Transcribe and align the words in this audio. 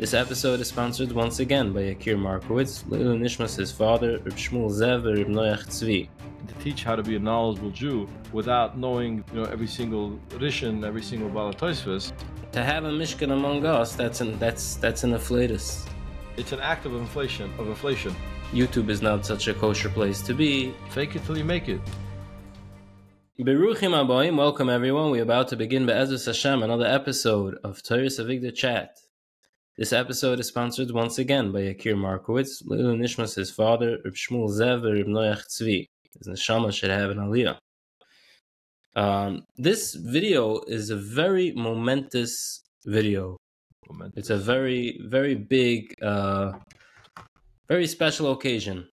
This 0.00 0.14
episode 0.14 0.60
is 0.60 0.68
sponsored 0.68 1.12
once 1.12 1.40
again 1.40 1.74
by 1.74 1.80
Yakir 1.80 2.16
Markowitz, 2.16 2.88
Lil 2.88 3.18
Nishmas, 3.18 3.54
his 3.54 3.70
father, 3.70 4.12
Reb 4.12 4.32
Shmuel 4.32 4.70
Zev, 4.70 5.06
and 5.06 5.18
Reb 5.18 5.26
Noach 5.26 5.66
Tzvi. 5.66 6.08
to 6.48 6.54
teach 6.64 6.84
how 6.84 6.96
to 6.96 7.02
be 7.02 7.16
a 7.16 7.18
knowledgeable 7.18 7.70
Jew 7.70 8.08
without 8.32 8.78
knowing, 8.78 9.22
you 9.30 9.40
know, 9.40 9.44
every 9.44 9.66
single 9.66 10.18
rishon, 10.30 10.86
every 10.86 11.02
single 11.02 11.28
balatoisvis. 11.28 12.14
To 12.52 12.64
have 12.64 12.86
a 12.86 12.90
Mishkan 12.90 13.30
among 13.32 13.66
us, 13.66 13.94
that's 13.94 14.22
an 14.22 14.38
that's 14.38 14.76
that's 14.76 15.04
an 15.04 15.12
afflatus. 15.12 15.86
It's 16.38 16.52
an 16.52 16.60
act 16.60 16.86
of 16.86 16.94
inflation. 16.94 17.52
Of 17.58 17.68
inflation. 17.68 18.16
YouTube 18.52 18.88
is 18.88 19.02
not 19.02 19.26
such 19.26 19.48
a 19.48 19.52
kosher 19.52 19.90
place 19.90 20.22
to 20.22 20.32
be. 20.32 20.72
Fake 20.88 21.14
it 21.14 21.26
till 21.26 21.36
you 21.36 21.44
make 21.44 21.68
it. 21.68 21.82
Beruchim 23.38 23.92
Aboim, 23.92 24.38
welcome 24.38 24.70
everyone. 24.70 25.10
We're 25.10 25.24
about 25.24 25.48
to 25.48 25.56
begin 25.56 25.84
Be'ezus 25.84 26.24
Hashem, 26.24 26.62
another 26.62 26.86
episode 26.86 27.58
of 27.62 27.82
Toras 27.82 28.18
Avigdor 28.18 28.54
Chat. 28.54 28.99
This 29.80 29.94
episode 29.94 30.38
is 30.40 30.48
sponsored 30.48 30.90
once 30.90 31.16
again 31.16 31.52
by 31.52 31.60
Yakir 31.60 31.96
Markowitz, 31.96 32.62
Lil 32.66 32.96
Nishmas, 32.96 33.34
his 33.34 33.50
father, 33.50 33.96
Reb 34.04 34.12
Shmuel 34.12 34.50
Zev, 34.50 34.84
and 34.86 34.92
Reb 34.98 35.06
Noach 35.06 35.46
Tzvi. 35.48 35.86
His 36.18 36.28
neshama 36.28 36.70
should 36.70 36.90
have 36.90 37.08
an 37.08 37.16
aliyah. 37.16 37.56
Um, 38.94 39.46
this 39.56 39.94
video 39.94 40.60
is 40.66 40.90
a 40.90 40.96
very 40.96 41.52
momentous 41.52 42.60
video. 42.84 43.38
Momentous. 43.88 44.18
It's 44.18 44.28
a 44.28 44.36
very, 44.36 45.00
very 45.02 45.34
big, 45.34 45.94
uh, 46.02 46.52
very 47.66 47.86
special 47.86 48.32
occasion. 48.32 48.86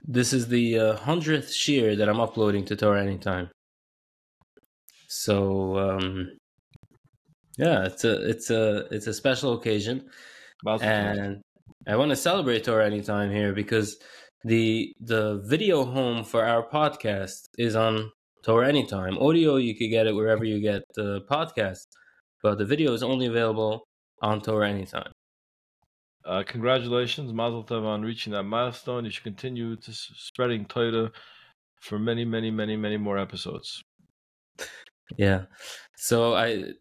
This 0.00 0.32
is 0.32 0.46
the 0.46 0.78
uh, 0.78 0.96
hundredth 0.98 1.52
shear 1.52 1.96
that 1.96 2.08
I'm 2.08 2.20
uploading 2.20 2.64
to 2.66 2.76
Torah 2.76 3.02
Anytime. 3.02 3.50
So 5.08 5.76
um, 5.76 6.38
yeah, 7.58 7.84
it's 7.84 8.04
a 8.04 8.28
it's 8.28 8.50
a 8.50 8.86
it's 8.90 9.06
a 9.06 9.14
special 9.14 9.54
occasion, 9.54 10.08
and 10.80 11.42
I 11.86 11.96
want 11.96 12.10
to 12.10 12.16
celebrate 12.16 12.64
Torah 12.64 12.86
Anytime 12.86 13.30
here 13.30 13.52
because 13.52 13.96
the 14.44 14.92
the 15.00 15.42
video 15.44 15.84
home 15.84 16.24
for 16.24 16.44
our 16.44 16.68
podcast 16.68 17.48
is 17.58 17.76
on 17.76 18.10
Torah 18.44 18.68
Anytime. 18.68 19.18
Audio 19.18 19.56
you 19.56 19.74
could 19.76 19.90
get 19.90 20.06
it 20.06 20.14
wherever 20.14 20.44
you 20.44 20.60
get 20.60 20.82
the 20.94 21.20
podcast, 21.30 21.86
but 22.42 22.58
the 22.58 22.64
video 22.64 22.92
is 22.92 23.02
only 23.02 23.26
available 23.26 23.86
on 24.22 24.40
Torah 24.40 24.68
Anytime. 24.68 25.12
Uh, 26.24 26.42
congratulations, 26.46 27.32
Mazel 27.32 27.64
Tov, 27.64 27.84
on 27.84 28.02
reaching 28.02 28.32
that 28.32 28.44
milestone. 28.44 29.04
You 29.04 29.10
should 29.10 29.24
continue 29.24 29.76
to 29.76 29.90
s- 29.90 30.12
spreading 30.16 30.64
Torah 30.64 31.10
for 31.80 31.98
many, 31.98 32.24
many, 32.24 32.50
many, 32.50 32.76
many 32.76 32.96
more 32.96 33.18
episodes. 33.18 33.82
Yeah. 35.16 35.46
So 35.96 36.34
I 36.34 36.74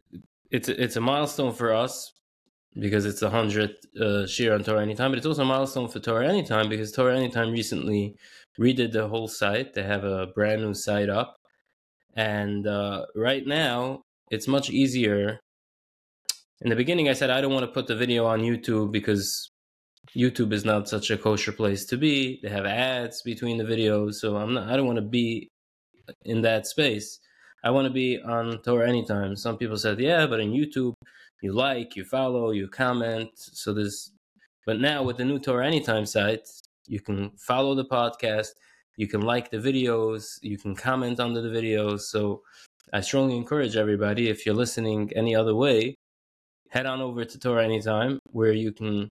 it's 0.52 0.70
a- 0.70 0.82
it's 0.84 0.96
a 0.98 1.02
milestone 1.02 1.54
for 1.54 1.74
us 1.74 2.14
because 2.80 3.06
it's 3.06 3.22
a 3.22 3.30
hundredth 3.30 3.86
uh, 4.00 4.26
shir 4.28 4.54
on 4.54 4.64
Torah 4.64 4.82
Anytime, 4.82 5.12
but 5.12 5.18
it's 5.18 5.28
also 5.28 5.44
a 5.44 5.46
milestone 5.46 5.90
for 5.90 6.00
Torah 6.00 6.28
Anytime 6.28 6.70
because 6.70 6.92
Torah 6.92 7.18
Anytime 7.18 7.52
recently 7.52 8.16
redid 8.60 8.92
the 8.92 9.08
whole 9.08 9.28
site. 9.28 9.74
They 9.74 9.84
have 9.84 10.04
a 10.04 10.28
brand 10.28 10.62
new 10.62 10.74
site 10.74 11.10
up, 11.10 11.38
and 12.16 12.68
uh, 12.68 13.06
right 13.16 13.46
now 13.46 14.02
it's 14.30 14.48
much 14.48 14.70
easier. 14.70 15.40
In 16.62 16.70
the 16.70 16.76
beginning, 16.76 17.10
I 17.10 17.14
said 17.14 17.30
I 17.30 17.42
don't 17.42 17.54
want 17.54 17.66
to 17.66 17.72
put 17.72 17.88
the 17.88 17.96
video 17.96 18.26
on 18.26 18.42
YouTube 18.42 18.92
because 18.92 19.50
YouTube 20.16 20.54
is 20.54 20.66
not 20.66 20.90
such 20.90 21.10
a 21.12 21.18
kosher 21.18 21.52
place 21.52 21.86
to 21.86 21.98
be. 21.98 22.40
They 22.44 22.50
have 22.50 22.66
ads 22.66 23.22
between 23.24 23.58
the 23.58 23.64
videos, 23.64 24.16
so 24.16 24.38
I'm 24.38 24.54
not. 24.54 24.70
I 24.70 24.76
don't 24.78 24.86
want 24.88 24.98
to 24.98 25.02
be 25.20 25.50
in 26.26 26.42
that 26.42 26.68
space. 26.68 27.20
I 27.64 27.70
want 27.70 27.86
to 27.86 27.94
be 27.94 28.20
on 28.22 28.59
Torah 28.64 28.90
anytime. 28.90 29.36
Some 29.36 29.58
people 29.58 29.78
said, 29.78 30.00
yeah, 30.00 30.26
but 30.26 30.40
in 30.40 30.52
YouTube, 30.52 30.94
you 31.42 31.54
like, 31.54 31.95
you 31.95 32.03
follow, 32.03 32.52
you 32.52 32.68
comment. 32.68 33.30
So 33.36 33.73
there's, 33.73 34.12
but 34.66 34.80
now 34.80 35.03
with 35.03 35.18
the 35.18 35.26
new 35.26 35.40
Torah 35.40 35.68
anytime 35.68 36.06
site, 36.06 36.48
you 36.88 37.00
can 37.00 37.31
follow 37.38 37.76
the 37.76 37.86
podcast, 37.86 38.50
you 38.98 39.08
can 39.08 39.22
like 39.22 39.50
the 39.50 39.58
videos, 39.58 40.40
you 40.41 40.58
can 40.58 40.75
comment 40.75 41.19
under 41.19 41.41
the 41.41 41.50
videos. 41.50 42.02
So 42.02 42.41
I 42.94 43.02
strongly 43.02 43.38
encourage 43.38 43.75
everybody, 43.75 44.30
if 44.30 44.46
you're 44.46 44.56
listening 44.56 45.12
any 45.16 45.36
other 45.36 45.56
way, 45.56 45.96
head 46.69 46.86
on 46.86 47.02
over 47.02 47.25
to 47.25 47.40
Torah 47.40 47.63
anytime 47.63 48.19
where 48.31 48.53
you 48.53 48.72
can 48.72 49.07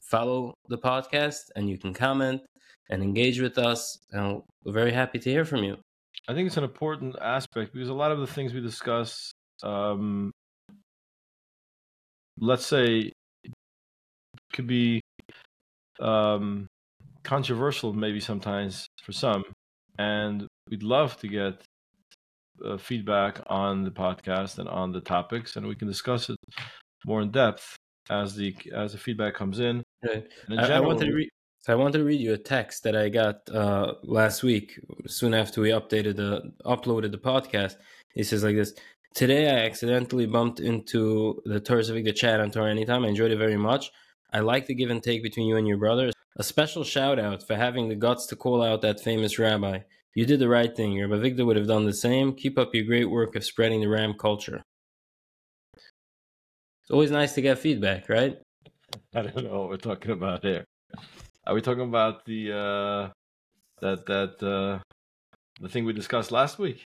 follow 0.00 0.54
the 0.68 0.78
podcast 0.78 1.50
and 1.56 1.68
you 1.68 1.78
can 1.78 1.92
comment 1.92 2.40
and 2.88 3.02
engage 3.02 3.40
with 3.40 3.58
us. 3.58 3.98
And 4.10 4.42
we're 4.64 4.72
very 4.72 4.92
happy 4.92 5.18
to 5.18 5.30
hear 5.30 5.44
from 5.44 5.64
you. 5.64 5.76
I 6.30 6.32
think 6.32 6.46
it's 6.46 6.56
an 6.56 6.62
important 6.62 7.16
aspect 7.20 7.72
because 7.74 7.88
a 7.88 7.92
lot 7.92 8.12
of 8.12 8.20
the 8.20 8.26
things 8.26 8.54
we 8.54 8.60
discuss, 8.60 9.32
um, 9.64 10.30
let's 12.38 12.64
say, 12.64 13.10
could 14.52 14.68
be 14.68 15.00
um, 15.98 16.68
controversial 17.24 17.92
maybe 17.92 18.20
sometimes 18.20 18.86
for 19.02 19.10
some, 19.10 19.42
and 19.98 20.46
we'd 20.70 20.84
love 20.84 21.18
to 21.18 21.26
get 21.26 21.64
uh, 22.64 22.78
feedback 22.78 23.40
on 23.48 23.82
the 23.82 23.90
podcast 23.90 24.60
and 24.60 24.68
on 24.68 24.92
the 24.92 25.00
topics, 25.00 25.56
and 25.56 25.66
we 25.66 25.74
can 25.74 25.88
discuss 25.88 26.30
it 26.30 26.36
more 27.06 27.22
in 27.22 27.32
depth 27.32 27.74
as 28.08 28.36
the 28.36 28.54
as 28.72 28.92
the 28.92 28.98
feedback 28.98 29.34
comes 29.34 29.58
in. 29.58 29.82
Right. 30.06 30.28
And 30.44 30.54
in 30.54 30.60
I, 30.60 30.62
I 30.62 30.66
general, 30.68 30.90
wanted 30.90 31.06
to 31.06 31.12
read. 31.12 31.28
So 31.62 31.74
I 31.74 31.76
want 31.76 31.92
to 31.92 32.02
read 32.02 32.20
you 32.20 32.32
a 32.32 32.38
text 32.38 32.84
that 32.84 32.96
I 32.96 33.10
got 33.10 33.46
uh, 33.50 33.94
last 34.02 34.42
week, 34.42 34.80
soon 35.06 35.34
after 35.34 35.60
we 35.60 35.68
updated 35.70 36.16
the 36.16 36.52
uploaded 36.64 37.12
the 37.12 37.18
podcast. 37.18 37.76
It 38.14 38.24
says 38.24 38.42
like 38.42 38.56
this: 38.56 38.72
Today 39.14 39.50
I 39.50 39.66
accidentally 39.66 40.24
bumped 40.24 40.60
into 40.60 41.42
the 41.44 41.60
Toras 41.60 41.90
Avigdor 41.90 42.16
chat 42.16 42.40
on 42.40 42.50
Torah 42.50 42.70
Anytime. 42.70 43.04
I 43.04 43.08
enjoyed 43.08 43.30
it 43.30 43.36
very 43.36 43.58
much. 43.58 43.90
I 44.32 44.40
like 44.40 44.66
the 44.66 44.74
give 44.74 44.88
and 44.88 45.02
take 45.02 45.22
between 45.22 45.48
you 45.48 45.56
and 45.56 45.68
your 45.68 45.76
brother. 45.76 46.10
A 46.36 46.42
special 46.42 46.82
shout 46.82 47.18
out 47.18 47.46
for 47.46 47.56
having 47.56 47.88
the 47.88 47.94
guts 47.94 48.26
to 48.28 48.36
call 48.36 48.62
out 48.62 48.80
that 48.80 49.00
famous 49.00 49.38
rabbi. 49.38 49.80
You 50.14 50.24
did 50.24 50.40
the 50.40 50.48
right 50.48 50.74
thing. 50.74 50.98
Rabbi 50.98 51.20
Victor 51.20 51.44
would 51.44 51.56
have 51.56 51.66
done 51.66 51.84
the 51.84 51.92
same. 51.92 52.34
Keep 52.34 52.56
up 52.56 52.74
your 52.74 52.84
great 52.84 53.10
work 53.10 53.36
of 53.36 53.44
spreading 53.44 53.80
the 53.80 53.88
Ram 53.88 54.14
culture. 54.14 54.62
It's 55.76 56.90
always 56.90 57.10
nice 57.10 57.34
to 57.34 57.42
get 57.42 57.58
feedback, 57.58 58.08
right? 58.08 58.38
I 59.14 59.22
don't 59.22 59.44
know 59.44 59.60
what 59.60 59.68
we're 59.68 59.76
talking 59.76 60.12
about 60.12 60.42
here. 60.42 60.64
Are 61.50 61.54
we 61.54 61.62
talking 61.62 61.82
about 61.82 62.24
the 62.26 62.52
uh, 62.52 63.10
that 63.80 64.06
that 64.06 64.40
uh, 64.40 64.78
the 65.60 65.68
thing 65.68 65.84
we 65.84 65.92
discussed 65.92 66.30
last 66.30 66.60
week? 66.60 66.84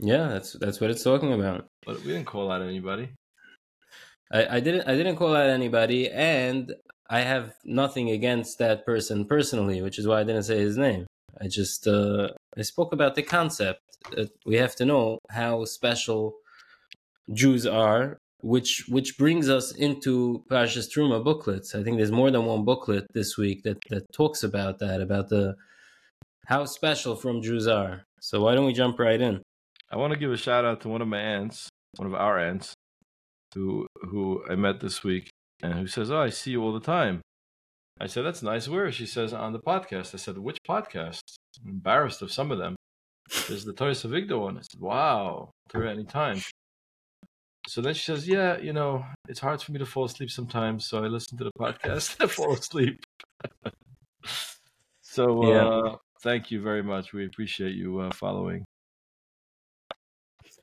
Yeah, 0.00 0.26
that's 0.26 0.54
that's 0.54 0.80
what 0.80 0.90
it's 0.90 1.04
talking 1.04 1.32
about. 1.32 1.68
But 1.86 2.00
we 2.00 2.10
didn't 2.10 2.26
call 2.26 2.50
out 2.50 2.62
anybody. 2.62 3.10
I, 4.32 4.56
I 4.56 4.58
didn't 4.58 4.88
I 4.88 4.96
didn't 4.96 5.14
call 5.14 5.36
out 5.36 5.48
anybody, 5.48 6.10
and 6.10 6.74
I 7.08 7.20
have 7.20 7.54
nothing 7.64 8.10
against 8.10 8.58
that 8.58 8.84
person 8.84 9.24
personally, 9.24 9.82
which 9.82 10.00
is 10.00 10.06
why 10.08 10.18
I 10.18 10.24
didn't 10.24 10.50
say 10.50 10.58
his 10.58 10.76
name. 10.76 11.06
I 11.40 11.46
just 11.46 11.86
uh, 11.86 12.30
I 12.58 12.62
spoke 12.62 12.92
about 12.92 13.14
the 13.14 13.22
concept. 13.22 13.82
that 14.16 14.30
we 14.44 14.56
have 14.56 14.74
to 14.76 14.84
know 14.84 15.20
how 15.30 15.64
special 15.64 16.34
Jews 17.32 17.66
are, 17.68 18.18
which 18.42 18.84
which 18.88 19.16
brings 19.16 19.48
us 19.48 19.72
into 19.72 20.44
Parshas 20.50 20.88
Truma 20.90 21.22
booklets. 21.22 21.74
I 21.74 21.82
think 21.82 21.96
there's 21.96 22.12
more 22.12 22.30
than 22.30 22.44
one 22.44 22.64
booklet 22.64 23.06
this 23.14 23.38
week 23.38 23.62
that 23.62 23.78
that 23.90 24.04
talks 24.12 24.42
about 24.42 24.78
that, 24.80 25.00
about 25.00 25.28
the 25.28 25.54
how 26.46 26.64
special 26.64 27.14
from 27.16 27.42
Jews 27.42 27.66
are. 27.66 28.04
So 28.20 28.42
why 28.42 28.54
don't 28.54 28.66
we 28.66 28.72
jump 28.72 28.98
right 28.98 29.20
in? 29.20 29.42
I 29.90 29.96
want 29.96 30.12
to 30.12 30.18
give 30.18 30.32
a 30.32 30.36
shout 30.36 30.64
out 30.64 30.80
to 30.82 30.88
one 30.88 31.02
of 31.02 31.08
my 31.08 31.20
aunts, 31.20 31.68
one 31.96 32.06
of 32.06 32.14
our 32.14 32.38
aunts, 32.38 32.74
who 33.54 33.86
who 34.02 34.42
I 34.48 34.56
met 34.56 34.80
this 34.80 35.04
week, 35.04 35.30
and 35.62 35.74
who 35.74 35.86
says, 35.86 36.10
"Oh, 36.10 36.20
I 36.20 36.30
see 36.30 36.50
you 36.50 36.62
all 36.62 36.72
the 36.72 36.80
time." 36.80 37.20
I 38.00 38.06
said, 38.06 38.24
"That's 38.24 38.42
nice." 38.42 38.68
Where? 38.68 38.90
She 38.90 39.06
says, 39.06 39.32
"On 39.32 39.52
the 39.52 39.60
podcast." 39.60 40.14
I 40.14 40.18
said, 40.18 40.38
"Which 40.38 40.58
podcast?" 40.68 41.20
I'm 41.62 41.70
embarrassed 41.70 42.22
of 42.22 42.32
some 42.32 42.50
of 42.50 42.58
them. 42.58 42.74
There's 43.48 43.64
the 43.64 43.72
Toras 43.72 44.04
Avigdor 44.04 44.40
one. 44.40 44.58
I 44.58 44.62
said, 44.62 44.80
"Wow, 44.80 45.50
Torah 45.68 45.90
anytime." 45.90 46.40
So 47.68 47.80
then 47.80 47.94
she 47.94 48.04
says, 48.04 48.26
"Yeah, 48.26 48.58
you 48.58 48.72
know, 48.72 49.04
it's 49.28 49.40
hard 49.40 49.62
for 49.62 49.72
me 49.72 49.78
to 49.78 49.86
fall 49.86 50.04
asleep 50.04 50.30
sometimes, 50.30 50.86
so 50.86 51.02
I 51.04 51.06
listen 51.06 51.38
to 51.38 51.44
the 51.44 51.52
podcast 51.58 52.16
and 52.20 52.30
fall 52.30 52.54
asleep." 52.54 53.04
so, 55.02 55.46
Yeah. 55.46 55.66
uh, 55.66 55.96
thank 56.22 56.50
you 56.50 56.60
very 56.60 56.82
much. 56.82 57.12
We 57.12 57.26
appreciate 57.26 57.74
you 57.74 58.00
uh, 58.00 58.10
following. 58.12 58.64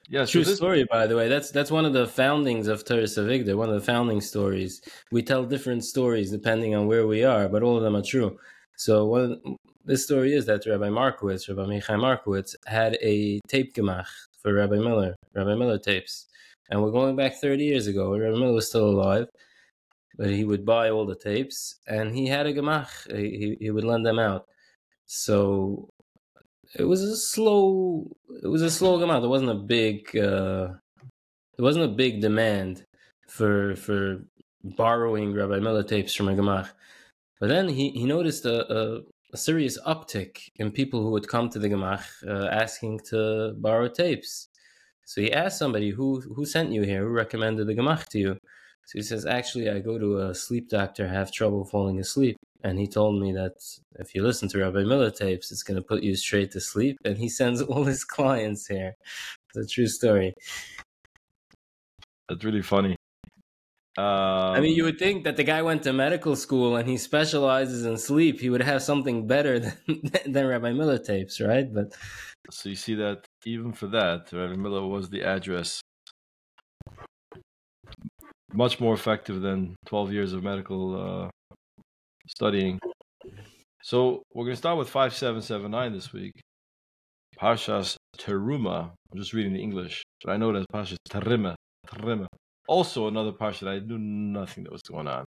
Yeah, 0.09 0.25
so 0.25 0.31
True 0.31 0.44
this, 0.44 0.57
story, 0.57 0.85
by 0.89 1.06
the 1.06 1.15
way. 1.15 1.27
That's 1.29 1.51
that's 1.51 1.69
one 1.71 1.85
of 1.85 1.94
the 1.94 2.07
foundings 2.07 2.68
of 2.68 2.83
Toras 2.83 3.18
Avigdor, 3.18 3.56
one 3.56 3.69
of 3.69 3.75
the 3.75 3.85
founding 3.85 4.21
stories. 4.21 4.81
We 5.12 5.21
tell 5.21 5.45
different 5.45 5.85
stories 5.85 6.31
depending 6.31 6.73
on 6.73 6.88
where 6.88 7.06
we 7.06 7.23
are, 7.23 7.47
but 7.47 7.62
all 7.62 7.77
of 7.77 7.83
them 7.83 7.95
are 7.95 8.01
true. 8.01 8.38
So 8.75 9.06
one 9.06 9.39
this 9.85 10.03
story 10.06 10.33
is 10.33 10.45
that 10.47 10.65
Rabbi 10.65 10.89
Markowitz, 10.89 11.47
Rabbi 11.47 11.65
Michael 11.65 11.97
Markowitz, 11.97 12.56
had 12.65 12.97
a 13.01 13.39
tape 13.47 13.75
gemach 13.75 14.07
for 14.41 14.53
Rabbi 14.53 14.77
Miller, 14.77 15.15
Rabbi 15.35 15.56
Miller 15.56 15.77
tapes. 15.77 16.25
And 16.69 16.81
we're 16.81 16.92
going 16.92 17.16
back 17.16 17.36
30 17.36 17.63
years 17.63 17.88
ago. 17.88 18.18
Rabbi 18.18 18.38
Miller 18.38 18.54
was 18.54 18.68
still 18.68 18.89
alive, 18.89 19.27
but 20.18 20.30
he 20.30 20.44
would 20.44 20.66
buy 20.66 20.89
all 20.89 21.06
the 21.06 21.16
tapes, 21.16 21.75
and 21.88 22.13
he 22.16 22.27
had 22.27 22.45
a 22.45 22.54
gemach. 22.54 22.89
He, 23.16 23.57
he 23.60 23.71
would 23.71 23.83
lend 23.83 24.06
them 24.06 24.19
out. 24.19 24.45
So 25.06 25.89
it 26.75 26.83
was 26.83 27.01
a 27.01 27.18
slow 27.18 28.06
it 28.44 28.48
was 28.48 28.62
a 28.62 28.69
slow 28.69 29.00
gemach. 29.00 29.21
there 29.21 29.30
wasn't 29.30 29.50
a 29.50 29.56
big 29.56 30.16
uh 30.16 30.68
there 31.57 31.66
wasn't 31.66 31.86
a 31.86 31.95
big 32.04 32.21
demand 32.21 32.86
for 33.27 33.75
for 33.75 34.24
borrowing 34.63 35.33
Rabbi 35.33 35.60
Miller 35.60 35.83
tapes 35.83 36.13
from 36.13 36.30
a 36.30 36.33
Gemach. 36.33 36.69
But 37.39 37.50
then 37.50 37.69
he, 37.69 37.89
he 37.92 38.06
noticed 38.06 38.45
a, 38.45 38.71
a, 38.74 39.01
a, 39.33 39.38
serious 39.38 39.80
uptick 39.88 40.50
in 40.57 40.71
people 40.71 41.01
who 41.01 41.12
would 41.12 41.27
come 41.27 41.50
to 41.50 41.60
the 41.60 41.69
Gemach 41.69 42.04
uh, 42.27 42.48
asking 42.48 43.00
to 43.10 43.54
borrow 43.57 43.88
tapes. 43.88 44.48
So 45.09 45.21
he 45.21 45.33
asked 45.33 45.57
somebody, 45.57 45.89
who, 45.89 46.21
who 46.21 46.45
sent 46.45 46.71
you 46.71 46.83
here? 46.83 47.01
Who 47.01 47.09
recommended 47.09 47.65
the 47.65 47.73
Gemach 47.73 48.09
to 48.09 48.19
you? 48.19 48.33
So 48.85 48.91
he 48.94 49.01
says, 49.01 49.25
actually, 49.25 49.67
I 49.67 49.79
go 49.79 49.97
to 49.97 50.19
a 50.19 50.35
sleep 50.35 50.69
doctor, 50.69 51.07
have 51.07 51.31
trouble 51.31 51.65
falling 51.65 52.00
asleep. 52.00 52.38
And 52.63 52.77
he 52.77 52.85
told 52.85 53.19
me 53.19 53.31
that 53.31 53.53
if 53.97 54.13
you 54.13 54.21
listen 54.21 54.47
to 54.50 54.59
Rabbi 54.59 54.83
Miller 54.83 55.09
tapes, 55.09 55.51
it's 55.51 55.63
going 55.63 55.81
to 55.81 55.88
put 55.88 56.03
you 56.03 56.15
straight 56.15 56.51
to 56.51 56.61
sleep. 56.61 56.97
And 57.03 57.17
he 57.17 57.27
sends 57.27 57.59
all 57.59 57.85
his 57.85 58.03
clients 58.15 58.67
here. 58.67 58.94
It's 59.56 59.71
a 59.71 59.73
true 59.73 59.88
story. 59.88 60.35
That's 62.29 62.45
really 62.45 62.61
funny. 62.61 62.98
Um, 63.99 64.55
I 64.55 64.61
mean, 64.61 64.75
you 64.77 64.85
would 64.85 64.97
think 64.97 65.25
that 65.25 65.35
the 65.35 65.43
guy 65.43 65.61
went 65.61 65.83
to 65.83 65.91
medical 65.91 66.37
school 66.37 66.77
and 66.77 66.87
he 66.87 66.95
specializes 66.95 67.85
in 67.85 67.97
sleep. 67.97 68.39
He 68.39 68.49
would 68.49 68.61
have 68.61 68.81
something 68.81 69.27
better 69.27 69.59
than, 69.65 69.77
than 70.25 70.47
Rabbi 70.47 70.71
Miller 70.71 70.97
tapes, 70.97 71.41
right? 71.41 71.67
But 71.73 71.87
so 72.49 72.69
you 72.69 72.75
see 72.75 72.95
that 72.95 73.25
even 73.45 73.73
for 73.73 73.87
that, 73.87 74.31
Rabbi 74.31 74.55
Miller 74.55 74.87
was 74.87 75.09
the 75.09 75.23
address. 75.23 75.81
Much 78.53 78.79
more 78.79 78.93
effective 78.93 79.41
than 79.41 79.75
12 79.85 80.13
years 80.13 80.33
of 80.33 80.43
medical 80.43 80.83
uh, 80.95 81.55
studying. 82.27 82.79
So 83.83 84.23
we're 84.33 84.45
going 84.45 84.55
to 84.55 84.63
start 84.65 84.77
with 84.77 84.89
5779 84.89 85.93
this 85.93 86.13
week. 86.13 86.39
Parshas 87.37 87.97
Teruma. 88.17 88.91
I'm 89.11 89.19
just 89.19 89.33
reading 89.33 89.53
the 89.53 89.61
English, 89.61 90.03
but 90.23 90.31
I 90.31 90.37
know 90.37 90.53
that's 90.53 90.65
Parshas 90.73 90.97
Terima. 91.09 91.55
Terima. 91.85 92.27
Also, 92.69 93.07
another 93.07 93.31
parsha 93.31 93.62
that 93.62 93.69
I 93.69 93.80
knew 93.80 93.98
nothing 93.98 94.63
that 94.66 94.71
was 94.71 94.83
going 94.83 95.07
on. 95.07 95.25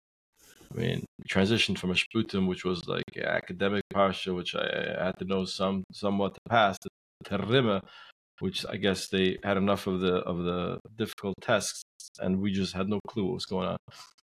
I 0.72 0.78
mean, 0.78 1.06
transitioned 1.30 1.78
from 1.78 1.92
a 1.92 1.94
Shputim, 1.94 2.48
which 2.48 2.64
was 2.64 2.88
like 2.88 3.04
academic 3.22 3.84
parsha, 3.94 4.34
which 4.34 4.56
I, 4.56 5.04
had 5.06 5.20
to 5.20 5.26
know 5.26 5.44
some 5.44 5.84
somewhat 5.92 6.34
to 6.36 6.40
pass, 6.48 6.78
to 6.80 7.82
which 8.40 8.66
I 8.66 8.78
guess 8.78 9.10
they 9.10 9.38
had 9.44 9.58
enough 9.58 9.86
of 9.86 10.00
the 10.00 10.16
of 10.32 10.46
the 10.46 10.80
difficult 10.98 11.36
tests, 11.42 11.84
and 12.20 12.40
we 12.40 12.54
just 12.54 12.74
had 12.74 12.88
no 12.88 13.02
clue 13.06 13.26
what 13.26 13.34
was 13.34 13.46
going 13.46 13.68
on. 13.68 13.78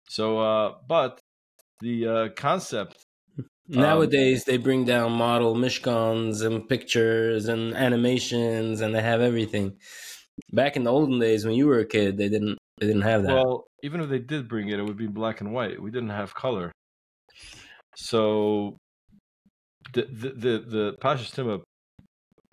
So, 0.09 0.39
uh, 0.39 0.77
but 0.89 1.21
the 1.81 2.09
uh, 2.09 2.29
concept 2.35 3.05
Nowadays, 3.69 4.41
um, 4.41 4.45
they 4.47 4.57
bring 4.57 4.85
down 4.87 5.13
model 5.13 5.55
mishkans 5.55 6.45
and 6.45 6.67
pictures 6.67 7.47
and 7.47 7.75
animations, 7.75 8.81
and 8.81 8.95
they 8.95 9.03
have 9.03 9.21
everything. 9.21 9.77
Back 10.51 10.77
in 10.77 10.85
the 10.85 10.91
olden 10.91 11.19
days, 11.21 11.45
when 11.45 11.55
you 11.55 11.67
were 11.67 11.79
a 11.81 11.87
kid, 11.87 12.17
they 12.17 12.31
didn't 12.31 12.59
they 12.79 12.87
didn't 12.87 13.03
have 13.03 13.23
that. 13.25 13.35
Well, 13.35 13.67
even 13.83 14.01
if 14.01 14.09
they 14.09 14.19
did 14.19 14.49
bring 14.49 14.69
it, 14.69 14.79
it 14.79 14.83
would 14.83 14.97
be 14.97 15.07
black 15.07 15.41
and 15.41 15.53
white. 15.53 15.81
We 15.81 15.91
didn't 15.91 16.11
have 16.11 16.35
color. 16.35 16.73
So 17.97 18.77
the 19.93 20.03
the 20.03 20.29
the, 20.31 20.65
the 20.67 20.97
Pashas 21.01 21.63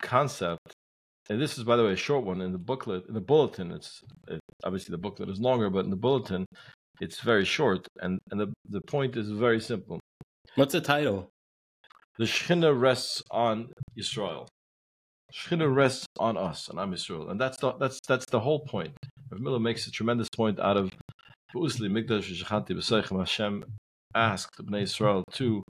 concept, 0.01 0.74
and 1.30 1.42
this 1.42 1.57
is 1.57 1.63
by 1.63 1.75
the 1.75 1.83
way 1.83 1.94
a 1.94 1.95
short 1.95 2.25
one 2.25 2.42
in 2.42 2.51
the 2.51 2.57
booklet 2.57 3.06
in 3.07 3.13
the 3.13 3.21
bulletin. 3.21 3.71
It's 3.71 4.01
it, 4.27 4.39
obviously 4.63 4.92
the 4.92 4.98
booklet 4.98 5.30
is 5.30 5.39
longer, 5.39 5.69
but 5.69 5.86
in 5.86 5.89
the 5.89 5.95
bulletin, 5.95 6.45
it's 7.00 7.22
very 7.22 7.45
short, 7.45 7.88
and 8.01 8.19
and 8.31 8.39
the 8.39 8.54
the 8.69 8.81
point 8.81 9.15
is 9.15 9.30
very 9.30 9.62
simple. 9.62 10.00
What's 10.56 10.74
the 10.74 10.81
title? 10.81 11.30
The 12.18 12.25
Shechina 12.25 12.77
rests 12.77 13.24
on 13.31 13.72
Israel. 13.98 14.50
Shechina 15.33 15.74
rests 15.74 16.06
on 16.19 16.36
us, 16.38 16.68
and 16.68 16.80
I'm 16.80 16.94
Israel, 16.94 17.30
and 17.30 17.39
that's 17.39 17.57
the 17.57 17.74
that's 17.74 18.00
that's 18.07 18.25
the 18.25 18.39
whole 18.42 18.60
point. 18.60 18.98
Rav 19.31 19.42
Miller 19.42 19.60
makes 19.60 19.88
a 19.88 19.92
tremendous 19.92 20.28
point 20.36 20.60
out 20.60 20.78
of 20.78 20.92
Usli 21.56 21.90
Migdash 21.90 23.18
Hashem 23.18 23.64
asked 24.16 24.58
the 24.58 24.64
Bnei 24.64 24.84
Israel 24.84 25.24
to 25.34 25.64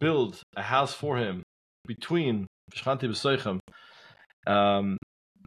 build 0.00 0.42
a 0.56 0.62
house 0.62 0.94
for 0.94 1.16
him 1.16 1.42
between 1.86 2.46
Shechanti 2.74 3.60
um, 4.46 4.96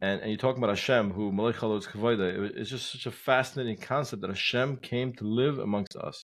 and, 0.01 0.21
and 0.21 0.29
you're 0.29 0.37
talking 0.37 0.63
about 0.63 0.75
Hashem, 0.75 1.11
who 1.11 1.31
Malach 1.31 1.55
Chalotz 1.55 1.87
Kavoida. 1.87 2.51
It's 2.55 2.69
just 2.69 2.91
such 2.91 3.05
a 3.05 3.11
fascinating 3.11 3.77
concept 3.77 4.21
that 4.21 4.29
Hashem 4.29 4.77
came 4.77 5.13
to 5.13 5.23
live 5.23 5.59
amongst 5.59 5.95
us. 5.95 6.21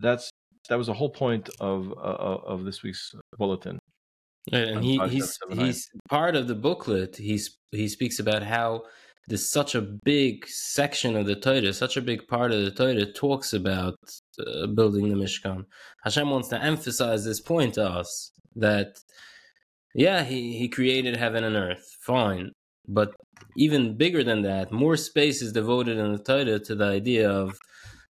That's 0.00 0.30
that 0.68 0.78
was 0.78 0.86
the 0.86 0.94
whole 0.94 1.10
point 1.10 1.50
of 1.60 1.92
uh, 1.92 2.38
of 2.52 2.64
this 2.64 2.82
week's 2.82 3.14
bulletin. 3.36 3.78
And 4.50 4.82
he, 4.82 4.98
he's 5.08 5.38
he's 5.52 5.88
part 6.08 6.34
of 6.36 6.48
the 6.48 6.54
booklet. 6.54 7.16
He's 7.16 7.56
he 7.70 7.88
speaks 7.88 8.18
about 8.18 8.42
how 8.42 8.84
there's 9.28 9.48
such 9.48 9.74
a 9.74 9.80
big 9.80 10.46
section 10.48 11.16
of 11.16 11.26
the 11.26 11.36
Torah, 11.36 11.72
such 11.72 11.96
a 11.96 12.02
big 12.02 12.26
part 12.26 12.52
of 12.52 12.64
the 12.64 12.70
Torah 12.70 13.06
talks 13.12 13.52
about 13.52 13.94
uh, 14.44 14.66
building 14.66 15.08
the 15.08 15.14
Mishkan. 15.14 15.64
Hashem 16.04 16.28
wants 16.28 16.48
to 16.48 16.62
emphasize 16.62 17.24
this 17.24 17.40
point 17.40 17.74
to 17.74 17.84
us 17.84 18.32
that, 18.56 18.98
yeah, 19.94 20.24
he, 20.24 20.58
he 20.58 20.68
created 20.68 21.16
heaven 21.16 21.44
and 21.44 21.56
earth, 21.56 21.96
fine. 22.00 22.50
But 22.88 23.12
even 23.56 23.96
bigger 23.96 24.24
than 24.24 24.42
that, 24.42 24.72
more 24.72 24.96
space 24.96 25.40
is 25.40 25.52
devoted 25.52 25.98
in 25.98 26.12
the 26.12 26.18
Torah 26.18 26.58
to 26.58 26.74
the 26.74 26.84
idea 26.84 27.30
of 27.30 27.58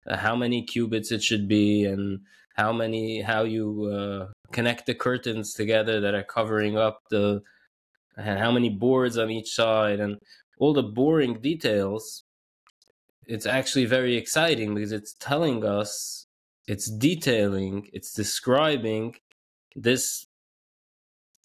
uh, 0.06 0.16
how 0.18 0.36
many 0.36 0.62
cubits 0.62 1.10
it 1.10 1.22
should 1.22 1.48
be 1.48 1.84
and 1.84 2.20
how 2.56 2.72
many, 2.72 3.22
how 3.22 3.44
you 3.44 3.84
uh, 3.84 4.32
connect 4.52 4.84
the 4.86 4.94
curtains 4.94 5.54
together 5.54 6.00
that 6.00 6.14
are 6.14 6.24
covering 6.24 6.76
up 6.76 7.00
the, 7.10 7.40
and 8.18 8.38
how 8.38 8.50
many 8.50 8.68
boards 8.68 9.16
on 9.16 9.30
each 9.30 9.54
side 9.54 10.00
and 10.00 10.18
all 10.58 10.72
the 10.72 10.82
boring 10.82 11.40
details, 11.40 12.24
it's 13.26 13.46
actually 13.46 13.84
very 13.84 14.16
exciting 14.16 14.74
because 14.74 14.92
it's 14.92 15.14
telling 15.20 15.64
us, 15.64 16.26
it's 16.66 16.90
detailing, 16.90 17.88
it's 17.92 18.12
describing 18.12 19.14
this 19.76 20.26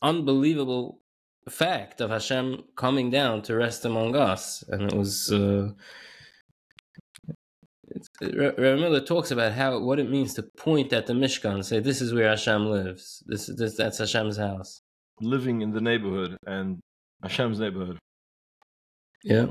unbelievable 0.01 1.00
fact 1.50 2.01
of 2.01 2.10
Hashem 2.10 2.63
coming 2.75 3.10
down 3.10 3.42
to 3.44 3.56
rest 3.56 3.86
among 3.86 4.15
us. 4.15 4.63
And 4.68 4.83
it 4.83 4.94
was. 4.94 5.31
Uh, 5.31 5.71
Miller 8.21 9.01
talks 9.01 9.30
about 9.31 9.51
how 9.51 9.80
what 9.80 10.00
it 10.00 10.10
means 10.10 10.33
to 10.33 10.44
point 10.57 10.92
at 10.94 11.06
the 11.06 11.13
Mishkan 11.13 11.56
and 11.56 11.65
say, 11.65 11.80
"This 11.80 12.01
is 12.01 12.13
where 12.13 12.30
Hashem 12.30 12.65
lives. 12.65 13.24
This, 13.27 13.45
this 13.56 13.75
that's 13.75 14.00
Hashem's 14.00 14.38
house." 14.38 14.81
Living 15.21 15.62
in 15.62 15.71
the 15.71 15.81
neighborhood 15.81 16.38
and 16.48 16.80
Hashem's 17.21 17.60
neighborhood. 17.60 18.00
Yeah. 19.24 19.48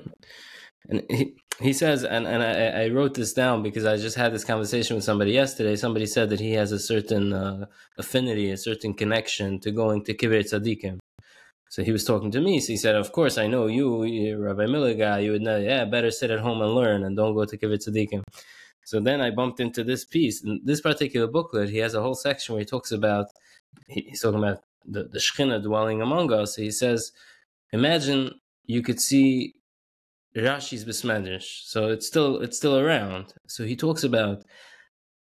And 0.88 1.02
he, 1.08 1.36
he 1.60 1.72
says, 1.72 2.04
and, 2.04 2.26
and 2.26 2.42
I, 2.42 2.84
I 2.84 2.88
wrote 2.88 3.14
this 3.14 3.32
down 3.32 3.62
because 3.62 3.84
I 3.84 3.96
just 3.96 4.16
had 4.16 4.32
this 4.32 4.44
conversation 4.44 4.96
with 4.96 5.04
somebody 5.04 5.32
yesterday. 5.32 5.76
Somebody 5.76 6.06
said 6.06 6.30
that 6.30 6.40
he 6.40 6.52
has 6.52 6.72
a 6.72 6.78
certain 6.78 7.32
uh, 7.32 7.66
affinity, 7.98 8.50
a 8.50 8.56
certain 8.56 8.94
connection 8.94 9.60
to 9.60 9.70
going 9.70 10.04
to 10.04 10.14
Kivrei 10.14 10.42
Tzaddikim. 10.42 10.98
So 11.68 11.82
he 11.82 11.92
was 11.92 12.04
talking 12.04 12.30
to 12.32 12.40
me. 12.40 12.60
So 12.60 12.72
he 12.72 12.76
said, 12.76 12.96
Of 12.96 13.12
course, 13.12 13.38
I 13.38 13.46
know 13.46 13.66
you, 13.66 14.04
you're 14.04 14.40
Rabbi 14.40 14.66
Miller 14.66 14.94
guy. 14.94 15.20
You 15.20 15.32
would 15.32 15.42
know, 15.42 15.58
yeah, 15.58 15.84
better 15.84 16.10
sit 16.10 16.30
at 16.30 16.40
home 16.40 16.60
and 16.60 16.74
learn 16.74 17.04
and 17.04 17.16
don't 17.16 17.34
go 17.34 17.44
to 17.44 17.56
Kivrei 17.56 17.78
Tzaddikim. 17.78 18.22
So 18.84 19.00
then 19.00 19.20
I 19.20 19.30
bumped 19.30 19.60
into 19.60 19.84
this 19.84 20.04
piece. 20.04 20.42
In 20.42 20.60
this 20.64 20.80
particular 20.80 21.28
booklet, 21.28 21.70
he 21.70 21.78
has 21.78 21.94
a 21.94 22.02
whole 22.02 22.14
section 22.14 22.54
where 22.54 22.60
he 22.60 22.66
talks 22.66 22.90
about, 22.90 23.26
he's 23.86 24.20
talking 24.20 24.40
about 24.40 24.64
the, 24.84 25.04
the 25.04 25.18
Shekhinah 25.18 25.62
dwelling 25.62 26.02
among 26.02 26.32
us. 26.32 26.56
He 26.56 26.70
says, 26.70 27.12
Imagine 27.72 28.32
you 28.66 28.82
could 28.82 29.00
see 29.00 29.54
Rashi's 30.36 30.84
Besmedrish, 30.84 31.64
so 31.64 31.88
it's 31.88 32.06
still 32.06 32.40
it's 32.40 32.56
still 32.56 32.78
around. 32.78 33.34
So 33.46 33.64
he 33.64 33.76
talks 33.76 34.02
about 34.02 34.44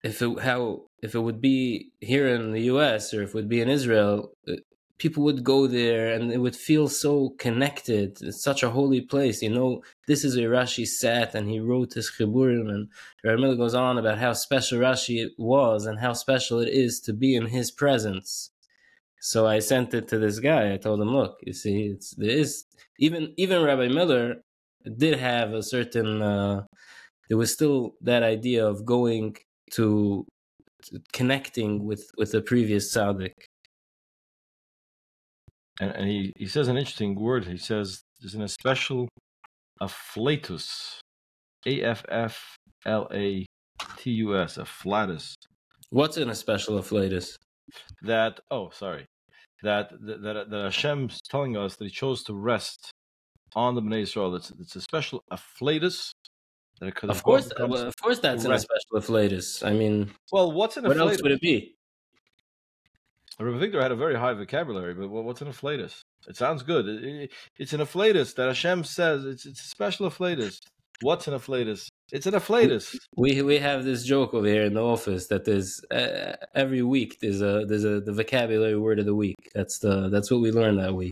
if 0.04 0.22
it, 0.22 0.40
how 0.40 0.84
if 1.02 1.16
it 1.16 1.20
would 1.20 1.42
be 1.42 1.92
here 2.00 2.28
in 2.28 2.52
the 2.52 2.62
U.S. 2.74 3.14
or 3.14 3.24
if 3.24 3.30
it 3.30 3.36
would 3.36 3.50
be 3.50 3.62
in 3.62 3.70
Israel, 3.70 4.32
uh, 4.48 4.54
people 4.98 5.24
would 5.24 5.44
go 5.44 5.68
there 5.68 6.14
and 6.14 6.32
it 6.32 6.38
would 6.38 6.56
feel 6.56 6.88
so 6.88 7.30
connected. 7.38 8.18
It's 8.22 8.44
such 8.44 8.64
a 8.64 8.70
holy 8.70 9.02
place. 9.02 9.42
You 9.42 9.50
know, 9.50 9.84
this 10.08 10.24
is 10.24 10.38
where 10.38 10.50
Rashi 10.50 10.88
sat 10.88 11.36
and 11.36 11.50
he 11.50 11.60
wrote 11.60 11.94
his 11.94 12.12
Chiburim. 12.12 12.70
And 12.70 12.88
Ramil 13.26 13.58
goes 13.58 13.76
on 13.76 13.98
about 13.98 14.20
how 14.20 14.34
special 14.34 14.80
Rashi 14.80 15.28
was 15.38 15.86
and 15.86 16.00
how 16.00 16.14
special 16.14 16.60
it 16.60 16.70
is 16.70 17.00
to 17.02 17.14
be 17.14 17.36
in 17.36 17.48
his 17.48 17.72
presence. 17.72 18.52
So 19.20 19.48
I 19.48 19.60
sent 19.60 19.94
it 19.94 20.08
to 20.10 20.20
this 20.20 20.40
guy. 20.40 20.74
I 20.74 20.78
told 20.78 21.02
him, 21.02 21.10
look, 21.10 21.38
you 21.42 21.54
see, 21.54 21.88
it's 21.88 22.12
there 22.12 22.30
is 22.30 22.66
even 23.00 23.34
even 23.38 23.64
Rabbi 23.64 23.88
Miller 23.88 24.45
did 24.98 25.20
have 25.20 25.54
a 25.54 25.64
certain 25.64 26.22
uh, 26.22 26.62
there 27.30 27.38
was 27.38 27.52
still 27.52 27.96
that 28.02 28.24
idea 28.24 28.66
of 28.66 28.86
going 28.86 29.36
to, 29.72 30.26
to 30.84 31.00
connecting 31.14 31.86
with 31.86 32.10
with 32.18 32.32
the 32.32 32.42
previous 32.42 32.96
tzaddik. 32.96 33.34
And, 35.82 35.92
and 35.92 36.08
he, 36.08 36.32
he 36.38 36.46
says 36.46 36.68
an 36.68 36.78
interesting 36.78 37.16
word. 37.16 37.46
He 37.46 37.58
says 37.58 38.02
there's 38.22 38.36
an 38.36 38.44
especial 38.44 39.10
afflatus, 39.82 41.00
A 41.66 41.82
F 41.82 42.06
F 42.10 42.56
L 42.86 43.10
A 43.12 43.46
T 43.98 44.12
U 44.12 44.40
S, 44.40 44.58
afflatus. 44.58 45.34
What's 45.90 46.18
in 46.18 46.30
a 46.30 46.36
special 46.36 46.80
afflatus? 46.80 47.36
That 48.04 48.40
oh 48.52 48.70
sorry, 48.70 49.06
that 49.64 49.90
that 50.06 50.22
that, 50.22 50.50
that 50.50 50.64
Hashem's 50.66 51.20
telling 51.30 51.58
us 51.58 51.76
that 51.76 51.86
He 51.86 51.92
chose 51.92 52.24
to 52.26 52.34
rest 52.36 52.92
on 53.54 53.76
the 53.76 53.82
Bnei 53.82 54.02
Israel. 54.02 54.36
It's, 54.36 54.52
it's 54.60 54.76
a 54.76 54.82
special 54.82 55.24
afflatus 55.32 56.12
That 56.80 56.88
it 56.88 56.96
could 56.96 57.10
Of 57.10 57.24
course, 57.24 57.48
becomes- 57.48 57.82
of 57.82 57.96
course, 58.02 58.20
that's 58.20 58.44
in 58.46 58.52
a 58.52 58.60
special 58.60 58.94
afflatus. 58.96 59.66
I 59.66 59.74
mean, 59.74 60.12
well, 60.32 60.52
what's 60.52 60.78
an 60.78 60.86
what 60.86 60.98
else 60.98 61.18
afflatus? 61.18 61.24
would 61.24 61.32
it 61.34 61.42
be? 61.42 61.76
Rabbi 63.40 63.58
Victor 63.58 63.82
had 63.82 63.92
a 63.92 63.96
very 63.96 64.16
high 64.16 64.34
vocabulary, 64.34 64.94
but 64.94 65.10
what's 65.10 65.42
an 65.42 65.48
afflatus? 65.50 66.00
It 66.28 66.38
sounds 66.38 66.64
good. 66.64 66.88
It- 66.88 67.04
it- 67.04 67.32
it's 67.58 67.74
an 67.74 67.82
afflatus 67.82 68.34
that 68.36 68.48
Hashem 68.48 68.84
says 68.86 69.26
it's 69.26 69.46
it's 69.46 69.62
a 69.62 69.68
special 69.68 70.10
afflatus. 70.10 70.60
What's 71.02 71.28
an 71.28 71.34
afflatus? 71.34 71.88
It's 72.14 72.26
an 72.28 72.34
afflatus. 72.36 72.96
We 73.18 73.42
we 73.42 73.58
have 73.58 73.84
this 73.84 74.04
joke 74.06 74.34
over 74.34 74.48
here 74.48 74.64
in 74.64 74.74
the 74.74 74.84
office 74.84 75.28
that 75.28 75.44
there's 75.44 75.82
uh, 75.92 76.36
every 76.54 76.82
week 76.84 77.18
there's 77.20 77.42
a 77.42 77.66
there's 77.68 77.84
a 77.84 78.00
the 78.00 78.14
vocabulary 78.14 78.78
word 78.78 79.00
of 79.00 79.06
the 79.06 79.16
week. 79.16 79.36
That's 79.54 79.80
the 79.80 80.08
that's 80.10 80.32
what 80.32 80.40
we 80.40 80.52
learned 80.52 80.80
that 80.80 80.94
week. 80.96 81.12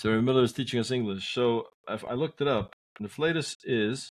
So 0.00 0.08
Rabbi 0.08 0.22
Miller 0.22 0.44
is 0.44 0.54
teaching 0.54 0.80
us 0.80 0.90
English. 0.90 1.34
So 1.34 1.66
if 1.86 2.02
I 2.06 2.14
looked 2.14 2.40
it 2.40 2.48
up. 2.48 2.72
An 2.98 3.06
afflatus 3.06 3.58
is 3.64 4.08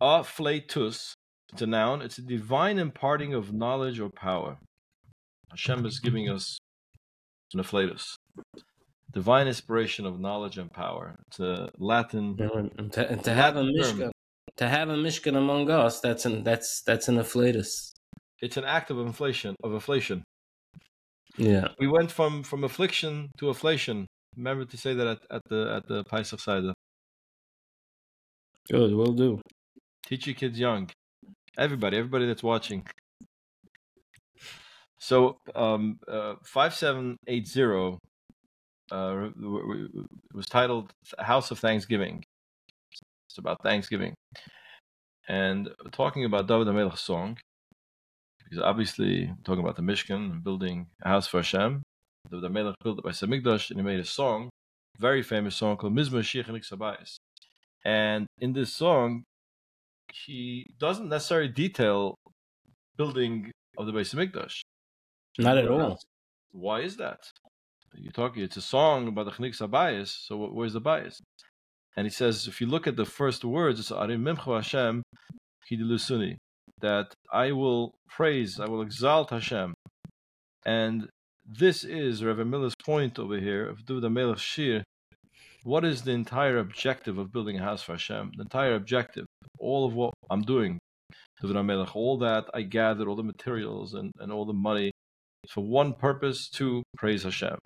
afflatus. 0.00 1.12
It's 1.52 1.60
a 1.60 1.66
noun. 1.66 2.00
It's 2.00 2.16
a 2.16 2.22
divine 2.22 2.78
imparting 2.78 3.34
of 3.34 3.52
knowledge 3.52 4.00
or 4.00 4.08
power. 4.08 4.56
Hashem 5.50 5.84
is 5.84 6.00
giving 6.00 6.30
us 6.30 6.56
an 7.52 7.60
afflatus. 7.60 8.14
Divine 9.12 9.48
inspiration 9.48 10.06
of 10.06 10.18
knowledge 10.18 10.56
and 10.56 10.72
power. 10.72 11.14
It's 11.26 11.40
a 11.40 11.70
Latin 11.76 12.34
and 12.78 12.90
to, 12.94 13.06
and 13.06 13.22
to 13.22 13.34
have 13.34 13.56
a 13.56 13.62
Latin 13.62 13.82
term. 13.82 13.98
mishkan, 13.98 14.10
to 14.56 14.68
have 14.68 14.88
a 14.88 14.96
mishkan 14.96 15.36
among 15.36 15.70
us, 15.70 16.00
that's 16.00 16.24
an 16.24 16.42
that's 16.42 16.80
that's 16.86 17.08
an 17.08 17.16
afflatus. 17.16 17.92
it's 18.40 18.56
an 18.56 18.64
act 18.64 18.90
of 18.90 18.98
inflation 18.98 19.56
of 19.62 19.74
inflation. 19.74 20.24
Yeah, 21.36 21.68
We 21.78 21.86
went 21.86 22.10
from 22.10 22.42
from 22.42 22.64
affliction 22.64 23.30
to 23.38 23.48
inflation. 23.48 24.06
Remember 24.36 24.64
to 24.64 24.76
say 24.76 24.94
that 24.94 25.06
at, 25.06 25.20
at 25.30 25.42
the 25.48 25.74
at 25.76 25.86
the 25.88 26.04
Pesach 26.04 26.40
side. 26.40 26.64
good, 28.70 28.94
we'll 28.94 29.12
do. 29.12 29.40
Teach 30.06 30.26
your 30.26 30.34
kids 30.34 30.58
young. 30.58 30.90
Everybody, 31.56 31.96
everybody 31.96 32.26
that's 32.26 32.42
watching. 32.42 32.86
So, 34.98 35.38
um, 35.54 35.98
uh, 36.08 36.34
five 36.44 36.74
seven 36.74 37.16
eight 37.26 37.46
zero, 37.46 37.98
uh, 38.90 39.12
w- 39.12 39.30
w- 39.38 40.06
was 40.32 40.46
titled 40.46 40.92
"House 41.18 41.50
of 41.50 41.58
Thanksgiving." 41.58 42.24
It's 43.28 43.38
about 43.38 43.62
Thanksgiving, 43.62 44.14
and 45.28 45.70
talking 45.92 46.24
about 46.24 46.48
David 46.48 46.68
HaMelech's 46.68 47.00
song, 47.00 47.38
because 48.42 48.62
obviously 48.62 49.26
we're 49.26 49.36
talking 49.44 49.62
about 49.62 49.76
the 49.76 49.82
Mishkan 49.82 50.32
and 50.32 50.44
building 50.44 50.86
a 51.02 51.08
house 51.08 51.26
for 51.26 51.38
Hashem. 51.38 51.82
David 52.30 52.50
HaMelech 52.50 52.74
built 52.82 52.98
it 52.98 53.04
by 53.04 53.10
Samikdash, 53.10 53.70
and 53.70 53.78
he 53.78 53.84
made 53.84 54.00
a 54.00 54.04
song, 54.04 54.50
very 54.98 55.22
famous 55.22 55.56
song 55.56 55.76
called 55.76 55.94
Mizmor 55.94 56.22
Shir 56.22 56.42
Chelik 56.42 56.68
Sabayis. 56.68 57.16
And 57.84 58.26
in 58.40 58.52
this 58.52 58.72
song, 58.72 59.24
he 60.12 60.66
doesn't 60.78 61.08
necessarily 61.08 61.48
detail 61.48 62.14
building 62.96 63.50
of 63.76 63.86
the 63.86 63.92
Beis 63.92 64.14
Hamikdash. 64.14 64.60
Not 65.38 65.58
at 65.58 65.68
all. 65.68 65.98
Why 66.52 66.80
is 66.80 66.96
that? 66.96 67.18
You're 67.96 68.12
talking. 68.12 68.42
It's 68.42 68.56
a 68.56 68.62
song 68.62 69.08
about 69.08 69.26
the 69.26 69.32
Chnik 69.32 69.56
Sabayis. 69.56 70.26
So 70.26 70.36
where's 70.36 70.72
the 70.72 70.80
bias? 70.80 71.20
And 71.96 72.06
he 72.06 72.10
says, 72.10 72.48
if 72.48 72.60
you 72.60 72.66
look 72.66 72.86
at 72.86 72.96
the 72.96 73.04
first 73.04 73.44
words, 73.44 73.78
it's 73.78 73.90
Arim 73.90 74.22
Mimchu 74.22 74.54
Hashem 74.54 75.02
Hidilusuni, 75.70 76.36
that 76.80 77.14
I 77.32 77.52
will 77.52 77.94
praise, 78.08 78.58
I 78.58 78.66
will 78.66 78.82
exalt 78.82 79.30
Hashem. 79.30 79.74
And 80.66 81.08
this 81.46 81.84
is 81.84 82.24
Rev. 82.24 82.46
Miller's 82.46 82.74
point 82.74 83.18
over 83.18 83.38
here 83.38 83.68
of 83.68 83.84
Duda 83.84 84.10
Melech 84.10 84.38
Shir. 84.38 84.82
What 85.62 85.84
is 85.84 86.02
the 86.02 86.12
entire 86.12 86.58
objective 86.58 87.18
of 87.18 87.32
building 87.32 87.58
a 87.58 87.62
house 87.62 87.82
for 87.82 87.92
Hashem? 87.92 88.32
The 88.36 88.42
entire 88.42 88.74
objective, 88.74 89.26
all 89.58 89.86
of 89.86 89.94
what 89.94 90.14
I'm 90.30 90.42
doing, 90.42 90.78
Melech, 91.42 91.94
all 91.94 92.18
that 92.18 92.46
I 92.54 92.62
gathered, 92.62 93.08
all 93.08 93.16
the 93.16 93.22
materials 93.22 93.94
and, 93.94 94.10
and 94.18 94.32
all 94.32 94.46
the 94.46 94.54
money, 94.54 94.90
for 95.48 95.62
one 95.62 95.92
purpose 95.92 96.48
to 96.50 96.82
praise 96.96 97.24
Hashem, 97.24 97.58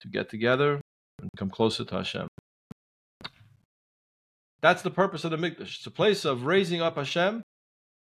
to 0.00 0.08
get 0.08 0.28
together 0.28 0.80
and 1.20 1.30
come 1.36 1.50
closer 1.50 1.84
to 1.84 1.94
Hashem. 1.96 2.28
That's 4.60 4.82
the 4.82 4.90
purpose 4.90 5.24
of 5.24 5.30
the 5.30 5.36
Mikdash. 5.36 5.76
It's 5.76 5.86
a 5.86 5.90
place 5.90 6.24
of 6.24 6.44
raising 6.44 6.82
up 6.82 6.96
Hashem 6.96 7.42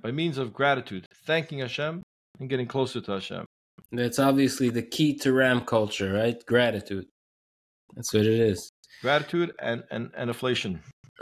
by 0.02 0.12
means 0.12 0.38
of 0.38 0.54
gratitude, 0.54 1.06
thanking 1.26 1.60
Hashem 1.60 2.02
and 2.40 2.50
getting 2.50 2.68
closer 2.68 3.02
to 3.02 3.12
Hashem. 3.12 3.46
That's 3.92 4.20
obviously 4.20 4.70
the 4.70 4.84
key 4.84 5.18
to 5.20 5.34
Ram 5.34 5.62
culture, 5.62 6.14
right? 6.14 6.44
Gratitude. 6.46 7.06
That's 7.96 8.14
what 8.14 8.26
it 8.26 8.40
is. 8.40 8.70
Gratitude 9.02 9.54
and, 9.60 9.84
and, 9.92 10.12
and 10.18 10.30
inflation. 10.30 10.82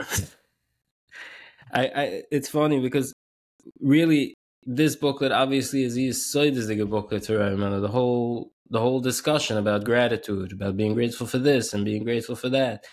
I, 1.72 1.86
I 1.86 2.22
it's 2.30 2.48
funny 2.48 2.80
because 2.80 3.12
really 3.80 4.34
this 4.64 4.96
booklet 4.96 5.32
obviously 5.32 5.82
is 5.82 5.96
is 5.96 6.30
so 6.30 6.42
is 6.42 6.68
a 6.68 6.74
good 6.74 6.90
booklet 6.90 7.24
to 7.24 7.36
remember 7.38 7.80
the 7.80 7.88
whole 7.88 8.50
the 8.70 8.80
whole 8.80 9.00
discussion 9.00 9.56
about 9.58 9.84
gratitude 9.84 10.52
about 10.52 10.76
being 10.76 10.94
grateful 10.94 11.26
for 11.26 11.38
this 11.38 11.74
and 11.74 11.84
being 11.84 12.04
grateful 12.04 12.36
for 12.36 12.48
that 12.48 12.84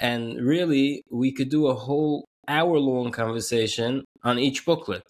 and 0.00 0.40
really 0.40 1.02
we 1.10 1.32
could 1.32 1.48
do 1.48 1.66
a 1.68 1.74
whole 1.74 2.24
hour 2.48 2.78
long 2.78 3.10
conversation 3.12 4.04
on 4.24 4.38
each 4.38 4.64
booklet 4.64 5.04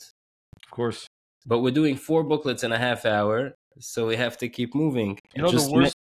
Of 0.65 0.71
course. 0.71 1.07
but 1.47 1.61
we're 1.61 1.71
doing 1.73 1.97
four 1.97 2.25
booklets 2.25 2.63
in 2.65 2.73
a 2.73 2.79
half 2.79 3.05
hour 3.07 3.53
so 3.79 4.07
we 4.07 4.17
have 4.17 4.37
to 4.39 4.49
keep 4.49 4.75
moving 4.75 5.19
You 5.35 5.43
know, 5.43 5.51
Just 5.51 5.69
the 5.71 5.75
worst, 5.75 5.95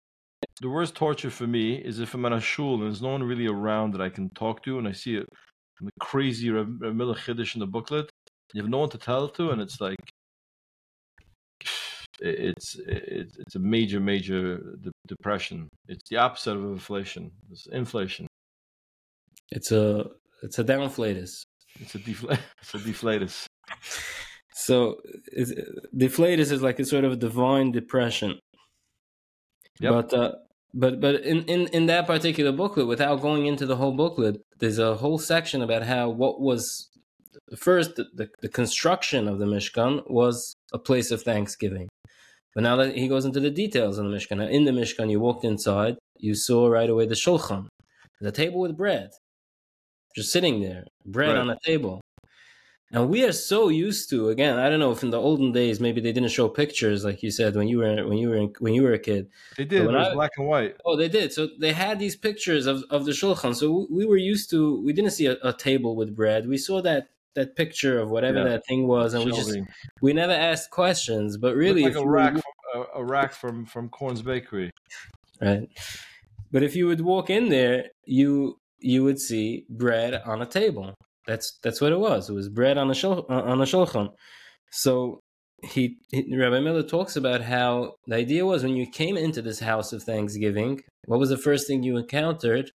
the 0.60 0.68
worst 0.68 0.94
torture 0.94 1.30
for 1.30 1.46
me 1.46 1.74
is 1.76 2.00
if 2.00 2.14
I'm 2.14 2.24
at 2.26 2.32
a 2.32 2.40
shul 2.40 2.74
and 2.74 2.82
there's 2.84 3.02
no 3.02 3.10
one 3.10 3.22
really 3.22 3.46
around 3.46 3.92
that 3.94 4.00
I 4.00 4.08
can 4.08 4.30
talk 4.30 4.62
to, 4.64 4.78
and 4.78 4.88
I 4.88 4.92
see 4.92 5.16
a, 5.16 5.22
a 5.22 5.90
crazy 6.00 6.50
Miller 6.50 7.14
Chiddush 7.14 7.54
in 7.54 7.60
the 7.60 7.66
booklet. 7.66 8.10
You 8.54 8.62
have 8.62 8.70
no 8.70 8.78
one 8.78 8.90
to 8.90 8.98
tell 8.98 9.24
it 9.26 9.34
to, 9.34 9.50
and 9.50 9.60
it's 9.60 9.80
like 9.80 9.98
it's 12.20 12.76
it's 12.86 13.36
it's 13.38 13.54
a 13.56 13.58
major 13.58 14.00
major 14.00 14.58
de- 14.80 14.92
depression. 15.06 15.68
It's 15.88 16.08
the 16.08 16.16
opposite 16.16 16.56
of 16.56 16.64
inflation. 16.64 17.30
It's 17.50 17.66
inflation. 17.66 18.26
it's 19.52 19.70
a 19.72 20.06
it's 20.42 20.58
a 20.58 20.64
downflatus 20.64 21.42
It's 21.80 21.94
a 21.94 21.98
defla- 21.98 22.38
it's 22.62 22.74
a 22.74 22.78
deflatus. 22.78 23.46
So 24.58 24.96
it's, 25.32 25.52
deflatus 25.94 26.50
is 26.50 26.62
like 26.62 26.78
a 26.78 26.84
sort 26.84 27.04
of 27.04 27.18
divine 27.18 27.72
depression. 27.72 28.38
Yep. 29.80 29.92
But 29.92 30.14
uh, 30.14 30.32
but 30.72 31.00
but 31.00 31.16
in, 31.22 31.44
in 31.44 31.66
in 31.68 31.86
that 31.86 32.06
particular 32.06 32.52
booklet, 32.52 32.86
without 32.86 33.20
going 33.20 33.44
into 33.46 33.66
the 33.66 33.76
whole 33.76 33.92
booklet, 33.92 34.40
there's 34.58 34.78
a 34.78 34.96
whole 34.96 35.18
section 35.18 35.60
about 35.60 35.82
how 35.82 36.08
what 36.08 36.40
was 36.40 36.88
first 37.54 37.96
the, 37.96 38.06
the, 38.14 38.28
the 38.40 38.48
construction 38.48 39.28
of 39.28 39.38
the 39.38 39.44
Mishkan 39.44 40.10
was 40.10 40.54
a 40.72 40.78
place 40.78 41.10
of 41.10 41.22
thanksgiving. 41.22 41.88
But 42.54 42.62
now 42.62 42.76
that 42.76 42.96
he 42.96 43.08
goes 43.08 43.26
into 43.26 43.40
the 43.40 43.50
details 43.50 43.98
of 43.98 44.06
the 44.06 44.10
Mishkan, 44.16 44.38
now 44.38 44.46
in 44.46 44.64
the 44.64 44.72
Mishkan, 44.72 45.10
you 45.10 45.20
walked 45.20 45.44
inside, 45.44 45.96
you 46.18 46.34
saw 46.34 46.68
right 46.68 46.88
away 46.88 47.04
the 47.04 47.14
shulchan, 47.14 47.66
the 48.22 48.32
table 48.32 48.60
with 48.60 48.74
bread, 48.74 49.10
just 50.16 50.32
sitting 50.32 50.60
there, 50.62 50.84
bread 51.04 51.32
Right. 51.32 51.38
on 51.38 51.50
a 51.50 51.58
table. 51.62 52.00
And 52.92 53.08
we 53.08 53.24
are 53.24 53.32
so 53.32 53.68
used 53.68 54.10
to 54.10 54.28
again. 54.28 54.58
I 54.58 54.70
don't 54.70 54.78
know 54.78 54.92
if 54.92 55.02
in 55.02 55.10
the 55.10 55.20
olden 55.20 55.50
days 55.52 55.80
maybe 55.80 56.00
they 56.00 56.12
didn't 56.12 56.30
show 56.30 56.48
pictures 56.48 57.04
like 57.04 57.20
you 57.22 57.30
said 57.32 57.56
when 57.56 57.66
you 57.66 57.78
were 57.78 58.06
when 58.06 58.16
you 58.18 58.28
were 58.30 58.46
when 58.60 58.74
you 58.74 58.82
were 58.84 58.92
a 58.92 58.98
kid. 58.98 59.28
They 59.56 59.64
did. 59.64 59.82
It 59.82 59.86
was 59.88 59.96
I- 60.08 60.14
black 60.14 60.30
and 60.38 60.46
white. 60.46 60.76
Oh, 60.84 60.96
they 60.96 61.08
did. 61.08 61.32
So 61.32 61.48
they 61.58 61.72
had 61.72 61.98
these 61.98 62.14
pictures 62.14 62.66
of, 62.66 62.84
of 62.90 63.04
the 63.04 63.10
shulchan. 63.12 63.56
So 63.56 63.86
we 63.90 64.06
were 64.06 64.16
used 64.16 64.50
to. 64.50 64.80
We 64.84 64.92
didn't 64.92 65.10
see 65.10 65.26
a, 65.26 65.36
a 65.42 65.52
table 65.52 65.96
with 65.96 66.14
bread. 66.14 66.46
We 66.48 66.58
saw 66.58 66.80
that 66.82 67.08
that 67.34 67.56
picture 67.56 67.98
of 67.98 68.08
whatever 68.10 68.38
Yeah. 68.38 68.44
that 68.50 68.66
thing 68.66 68.86
was, 68.86 69.14
and 69.14 69.24
we 69.24 69.32
just 69.32 69.58
we 70.00 70.12
never 70.12 70.32
asked 70.32 70.70
questions. 70.70 71.36
But 71.36 71.56
really, 71.56 71.82
like 71.82 71.96
a 71.96 72.06
rack, 72.06 72.34
from, 72.34 72.42
a, 72.74 73.00
a 73.00 73.04
rack 73.04 73.32
from 73.32 73.66
from 73.66 73.88
Korn's 73.88 74.22
Bakery. 74.22 74.70
right? 75.42 75.68
But 76.52 76.62
if 76.62 76.76
you 76.76 76.86
would 76.86 77.00
walk 77.00 77.30
in 77.30 77.48
there, 77.48 77.90
you 78.04 78.60
you 78.78 79.02
would 79.02 79.18
see 79.20 79.66
bread 79.68 80.22
on 80.24 80.40
a 80.40 80.46
table. 80.46 80.94
That's 81.26 81.58
that's 81.62 81.80
what 81.80 81.92
it 81.92 81.98
was. 81.98 82.30
It 82.30 82.34
was 82.34 82.48
bread 82.48 82.78
on 82.78 82.90
a 82.90 82.94
shul, 82.94 83.26
uh, 83.28 83.42
on 83.42 83.60
a 83.60 83.64
shulchan. 83.64 84.10
So 84.70 85.20
he, 85.62 85.96
he 86.10 86.36
Rabbi 86.36 86.60
Miller 86.60 86.82
talks 86.82 87.16
about 87.16 87.42
how 87.42 87.94
the 88.06 88.16
idea 88.16 88.44
was 88.44 88.62
when 88.62 88.76
you 88.76 88.86
came 88.86 89.16
into 89.16 89.42
this 89.42 89.60
house 89.60 89.92
of 89.92 90.02
Thanksgiving, 90.02 90.80
what 91.06 91.18
was 91.18 91.30
the 91.30 91.38
first 91.38 91.66
thing 91.66 91.82
you 91.82 91.96
encountered? 91.96 92.70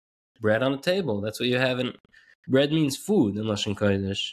Bread 0.40 0.62
on 0.62 0.74
a 0.74 0.78
table. 0.78 1.20
That's 1.20 1.40
what 1.40 1.48
you 1.48 1.58
have 1.58 1.78
in 1.78 1.92
bread 2.46 2.70
means 2.72 2.96
food 2.96 3.36
in 3.36 3.44
Lashon 3.44 3.74
Kodesh. 3.74 4.32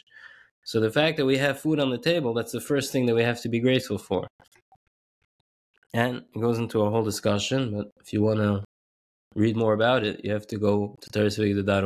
So 0.62 0.80
the 0.80 0.90
fact 0.90 1.16
that 1.16 1.26
we 1.26 1.38
have 1.38 1.60
food 1.60 1.80
on 1.80 1.90
the 1.90 1.98
table, 1.98 2.34
that's 2.34 2.52
the 2.52 2.60
first 2.60 2.92
thing 2.92 3.06
that 3.06 3.14
we 3.14 3.22
have 3.22 3.40
to 3.42 3.48
be 3.48 3.60
grateful 3.60 3.98
for. 3.98 4.26
And 5.92 6.22
it 6.34 6.40
goes 6.40 6.58
into 6.58 6.82
a 6.82 6.90
whole 6.90 7.04
discussion, 7.04 7.74
but 7.74 7.90
if 8.00 8.12
you 8.12 8.22
want 8.22 8.40
to 8.40 8.64
read 9.34 9.56
more 9.56 9.74
about 9.74 10.04
it, 10.04 10.24
you 10.24 10.32
have 10.32 10.46
to 10.48 10.58
go 10.58 10.96
to 11.00 11.10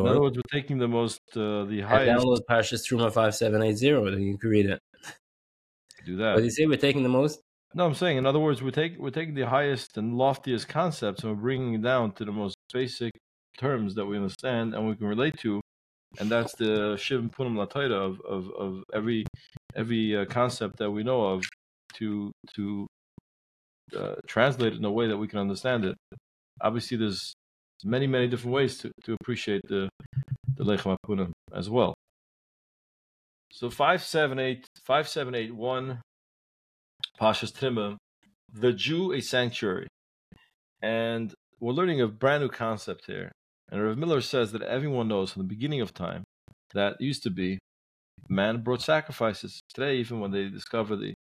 In 0.00 0.06
other 0.06 0.20
words, 0.20 0.36
we're 0.36 0.42
taking 0.60 0.78
the 0.78 0.88
most, 0.88 1.20
uh, 1.36 1.64
the 1.64 1.80
and 1.80 1.82
highest. 1.82 2.24
download 2.24 2.40
Parshas 2.50 2.82
Truma 2.86 3.12
5780, 3.12 4.10
then 4.10 4.22
you 4.22 4.38
can 4.38 4.50
read 4.50 4.66
it. 4.66 4.80
Do 6.04 6.16
What 6.16 6.18
that. 6.18 6.38
do 6.40 6.44
you 6.44 6.50
say? 6.50 6.66
We're 6.66 6.76
taking 6.78 7.02
the 7.02 7.08
most? 7.08 7.40
No, 7.74 7.84
I'm 7.86 7.94
saying, 7.94 8.16
in 8.18 8.26
other 8.26 8.38
words, 8.38 8.62
we're 8.62 8.70
taking 8.70 9.00
we're 9.00 9.10
taking 9.10 9.34
the 9.34 9.46
highest 9.46 9.98
and 9.98 10.14
loftiest 10.14 10.68
concepts 10.68 11.22
and 11.22 11.32
we're 11.32 11.42
bringing 11.42 11.74
it 11.74 11.82
down 11.82 12.12
to 12.12 12.24
the 12.24 12.32
most 12.32 12.56
basic 12.72 13.12
terms 13.58 13.94
that 13.96 14.06
we 14.06 14.16
understand 14.16 14.74
and 14.74 14.88
we 14.88 14.94
can 14.96 15.06
relate 15.06 15.38
to, 15.40 15.60
and 16.18 16.30
that's 16.30 16.54
the 16.56 16.94
Shivim 16.96 17.30
Punim 17.30 17.54
Lataita 17.56 17.92
of, 17.92 18.20
of, 18.22 18.50
of 18.58 18.82
every 18.94 19.26
every 19.76 20.16
uh, 20.16 20.24
concept 20.26 20.78
that 20.78 20.90
we 20.90 21.02
know 21.02 21.22
of 21.26 21.44
to 21.96 22.32
to 22.54 22.86
uh, 23.96 24.14
translate 24.26 24.72
it 24.72 24.78
in 24.78 24.84
a 24.84 24.92
way 24.92 25.06
that 25.08 25.18
we 25.18 25.28
can 25.28 25.38
understand 25.38 25.84
it. 25.84 25.96
Obviously, 26.62 26.96
there's 26.96 27.34
many 27.84 28.06
many 28.06 28.28
different 28.28 28.54
ways 28.54 28.78
to, 28.78 28.90
to 29.04 29.16
appreciate 29.20 29.62
the 29.68 29.88
the 30.56 30.64
Lechem 30.64 30.96
Punim 31.06 31.32
as 31.54 31.70
well. 31.70 31.94
So 33.52 33.70
five 33.70 34.02
seven 34.02 34.38
eight 34.38 34.66
five 34.84 35.08
seven 35.08 35.34
eight 35.34 35.54
one 35.54 36.00
Pashas 37.20 37.52
Tima, 37.52 37.96
the 38.52 38.72
Jew 38.72 39.12
a 39.12 39.20
sanctuary, 39.20 39.88
and 40.82 41.32
we're 41.60 41.72
learning 41.72 42.00
a 42.00 42.08
brand 42.08 42.42
new 42.42 42.48
concept 42.48 43.06
here. 43.06 43.32
And 43.70 43.82
Rav 43.82 43.98
Miller 43.98 44.20
says 44.20 44.52
that 44.52 44.62
everyone 44.62 45.08
knows 45.08 45.32
from 45.32 45.42
the 45.42 45.48
beginning 45.48 45.80
of 45.80 45.92
time 45.92 46.24
that 46.72 47.00
used 47.00 47.22
to 47.24 47.30
be 47.30 47.58
man 48.28 48.62
brought 48.62 48.82
sacrifices. 48.82 49.60
Today, 49.74 49.96
even 49.96 50.20
when 50.20 50.30
they 50.30 50.48
discover 50.48 50.96
the 50.96 51.14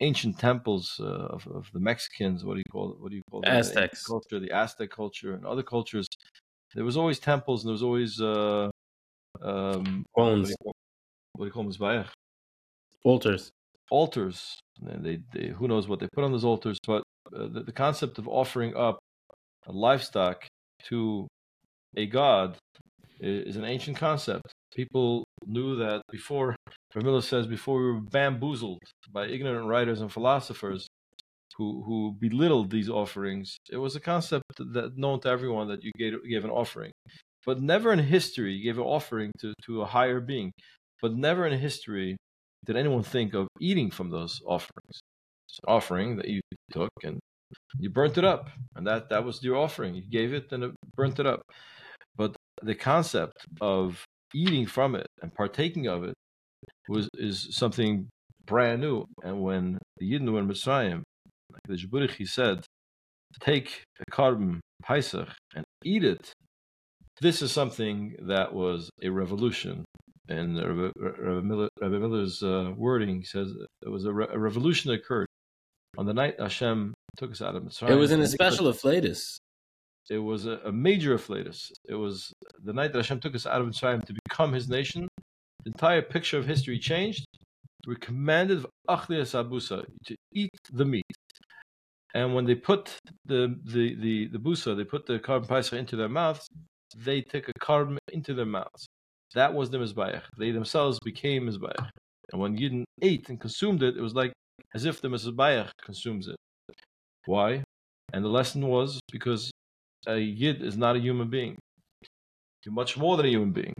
ancient 0.00 0.38
temples 0.38 1.00
uh, 1.00 1.04
of, 1.04 1.46
of 1.48 1.68
the 1.72 1.80
Mexicans, 1.80 2.44
what 2.44 2.54
do 2.54 2.58
you 2.58 2.72
call 2.72 2.92
it? 2.92 3.00
What 3.00 3.10
do 3.10 3.16
you 3.16 3.22
call 3.30 3.42
it? 3.42 3.48
Aztecs 3.48 4.04
the 4.04 4.08
culture, 4.08 4.40
the 4.40 4.52
Aztec 4.52 4.90
culture, 4.90 5.34
and 5.34 5.44
other 5.46 5.62
cultures. 5.62 6.06
There 6.74 6.84
was 6.84 6.96
always 6.96 7.18
temples, 7.18 7.64
and 7.64 7.68
there 7.68 7.72
was 7.72 7.82
always 7.82 8.20
uh, 8.20 8.68
um, 9.42 10.04
bones. 10.14 10.52
What 10.62 10.74
do 11.38 11.44
you 11.44 11.50
call 11.50 11.64
them? 11.64 12.04
Altars. 13.04 13.50
Altars. 13.90 14.58
And 14.86 15.04
they, 15.04 15.20
they, 15.32 15.48
who 15.48 15.68
knows 15.68 15.88
what 15.88 16.00
they 16.00 16.08
put 16.14 16.24
on 16.24 16.32
those 16.32 16.44
altars, 16.44 16.78
but 16.86 17.02
uh, 17.34 17.48
the, 17.48 17.62
the 17.62 17.72
concept 17.72 18.18
of 18.18 18.28
offering 18.28 18.76
up 18.76 18.98
a 19.66 19.72
livestock 19.72 20.46
to 20.84 21.26
a 21.96 22.06
god 22.06 22.56
is 23.20 23.56
an 23.56 23.64
ancient 23.64 23.96
concept. 23.96 24.52
People 24.78 25.24
knew 25.44 25.74
that 25.74 26.02
before, 26.12 26.54
Vermilla 26.94 27.20
says, 27.20 27.48
before 27.48 27.80
we 27.80 27.86
were 27.94 28.00
bamboozled 28.00 28.78
by 29.10 29.26
ignorant 29.26 29.66
writers 29.66 30.00
and 30.00 30.12
philosophers 30.12 30.86
who, 31.56 31.82
who 31.84 32.14
belittled 32.20 32.70
these 32.70 32.88
offerings, 32.88 33.56
it 33.72 33.76
was 33.76 33.96
a 33.96 34.00
concept 34.00 34.44
that 34.56 34.96
known 34.96 35.18
to 35.22 35.28
everyone 35.28 35.66
that 35.66 35.82
you 35.82 35.90
gave, 35.98 36.12
gave 36.30 36.44
an 36.44 36.50
offering. 36.50 36.92
But 37.44 37.60
never 37.60 37.92
in 37.92 37.98
history 37.98 38.52
you 38.52 38.62
gave 38.62 38.78
an 38.78 38.84
offering 38.84 39.32
to, 39.40 39.52
to 39.64 39.82
a 39.82 39.86
higher 39.86 40.20
being. 40.20 40.52
But 41.02 41.16
never 41.16 41.44
in 41.44 41.58
history 41.58 42.16
did 42.64 42.76
anyone 42.76 43.02
think 43.02 43.34
of 43.34 43.48
eating 43.60 43.90
from 43.90 44.10
those 44.10 44.40
offerings. 44.46 45.00
It's 45.48 45.58
an 45.66 45.74
offering 45.74 46.14
that 46.18 46.28
you 46.28 46.40
took 46.70 46.92
and 47.02 47.18
you 47.80 47.90
burnt 47.90 48.16
it 48.16 48.24
up, 48.24 48.50
and 48.76 48.86
that 48.86 49.08
that 49.08 49.24
was 49.24 49.42
your 49.42 49.56
offering. 49.56 49.96
You 49.96 50.08
gave 50.08 50.32
it 50.32 50.52
and 50.52 50.62
it 50.62 50.70
burnt 50.94 51.18
it 51.18 51.26
up. 51.26 51.42
But 52.14 52.36
the 52.62 52.76
concept 52.76 53.44
of 53.60 54.04
eating 54.34 54.66
from 54.66 54.94
it 54.94 55.06
and 55.22 55.34
partaking 55.34 55.86
of 55.86 56.04
it 56.04 56.14
was 56.88 57.08
is 57.14 57.48
something 57.50 58.08
brand 58.46 58.80
new. 58.80 59.04
And 59.22 59.42
when 59.42 59.78
the 59.98 60.10
Yidden 60.10 60.32
were 60.32 60.40
in 60.40 60.48
Mitzrayim, 60.48 61.02
like 61.52 61.62
the 61.66 61.74
Jabburich, 61.74 62.12
he 62.12 62.24
said, 62.24 62.64
take 63.40 63.84
a 64.00 64.10
korban 64.10 64.60
Pesach 64.82 65.28
and 65.54 65.64
eat 65.84 66.04
it. 66.04 66.32
This 67.20 67.42
is 67.42 67.52
something 67.52 68.14
that 68.22 68.54
was 68.54 68.90
a 69.02 69.08
revolution. 69.08 69.84
And 70.28 70.56
Rabbi, 70.56 71.40
Miller, 71.40 71.68
Miller's 71.80 72.42
uh, 72.42 72.72
wording 72.76 73.24
says 73.24 73.52
it 73.82 73.88
was 73.88 74.04
a, 74.04 74.12
re- 74.12 74.28
a 74.30 74.38
revolution 74.38 74.90
that 74.90 75.00
occurred 75.00 75.26
on 75.96 76.06
the 76.06 76.14
night 76.14 76.34
Hashem 76.38 76.94
took 77.16 77.32
us 77.32 77.42
out 77.42 77.56
of 77.56 77.62
Mitzrayim. 77.62 77.90
It 77.90 77.94
was 77.96 78.12
in 78.12 78.20
a 78.20 78.28
special 78.28 78.66
afflatus. 78.66 79.38
It 80.10 80.18
was 80.18 80.46
a, 80.46 80.60
a, 80.64 80.72
major 80.72 81.16
afflatus. 81.16 81.70
It 81.86 81.94
was 81.94 82.32
the 82.64 82.72
night 82.72 82.92
that 82.92 82.98
Hashem 82.98 83.20
took 83.20 83.34
us 83.34 83.46
out 83.46 83.60
of 83.60 83.66
Mitzrayim 83.66 84.04
to 84.06 84.14
become 84.24 84.52
His 84.52 84.68
nation. 84.68 85.08
The 85.64 85.70
entire 85.70 86.02
picture 86.02 86.38
of 86.38 86.46
history 86.46 86.78
changed. 86.78 87.26
We're 87.86 87.96
commanded 87.96 88.64
abusa 88.88 89.86
to 90.06 90.16
eat 90.34 90.50
the 90.72 90.84
meat. 90.84 91.04
And 92.14 92.34
when 92.34 92.46
they 92.46 92.54
put 92.54 92.96
the 93.26 93.56
the 93.64 93.94
the, 93.94 94.28
the 94.28 94.38
busa, 94.38 94.76
they 94.76 94.84
put 94.84 95.06
the 95.06 95.18
korban 95.18 95.46
paisa 95.46 95.74
into 95.74 95.96
their 95.96 96.08
mouths. 96.08 96.46
They 96.96 97.20
took 97.20 97.48
a 97.48 97.52
korban 97.60 97.98
into 98.12 98.34
their 98.34 98.46
mouths. 98.46 98.86
That 99.34 99.52
was 99.52 99.70
the 99.70 99.78
mizbayach. 99.78 100.22
They 100.38 100.50
themselves 100.50 100.98
became 101.04 101.48
mizbayach. 101.48 101.90
And 102.32 102.40
when 102.40 102.56
Yidden 102.56 102.84
ate 103.02 103.28
and 103.28 103.40
consumed 103.40 103.82
it, 103.82 103.96
it 103.96 104.00
was 104.00 104.14
like 104.14 104.32
as 104.74 104.84
if 104.84 105.00
the 105.00 105.08
mizbayach 105.08 105.70
consumes 105.82 106.28
it. 106.28 106.36
Why? 107.26 107.62
And 108.12 108.24
the 108.24 108.28
lesson 108.28 108.66
was 108.66 109.00
because 109.12 109.50
a 110.06 110.18
Yid 110.18 110.62
is 110.62 110.76
not 110.76 110.96
a 110.96 111.00
human 111.00 111.28
being. 111.28 111.58
You're 112.64 112.74
much 112.74 112.96
more 112.96 113.16
than 113.16 113.26
a 113.26 113.30
human 113.30 113.52
being. 113.52 113.74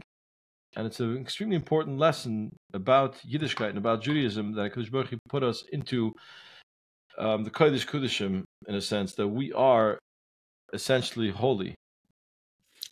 And 0.75 0.85
it's 0.85 0.99
an 0.99 1.17
extremely 1.17 1.55
important 1.55 1.97
lesson 1.97 2.55
about 2.73 3.17
Yiddishkeit 3.19 3.69
and 3.69 3.77
about 3.77 4.03
Judaism 4.03 4.53
that 4.53 4.73
Kodesh 4.73 4.91
Baruch 4.91 5.17
put 5.27 5.43
us 5.43 5.63
into 5.71 6.13
um, 7.17 7.43
the 7.43 7.49
Kodesh 7.49 7.87
Kodeshim 7.87 8.43
in 8.67 8.75
a 8.75 8.81
sense 8.81 9.15
that 9.15 9.27
we 9.27 9.51
are 9.53 9.97
essentially 10.73 11.31
holy. 11.31 11.75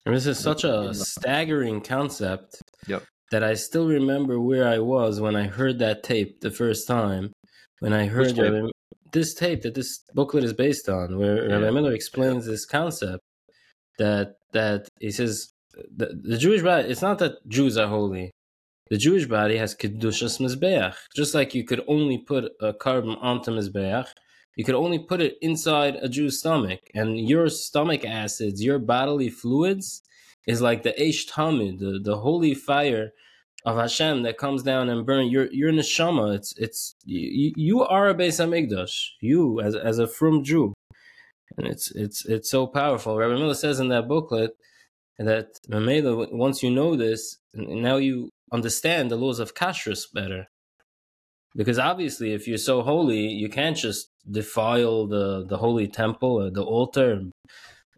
And 0.05 0.15
this 0.15 0.25
is 0.25 0.39
such 0.39 0.63
a 0.63 0.93
staggering 0.93 1.81
concept 1.81 2.61
yep. 2.87 3.03
that 3.31 3.43
I 3.43 3.53
still 3.53 3.87
remember 3.87 4.39
where 4.39 4.67
I 4.67 4.79
was 4.79 5.19
when 5.19 5.35
I 5.35 5.47
heard 5.47 5.79
that 5.79 6.03
tape 6.03 6.39
the 6.39 6.51
first 6.51 6.87
time. 6.87 7.31
When 7.79 7.93
I 7.93 8.05
heard 8.05 8.35
tape? 8.35 8.71
This 9.13 9.33
tape 9.33 9.61
that 9.61 9.75
this 9.75 10.03
booklet 10.13 10.43
is 10.43 10.53
based 10.53 10.89
on, 10.89 11.17
where 11.17 11.47
yeah. 11.47 11.55
Rabbi 11.55 11.71
Miller 11.71 11.93
explains 11.93 12.45
this 12.45 12.65
concept 12.65 13.23
that 13.99 14.35
that 14.53 14.87
he 14.99 15.11
says 15.11 15.51
the, 15.95 16.19
the 16.21 16.37
Jewish 16.37 16.61
body. 16.61 16.89
It's 16.89 17.01
not 17.01 17.19
that 17.19 17.47
Jews 17.47 17.77
are 17.77 17.87
holy. 17.87 18.31
The 18.89 18.97
Jewish 18.97 19.25
body 19.25 19.57
has 19.57 19.75
kedushas 19.75 20.39
mizbeach. 20.39 20.95
Just 21.15 21.33
like 21.33 21.53
you 21.53 21.65
could 21.65 21.83
only 21.87 22.17
put 22.17 22.45
a 22.61 22.73
korban 22.73 23.17
onto 23.21 23.51
mizbeach, 23.51 24.07
you 24.55 24.63
could 24.63 24.75
only 24.75 24.99
put 24.99 25.21
it 25.21 25.37
inside 25.41 25.97
a 25.97 26.09
Jew's 26.09 26.39
stomach, 26.39 26.79
and 26.95 27.19
your 27.29 27.49
stomach 27.49 28.03
acids, 28.05 28.63
your 28.63 28.79
bodily 28.79 29.29
fluids, 29.29 30.01
is 30.47 30.61
like 30.61 30.83
the 30.83 30.93
Eish 30.93 31.29
Tamid, 31.29 31.79
the, 31.79 31.99
the 32.01 32.17
holy 32.17 32.53
fire 32.53 33.11
of 33.67 33.75
Hashem 33.75 34.23
that 34.23 34.37
comes 34.37 34.63
down 34.63 34.87
and 34.87 35.05
burns 35.05 35.29
your 35.31 35.51
your 35.51 35.71
neshama. 35.71 36.33
It's 36.35 36.53
it's 36.57 36.95
you, 37.03 37.51
you 37.57 37.83
are 37.83 38.07
a 38.07 38.15
Beis 38.15 38.39
Hamikdash. 38.39 38.95
You 39.19 39.59
as 39.59 39.75
as 39.75 39.99
a 39.99 40.07
from 40.07 40.43
Jew, 40.43 40.73
and 41.57 41.67
it's 41.67 41.91
it's 41.91 42.25
it's 42.25 42.49
so 42.49 42.65
powerful. 42.65 43.17
Rabbi 43.17 43.33
Miller 43.33 43.53
says 43.53 43.81
in 43.81 43.89
that 43.89 44.07
booklet 44.07 44.51
that 45.19 45.47
Mamela, 45.69 46.31
once 46.31 46.63
you 46.63 46.71
know 46.71 46.95
this, 46.95 47.37
now 47.53 47.97
you 47.97 48.29
understand 48.53 49.11
the 49.11 49.17
laws 49.17 49.39
of 49.39 49.53
kashrus 49.53 50.05
better. 50.13 50.47
Because 51.55 51.79
obviously, 51.79 52.33
if 52.33 52.47
you're 52.47 52.57
so 52.57 52.83
holy, 52.83 53.27
you 53.27 53.49
can't 53.49 53.75
just 53.75 54.09
defile 54.29 55.07
the, 55.07 55.45
the 55.45 55.57
holy 55.57 55.87
temple 55.87 56.43
or 56.43 56.51
the 56.51 56.63
altar, 56.63 57.23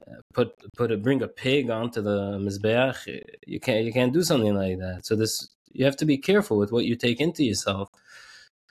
uh, 0.07 0.21
put 0.33 0.53
put 0.77 0.91
a 0.91 0.97
bring 0.97 1.21
a 1.21 1.27
pig 1.27 1.69
onto 1.69 2.01
the 2.01 2.39
mizbeach. 2.39 3.21
You 3.45 3.59
can't 3.59 3.83
you 3.85 3.93
can't 3.93 4.13
do 4.13 4.23
something 4.23 4.55
like 4.55 4.77
that. 4.79 5.05
So 5.05 5.15
this 5.15 5.49
you 5.71 5.85
have 5.85 5.97
to 5.97 6.05
be 6.05 6.17
careful 6.17 6.57
with 6.57 6.71
what 6.71 6.85
you 6.85 6.95
take 6.95 7.21
into 7.21 7.43
yourself. 7.43 7.89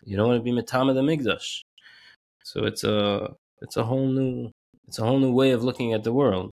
You 0.05 0.17
don't 0.17 0.29
want 0.29 0.45
to 0.45 0.45
be 0.45 0.53
metama 0.53 0.95
the 0.95 1.03
migdash. 1.03 1.63
So 2.45 2.65
it's 2.65 2.85
a 2.85 3.35
it's 3.61 3.77
a 3.77 3.85
whole 3.85 4.09
new 4.09 4.51
it's 4.87 4.99
a 4.99 5.05
whole 5.05 5.19
new 5.19 5.33
way 5.33 5.51
of 5.51 5.65
looking 5.65 5.93
at 5.93 6.05
the 6.05 6.13
world. 6.13 6.51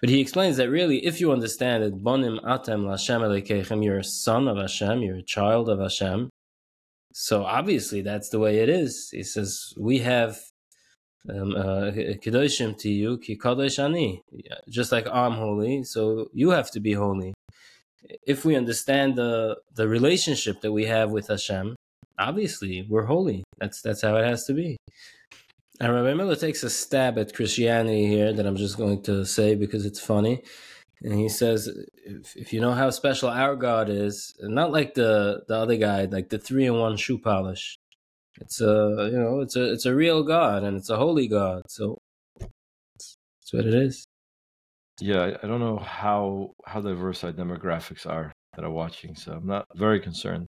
But 0.00 0.08
he 0.08 0.20
explains 0.20 0.56
that 0.56 0.70
really, 0.70 1.04
if 1.04 1.20
you 1.20 1.30
understand 1.30 1.84
it, 1.84 2.02
bonim 2.02 2.40
atem 2.42 2.84
lashem 2.84 3.20
elekechem, 3.20 3.84
you're 3.84 3.98
a 3.98 4.04
son 4.04 4.48
of 4.48 4.56
Hashem, 4.56 5.02
you're 5.02 5.16
a 5.16 5.22
child 5.22 5.68
of 5.68 5.78
Hashem. 5.78 6.30
So 7.12 7.44
obviously, 7.44 8.00
that's 8.02 8.30
the 8.30 8.38
way 8.38 8.58
it 8.60 8.68
is. 8.68 9.10
He 9.10 9.22
says 9.22 9.74
we 9.76 9.98
have 9.98 10.38
um, 11.28 11.54
uh, 11.54 11.90
kedoshim 12.22 12.78
to 12.78 12.88
you, 12.88 13.18
ki 13.18 13.36
kadosh 13.36 13.78
ani. 13.82 14.22
Just 14.68 14.92
like 14.92 15.06
I'm 15.06 15.32
holy, 15.32 15.84
so 15.84 16.28
you 16.32 16.50
have 16.50 16.70
to 16.72 16.80
be 16.80 16.92
holy. 16.94 17.34
If 18.26 18.44
we 18.44 18.56
understand 18.56 19.16
the 19.16 19.58
the 19.74 19.88
relationship 19.88 20.60
that 20.62 20.72
we 20.72 20.86
have 20.86 21.10
with 21.10 21.28
Hashem, 21.28 21.76
obviously 22.18 22.86
we're 22.88 23.06
holy. 23.06 23.44
That's 23.58 23.82
that's 23.82 24.02
how 24.02 24.16
it 24.16 24.24
has 24.24 24.44
to 24.46 24.54
be. 24.54 24.76
And 25.80 25.94
Rabbi 25.94 26.12
Miller 26.14 26.36
takes 26.36 26.62
a 26.62 26.70
stab 26.70 27.18
at 27.18 27.34
Christianity 27.34 28.06
here 28.06 28.32
that 28.34 28.46
I'm 28.46 28.56
just 28.56 28.76
going 28.76 29.02
to 29.04 29.24
say 29.24 29.54
because 29.54 29.86
it's 29.86 30.00
funny. 30.00 30.42
And 31.02 31.18
he 31.18 31.30
says, 31.30 31.68
if, 32.04 32.36
if 32.36 32.52
you 32.52 32.60
know 32.60 32.72
how 32.72 32.90
special 32.90 33.30
our 33.30 33.56
God 33.56 33.88
is, 33.88 34.34
not 34.40 34.72
like 34.72 34.92
the, 34.92 35.42
the 35.48 35.56
other 35.56 35.76
guy, 35.76 36.04
like 36.04 36.28
the 36.28 36.38
three 36.38 36.66
in 36.66 36.74
one 36.74 36.98
shoe 36.98 37.18
polish. 37.18 37.78
It's 38.40 38.60
a 38.60 39.10
you 39.12 39.18
know 39.18 39.40
it's 39.40 39.56
a 39.56 39.72
it's 39.72 39.86
a 39.86 39.94
real 39.94 40.22
God 40.22 40.62
and 40.62 40.76
it's 40.76 40.88
a 40.88 40.96
holy 40.96 41.28
God. 41.28 41.62
So 41.68 41.98
that's 42.38 43.52
what 43.52 43.66
it 43.66 43.74
is. 43.74 44.06
Yeah, 45.00 45.36
I 45.42 45.46
don't 45.46 45.60
know 45.60 45.78
how 45.78 46.52
how 46.66 46.80
diverse 46.80 47.24
our 47.24 47.32
demographics 47.32 48.06
are 48.06 48.32
that 48.54 48.64
are 48.64 48.70
watching, 48.70 49.14
so 49.14 49.32
I'm 49.32 49.46
not 49.46 49.66
very 49.74 49.98
concerned. 49.98 50.46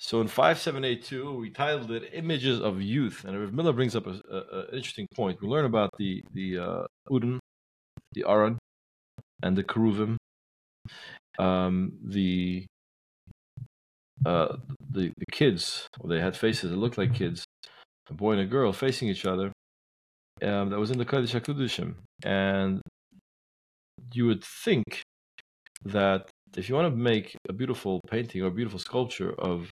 So 0.00 0.20
in 0.20 0.26
5782, 0.26 1.32
we 1.38 1.50
titled 1.50 1.92
it 1.92 2.10
"Images 2.12 2.60
of 2.60 2.82
Youth," 2.82 3.24
and 3.24 3.52
Miller 3.52 3.72
brings 3.72 3.94
up 3.94 4.06
an 4.06 4.20
interesting 4.72 5.06
point. 5.14 5.40
We 5.40 5.48
learn 5.48 5.64
about 5.64 5.90
the 5.96 6.24
the 6.32 6.58
uh, 6.58 6.86
Udin, 7.08 7.38
the 8.12 8.24
Aron, 8.28 8.58
and 9.42 9.56
the 9.56 9.62
Keruvim, 9.62 10.16
um, 11.38 11.92
the 12.02 12.66
uh, 14.26 14.56
the 14.90 15.12
the 15.16 15.26
kids, 15.30 15.86
well, 16.00 16.08
they 16.10 16.20
had 16.20 16.36
faces 16.36 16.70
that 16.70 16.76
looked 16.76 16.98
like 16.98 17.14
kids, 17.14 17.44
a 18.10 18.14
boy 18.14 18.32
and 18.32 18.40
a 18.40 18.46
girl 18.46 18.72
facing 18.72 19.08
each 19.08 19.24
other. 19.24 19.52
Um, 20.42 20.70
that 20.70 20.80
was 20.80 20.90
in 20.90 20.98
the 20.98 21.04
Kodesh 21.04 21.40
Hakudushim, 21.40 21.94
and 22.24 22.82
you 24.14 24.26
would 24.26 24.44
think 24.44 25.02
that 25.84 26.30
if 26.56 26.68
you 26.68 26.74
want 26.74 26.92
to 26.92 26.96
make 26.96 27.36
a 27.48 27.52
beautiful 27.52 28.00
painting 28.08 28.42
or 28.42 28.46
a 28.46 28.50
beautiful 28.50 28.78
sculpture 28.78 29.32
of 29.38 29.70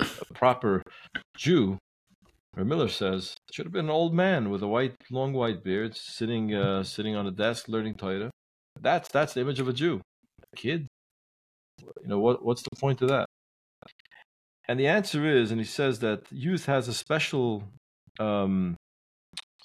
a 0.00 0.34
proper 0.34 0.82
Jew, 1.36 1.78
or 2.56 2.64
Miller 2.64 2.88
says, 2.88 3.34
it 3.48 3.54
should 3.54 3.66
have 3.66 3.72
been 3.72 3.86
an 3.86 3.90
old 3.90 4.14
man 4.14 4.50
with 4.50 4.62
a 4.62 4.68
white, 4.68 4.94
long 5.10 5.32
white 5.32 5.64
beard, 5.64 5.96
sitting 5.96 6.54
uh, 6.54 6.82
sitting 6.82 7.16
on 7.16 7.26
a 7.26 7.30
desk 7.30 7.68
learning 7.68 7.94
Torah. 7.94 8.30
That's 8.80 9.08
that's 9.08 9.34
the 9.34 9.40
image 9.40 9.60
of 9.60 9.68
a 9.68 9.72
Jew. 9.72 10.00
A 10.52 10.56
kid, 10.56 10.86
you 11.80 12.08
know 12.08 12.18
what? 12.18 12.44
What's 12.44 12.62
the 12.62 12.76
point 12.78 13.02
of 13.02 13.08
that? 13.08 13.26
And 14.68 14.78
the 14.78 14.86
answer 14.86 15.24
is, 15.26 15.50
and 15.50 15.60
he 15.60 15.66
says 15.66 16.00
that 16.00 16.26
youth 16.30 16.66
has 16.66 16.88
a 16.88 16.94
special 16.94 17.64
um, 18.20 18.76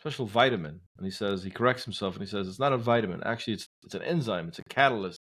special 0.04 0.26
vitamin. 0.26 0.82
And 0.98 1.06
he 1.06 1.12
says 1.12 1.44
he 1.44 1.50
corrects 1.50 1.86
himself 1.86 2.16
and 2.16 2.24
he 2.26 2.30
says 2.30 2.48
it's 2.48 2.60
not 2.66 2.74
a 2.74 2.78
vitamin. 2.78 3.22
Actually, 3.24 3.54
it's 3.54 3.68
it's 3.86 3.96
an 3.96 4.04
enzyme. 4.14 4.48
It's 4.50 4.60
a 4.60 4.64
catalyst. 4.70 5.20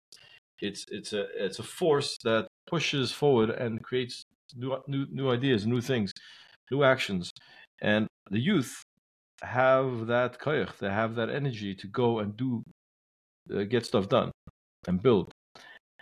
It's 0.59 0.85
it's 0.97 1.13
a 1.13 1.23
it's 1.45 1.59
a 1.59 1.67
force 1.79 2.17
that 2.23 2.47
pushes 2.73 3.11
forward 3.11 3.49
and 3.51 3.83
creates 3.83 4.23
new 4.55 4.71
new 4.87 5.05
new 5.11 5.27
ideas, 5.37 5.67
new 5.67 5.81
things, 5.81 6.11
new 6.71 6.81
actions. 6.83 7.29
And 7.81 8.07
the 8.35 8.39
youth 8.39 8.73
have 9.43 10.07
that 10.07 10.39
koyach, 10.39 10.77
they 10.79 10.89
have 11.01 11.13
that 11.15 11.29
energy 11.29 11.73
to 11.81 11.87
go 11.87 12.19
and 12.19 12.35
do, 12.37 12.63
uh, 13.55 13.63
get 13.73 13.85
stuff 13.85 14.07
done, 14.17 14.31
and 14.87 15.01
build. 15.01 15.31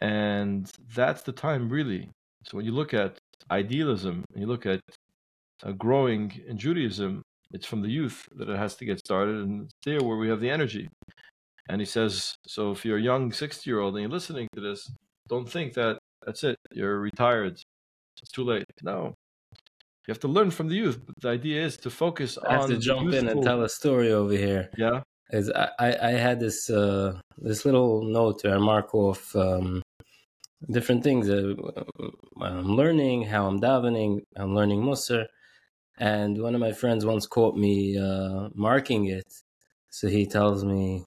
And 0.01 0.71
that's 0.95 1.23
the 1.23 1.31
time, 1.31 1.69
really. 1.69 2.09
So 2.45 2.57
when 2.57 2.65
you 2.65 2.73
look 2.79 2.93
at 2.93 3.17
idealism, 3.51 4.23
you 4.35 4.47
look 4.53 4.65
at 4.65 4.79
uh, 5.63 5.71
growing 5.73 6.23
in 6.47 6.57
Judaism, 6.57 7.21
it's 7.51 7.65
from 7.65 7.81
the 7.81 7.89
youth 7.89 8.27
that 8.35 8.49
it 8.49 8.57
has 8.57 8.75
to 8.75 8.85
get 8.85 8.99
started, 8.99 9.37
and 9.37 9.63
it's 9.63 9.73
there 9.85 10.03
where 10.03 10.17
we 10.17 10.29
have 10.29 10.39
the 10.39 10.49
energy. 10.49 10.89
And 11.67 11.81
he 11.81 11.85
says, 11.85 12.35
so 12.47 12.71
if 12.71 12.83
you're 12.83 12.97
a 12.97 13.01
young 13.01 13.31
60 13.31 13.69
year 13.69 13.79
old 13.79 13.93
and 13.95 14.01
you're 14.01 14.11
listening 14.11 14.47
to 14.55 14.61
this, 14.61 14.91
don't 15.27 15.49
think 15.49 15.73
that 15.73 15.99
that's 16.25 16.43
it, 16.43 16.57
you're 16.71 16.99
retired, 16.99 17.61
it's 18.21 18.31
too 18.31 18.43
late. 18.43 18.65
No. 18.83 19.13
You 20.07 20.11
have 20.13 20.19
to 20.21 20.27
learn 20.27 20.49
from 20.49 20.67
the 20.67 20.75
youth. 20.75 20.99
But 21.05 21.15
the 21.21 21.29
idea 21.29 21.63
is 21.63 21.77
to 21.77 21.89
focus 21.89 22.37
I 22.37 22.53
have 22.53 22.61
on 22.63 22.69
to 22.69 22.77
jump 22.77 23.03
youthful... 23.03 23.19
in 23.19 23.27
and 23.29 23.43
tell 23.43 23.61
a 23.63 23.69
story 23.69 24.11
over 24.11 24.33
here. 24.33 24.69
Yeah. 24.77 25.01
Is 25.31 25.51
I, 25.51 25.95
I 26.01 26.11
had 26.11 26.39
this 26.39 26.71
uh, 26.71 27.19
this 27.37 27.63
little 27.63 28.03
note 28.03 28.43
where 28.43 28.55
I 28.55 28.57
mark 28.57 28.95
off 28.95 29.35
um, 29.35 29.83
different 30.71 31.03
things. 31.03 31.29
Uh, 31.29 31.53
I'm 32.41 32.75
learning, 32.75 33.25
how 33.25 33.45
I'm 33.45 33.61
davening, 33.61 34.21
I'm 34.35 34.55
learning 34.55 34.81
Musar. 34.81 35.27
And 35.99 36.41
one 36.41 36.55
of 36.55 36.61
my 36.61 36.71
friends 36.71 37.05
once 37.05 37.27
caught 37.27 37.57
me 37.57 37.97
uh, 37.97 38.49
marking 38.55 39.05
it. 39.05 39.27
So 39.89 40.07
he 40.07 40.25
tells 40.25 40.63
me, 40.63 41.03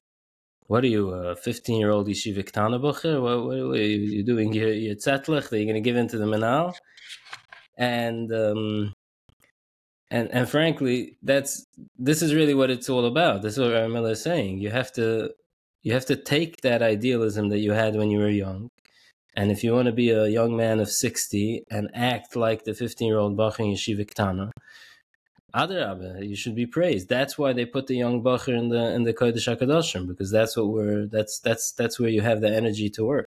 what 0.66 0.84
are 0.84 0.88
you, 0.88 1.10
a 1.10 1.34
15 1.34 1.80
year 1.80 1.90
old 1.90 2.08
yeshiva 2.08 2.44
ktana 2.44 2.80
bucher? 2.80 3.20
What, 3.20 3.44
what, 3.46 3.78
are 3.78 3.82
you 3.82 4.22
doing 4.22 4.52
your, 4.52 4.72
your 4.72 4.96
zetlich 4.96 5.48
that 5.48 5.56
you're 5.56 5.64
going 5.64 5.74
to 5.74 5.80
give 5.80 5.96
into 5.96 6.18
the 6.18 6.26
manal? 6.26 6.74
And, 7.78 8.32
um, 8.32 8.92
and, 10.10 10.30
and 10.30 10.48
frankly, 10.48 11.16
that's, 11.22 11.66
this 11.98 12.20
is 12.20 12.34
really 12.34 12.54
what 12.54 12.70
it's 12.70 12.90
all 12.90 13.06
about. 13.06 13.40
This 13.40 13.54
is 13.54 13.60
what 13.60 13.70
Ramila 13.70 14.10
is 14.10 14.22
saying. 14.22 14.58
You 14.58 14.70
have 14.70 14.92
to, 14.92 15.30
you 15.82 15.94
have 15.94 16.06
to 16.06 16.16
take 16.16 16.60
that 16.60 16.82
idealism 16.82 17.48
that 17.48 17.58
you 17.60 17.72
had 17.72 17.96
when 17.96 18.10
you 18.10 18.18
were 18.18 18.28
young. 18.28 18.68
And 19.34 19.50
if 19.50 19.64
you 19.64 19.72
want 19.72 19.86
to 19.86 19.92
be 19.92 20.10
a 20.10 20.26
young 20.26 20.54
man 20.54 20.80
of 20.80 20.90
60 20.90 21.64
and 21.70 21.90
act 21.94 22.36
like 22.36 22.64
the 22.64 22.74
15 22.74 23.08
year 23.08 23.18
old 23.18 23.36
Bach 23.36 23.58
in 23.58 23.66
Yeshiva 23.66 24.06
Ktana, 24.06 24.50
Adrabah, 25.54 26.26
you 26.26 26.34
should 26.34 26.54
be 26.54 26.66
praised. 26.66 27.08
That's 27.08 27.36
why 27.36 27.52
they 27.52 27.66
put 27.66 27.86
the 27.86 27.96
young 27.96 28.22
bacher 28.22 28.56
in 28.56 28.68
the 28.68 28.94
in 28.94 29.02
the 29.04 29.12
Kodesh 29.12 29.48
Hakadoshim 29.48 30.06
because 30.08 30.30
that's 30.30 30.56
what 30.56 30.68
we're 30.68 31.06
that's 31.06 31.40
that's 31.40 31.72
that's 31.72 32.00
where 32.00 32.08
you 32.08 32.22
have 32.22 32.40
the 32.40 32.54
energy 32.54 32.88
to 32.90 33.04
work. 33.04 33.26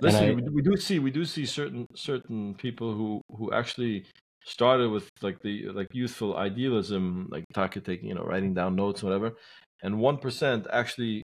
Listen, 0.00 0.24
I, 0.24 0.32
we, 0.34 0.42
we 0.42 0.62
do 0.62 0.76
see 0.76 0.98
we 0.98 1.10
do 1.10 1.24
see 1.24 1.46
certain 1.46 1.86
certain 1.94 2.54
people 2.54 2.94
who 2.94 3.22
who 3.36 3.52
actually 3.52 4.04
started 4.44 4.90
with 4.90 5.08
like 5.22 5.40
the 5.42 5.68
like 5.70 5.88
youthful 5.92 6.36
idealism, 6.36 7.28
like 7.30 7.44
Taka 7.52 7.80
taking 7.80 8.08
you 8.08 8.14
know 8.14 8.24
writing 8.24 8.54
down 8.54 8.76
notes, 8.76 9.02
whatever, 9.02 9.32
and 9.82 9.98
one 9.98 10.18
percent 10.18 10.66
actually 10.72 11.22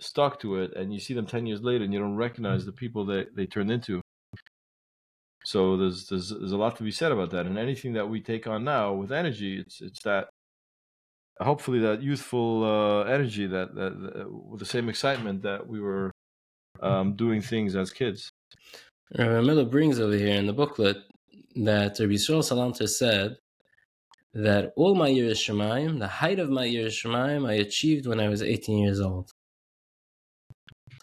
stuck 0.00 0.40
to 0.40 0.56
it, 0.56 0.74
and 0.76 0.94
you 0.94 1.00
see 1.00 1.14
them 1.14 1.26
ten 1.26 1.46
years 1.46 1.62
later, 1.62 1.84
and 1.84 1.92
you 1.92 1.98
don't 1.98 2.16
recognize 2.16 2.60
mm-hmm. 2.60 2.70
the 2.70 2.72
people 2.72 3.04
that 3.06 3.36
they 3.36 3.46
turned 3.46 3.70
into. 3.70 4.00
So 5.44 5.76
there's 5.76 6.08
there's 6.08 6.30
there's 6.30 6.52
a 6.52 6.56
lot 6.56 6.76
to 6.76 6.84
be 6.84 6.90
said 6.90 7.12
about 7.12 7.30
that, 7.30 7.46
and 7.46 7.58
anything 7.58 7.92
that 7.94 8.08
we 8.08 8.20
take 8.20 8.46
on 8.46 8.64
now 8.64 8.92
with 8.92 9.12
energy, 9.12 9.58
it's 9.58 9.80
it's 9.80 10.02
that 10.02 10.28
hopefully 11.40 11.80
that 11.80 12.02
youthful 12.02 12.64
uh, 12.64 13.02
energy 13.04 13.46
that, 13.46 13.74
that, 13.74 14.00
that, 14.00 14.32
with 14.32 14.60
the 14.60 14.66
same 14.66 14.88
excitement 14.88 15.42
that 15.42 15.66
we 15.66 15.80
were 15.80 16.10
um, 16.80 17.14
doing 17.14 17.40
things 17.40 17.76
as 17.76 17.90
kids. 17.90 18.30
Rabbi 19.16 19.40
Miller 19.40 19.64
brings 19.64 20.00
over 20.00 20.14
here 20.14 20.36
in 20.36 20.46
the 20.46 20.52
booklet 20.52 20.98
that 21.56 21.98
Rabbi 21.98 22.12
Yisrael 22.12 22.42
Salanter 22.42 22.88
said 22.88 23.36
that 24.34 24.72
all 24.76 24.94
my 24.94 25.10
Yiras 25.10 25.42
Shamayim, 25.46 25.98
the 25.98 26.08
height 26.08 26.38
of 26.38 26.48
my 26.48 26.66
Yiras 26.66 27.02
Shamayim, 27.02 27.48
I 27.48 27.54
achieved 27.54 28.06
when 28.06 28.20
I 28.20 28.28
was 28.28 28.42
18 28.42 28.78
years 28.78 29.00
old. 29.00 29.30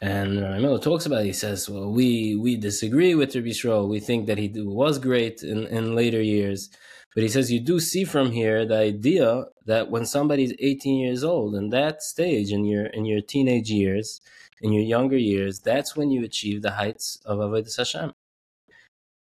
And 0.01 0.41
Rabbi 0.41 0.59
Miller 0.59 0.79
talks 0.79 1.05
about 1.05 1.21
it. 1.21 1.25
He 1.25 1.33
says, 1.33 1.69
"Well, 1.69 1.91
we 1.91 2.35
we 2.35 2.55
disagree 2.55 3.15
with 3.15 3.35
Rabbi 3.35 3.49
Yisrael. 3.49 3.89
We 3.89 3.99
think 3.99 4.27
that 4.27 4.38
he 4.38 4.49
was 4.55 4.97
great 4.97 5.43
in, 5.43 5.67
in 5.67 5.93
later 5.93 6.21
years, 6.21 6.69
but 7.13 7.23
he 7.23 7.29
says 7.29 7.51
you 7.51 7.59
do 7.59 7.79
see 7.81 8.05
from 8.05 8.31
here 8.31 8.65
the 8.65 8.77
idea 8.77 9.45
that 9.65 9.89
when 9.89 10.05
somebody's 10.05 10.53
18 10.59 10.99
years 10.99 11.23
old, 11.23 11.55
in 11.55 11.69
that 11.71 12.01
stage, 12.01 12.51
in 12.53 12.63
your 12.63 12.85
in 12.85 13.05
your 13.05 13.21
teenage 13.21 13.69
years, 13.69 14.21
in 14.62 14.71
your 14.71 14.83
younger 14.83 15.17
years, 15.17 15.59
that's 15.59 15.97
when 15.97 16.12
you 16.12 16.23
achieve 16.23 16.62
the 16.62 16.71
heights 16.71 17.19
of 17.25 17.39
avodas 17.39 17.77
Hashem." 17.77 18.13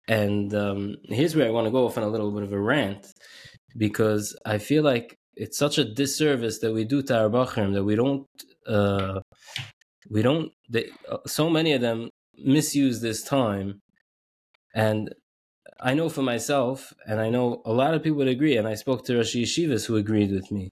And 0.08 0.54
um, 0.54 0.96
here's 1.04 1.34
where 1.34 1.46
I 1.48 1.50
want 1.50 1.66
to 1.66 1.72
go 1.72 1.86
off 1.86 1.98
on 1.98 2.04
a 2.04 2.08
little 2.08 2.30
bit 2.30 2.44
of 2.44 2.52
a 2.52 2.60
rant, 2.60 3.12
because 3.76 4.36
I 4.44 4.58
feel 4.58 4.84
like 4.84 5.18
it's 5.34 5.58
such 5.58 5.78
a 5.78 5.84
disservice 5.84 6.60
that 6.60 6.72
we 6.72 6.84
do 6.84 7.02
to 7.02 7.18
our 7.18 7.28
bachrim 7.28 7.72
that 7.74 7.84
we 7.84 7.96
don't. 7.96 8.28
Uh, 8.66 9.21
we 10.10 10.22
don't 10.22 10.52
they, 10.68 10.90
uh, 11.10 11.18
so 11.26 11.50
many 11.50 11.72
of 11.72 11.80
them 11.80 12.10
misuse 12.36 13.00
this 13.00 13.22
time. 13.22 13.80
And 14.74 15.12
i 15.82 15.94
know 15.94 16.08
for 16.08 16.22
myself 16.22 16.92
and 17.06 17.20
i 17.20 17.28
know 17.28 17.60
a 17.64 17.72
lot 17.72 17.94
of 17.94 18.02
people 18.02 18.18
would 18.18 18.28
agree 18.28 18.56
and 18.56 18.68
i 18.68 18.74
spoke 18.74 19.04
to 19.04 19.16
Rosh 19.16 19.36
Yeshivas 19.36 19.86
who 19.86 19.96
agreed 19.96 20.30
with 20.30 20.50
me 20.50 20.70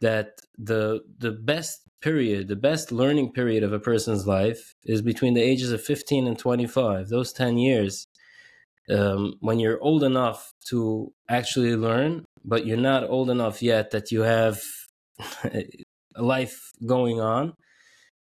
that 0.00 0.40
the 0.58 1.00
the 1.18 1.32
best 1.32 1.80
period 2.00 2.48
the 2.48 2.56
best 2.56 2.92
learning 2.92 3.32
period 3.32 3.62
of 3.62 3.72
a 3.72 3.78
person's 3.78 4.26
life 4.26 4.74
is 4.84 5.00
between 5.02 5.34
the 5.34 5.42
ages 5.42 5.72
of 5.72 5.82
15 5.82 6.26
and 6.26 6.38
25 6.38 7.08
those 7.08 7.32
10 7.32 7.58
years 7.58 8.06
um, 8.90 9.34
when 9.40 9.60
you're 9.60 9.80
old 9.80 10.02
enough 10.02 10.52
to 10.68 11.12
actually 11.28 11.76
learn 11.76 12.24
but 12.44 12.66
you're 12.66 12.76
not 12.76 13.08
old 13.08 13.30
enough 13.30 13.62
yet 13.62 13.92
that 13.92 14.10
you 14.10 14.22
have 14.22 14.60
a 15.44 15.64
life 16.16 16.72
going 16.84 17.20
on 17.20 17.54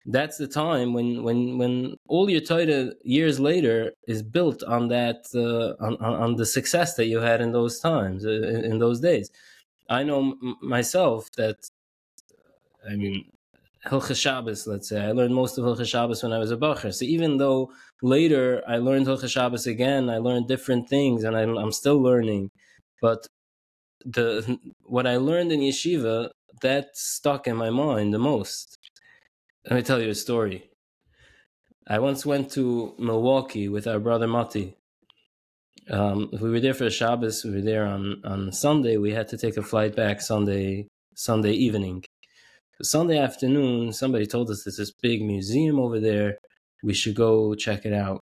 that's 0.05 0.37
the 0.37 0.47
time 0.47 0.93
when 0.93 1.23
when 1.23 1.57
when 1.57 1.95
all 2.07 2.29
your 2.29 2.41
Torah 2.41 2.91
years 3.03 3.39
later 3.39 3.91
is 4.07 4.23
built 4.23 4.63
on 4.63 4.87
that 4.87 5.25
uh, 5.35 5.83
on 5.83 5.95
on 5.97 6.35
the 6.35 6.45
success 6.45 6.95
that 6.95 7.05
you 7.05 7.19
had 7.19 7.41
in 7.41 7.51
those 7.51 7.79
times 7.79 8.25
uh, 8.25 8.29
in, 8.29 8.65
in, 8.65 8.79
those 8.79 8.99
days. 8.99 9.29
I 9.89 10.03
know 10.03 10.19
m- 10.19 10.57
myself 10.61 11.29
that 11.37 11.57
I 12.89 12.95
mean 12.95 13.31
Hilchas 13.85 14.19
Shabbos, 14.19 14.65
let's 14.67 14.89
say 14.89 15.01
I 15.01 15.11
learned 15.11 15.35
most 15.35 15.57
of 15.57 15.65
Hilchas 15.65 15.87
Shabbos 15.87 16.23
when 16.23 16.33
I 16.33 16.39
was 16.39 16.51
a 16.51 16.57
bacher. 16.57 16.93
So 16.93 17.05
even 17.05 17.37
though 17.37 17.71
later 18.01 18.63
I 18.67 18.77
learned 18.77 19.07
Hilchas 19.07 19.31
Shabbos 19.31 19.67
again, 19.67 20.09
I 20.09 20.17
learned 20.17 20.47
different 20.47 20.89
things, 20.89 21.23
and 21.23 21.35
I'm, 21.37 21.57
I'm 21.57 21.71
still 21.71 22.01
learning. 22.01 22.51
But 23.01 23.27
the 24.05 24.57
what 24.83 25.05
I 25.05 25.17
learned 25.17 25.51
in 25.51 25.59
yeshiva 25.59 26.29
that 26.61 26.95
stuck 26.95 27.47
in 27.47 27.55
my 27.55 27.69
mind 27.69 28.13
the 28.13 28.19
most 28.19 28.77
let 29.65 29.75
me 29.75 29.81
tell 29.83 30.01
you 30.01 30.09
a 30.09 30.15
story. 30.15 30.69
I 31.87 31.99
once 31.99 32.25
went 32.25 32.51
to 32.51 32.95
Milwaukee 32.97 33.67
with 33.69 33.87
our 33.87 33.99
brother 33.99 34.27
Mati. 34.27 34.75
Um, 35.89 36.29
we 36.31 36.49
were 36.49 36.59
there 36.59 36.73
for 36.73 36.89
Shabbos. 36.89 37.43
We 37.43 37.51
were 37.51 37.61
there 37.61 37.85
on, 37.85 38.21
on 38.23 38.51
Sunday. 38.51 38.97
We 38.97 39.11
had 39.11 39.27
to 39.29 39.37
take 39.37 39.57
a 39.57 39.61
flight 39.61 39.95
back 39.95 40.21
Sunday 40.21 40.87
Sunday 41.15 41.51
evening. 41.51 42.03
Sunday 42.81 43.19
afternoon, 43.19 43.93
somebody 43.93 44.25
told 44.25 44.49
us 44.49 44.63
there's 44.63 44.77
this 44.77 44.91
big 44.91 45.21
museum 45.21 45.79
over 45.79 45.99
there. 45.99 46.37
We 46.83 46.93
should 46.93 47.15
go 47.15 47.53
check 47.53 47.85
it 47.85 47.93
out. 47.93 48.21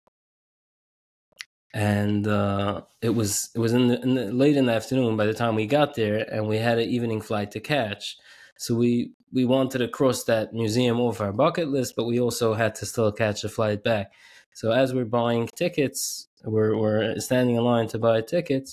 And 1.74 2.26
uh, 2.26 2.82
it 3.02 3.10
was 3.10 3.50
it 3.54 3.58
was 3.58 3.74
in 3.74 3.88
the, 3.88 4.00
in 4.00 4.14
the, 4.14 4.32
late 4.32 4.56
in 4.56 4.66
the 4.66 4.72
afternoon 4.72 5.16
by 5.16 5.26
the 5.26 5.34
time 5.34 5.54
we 5.54 5.66
got 5.66 5.94
there, 5.94 6.26
and 6.32 6.48
we 6.48 6.56
had 6.56 6.78
an 6.78 6.88
evening 6.88 7.20
flight 7.20 7.50
to 7.50 7.60
catch. 7.60 8.16
So 8.56 8.74
we 8.74 9.12
we 9.32 9.44
wanted 9.44 9.78
to 9.78 9.88
cross 9.88 10.24
that 10.24 10.52
museum 10.52 11.00
off 11.00 11.20
our 11.20 11.32
bucket 11.32 11.68
list, 11.68 11.94
but 11.96 12.04
we 12.04 12.20
also 12.20 12.54
had 12.54 12.74
to 12.76 12.86
still 12.86 13.12
catch 13.12 13.44
a 13.44 13.48
flight 13.48 13.82
back. 13.82 14.12
So 14.54 14.70
as 14.70 14.94
we're 14.94 15.04
buying 15.04 15.48
tickets, 15.56 16.28
we're 16.44 16.76
we're 16.76 17.18
standing 17.18 17.56
in 17.56 17.64
line 17.64 17.88
to 17.88 17.98
buy 17.98 18.22
tickets. 18.22 18.72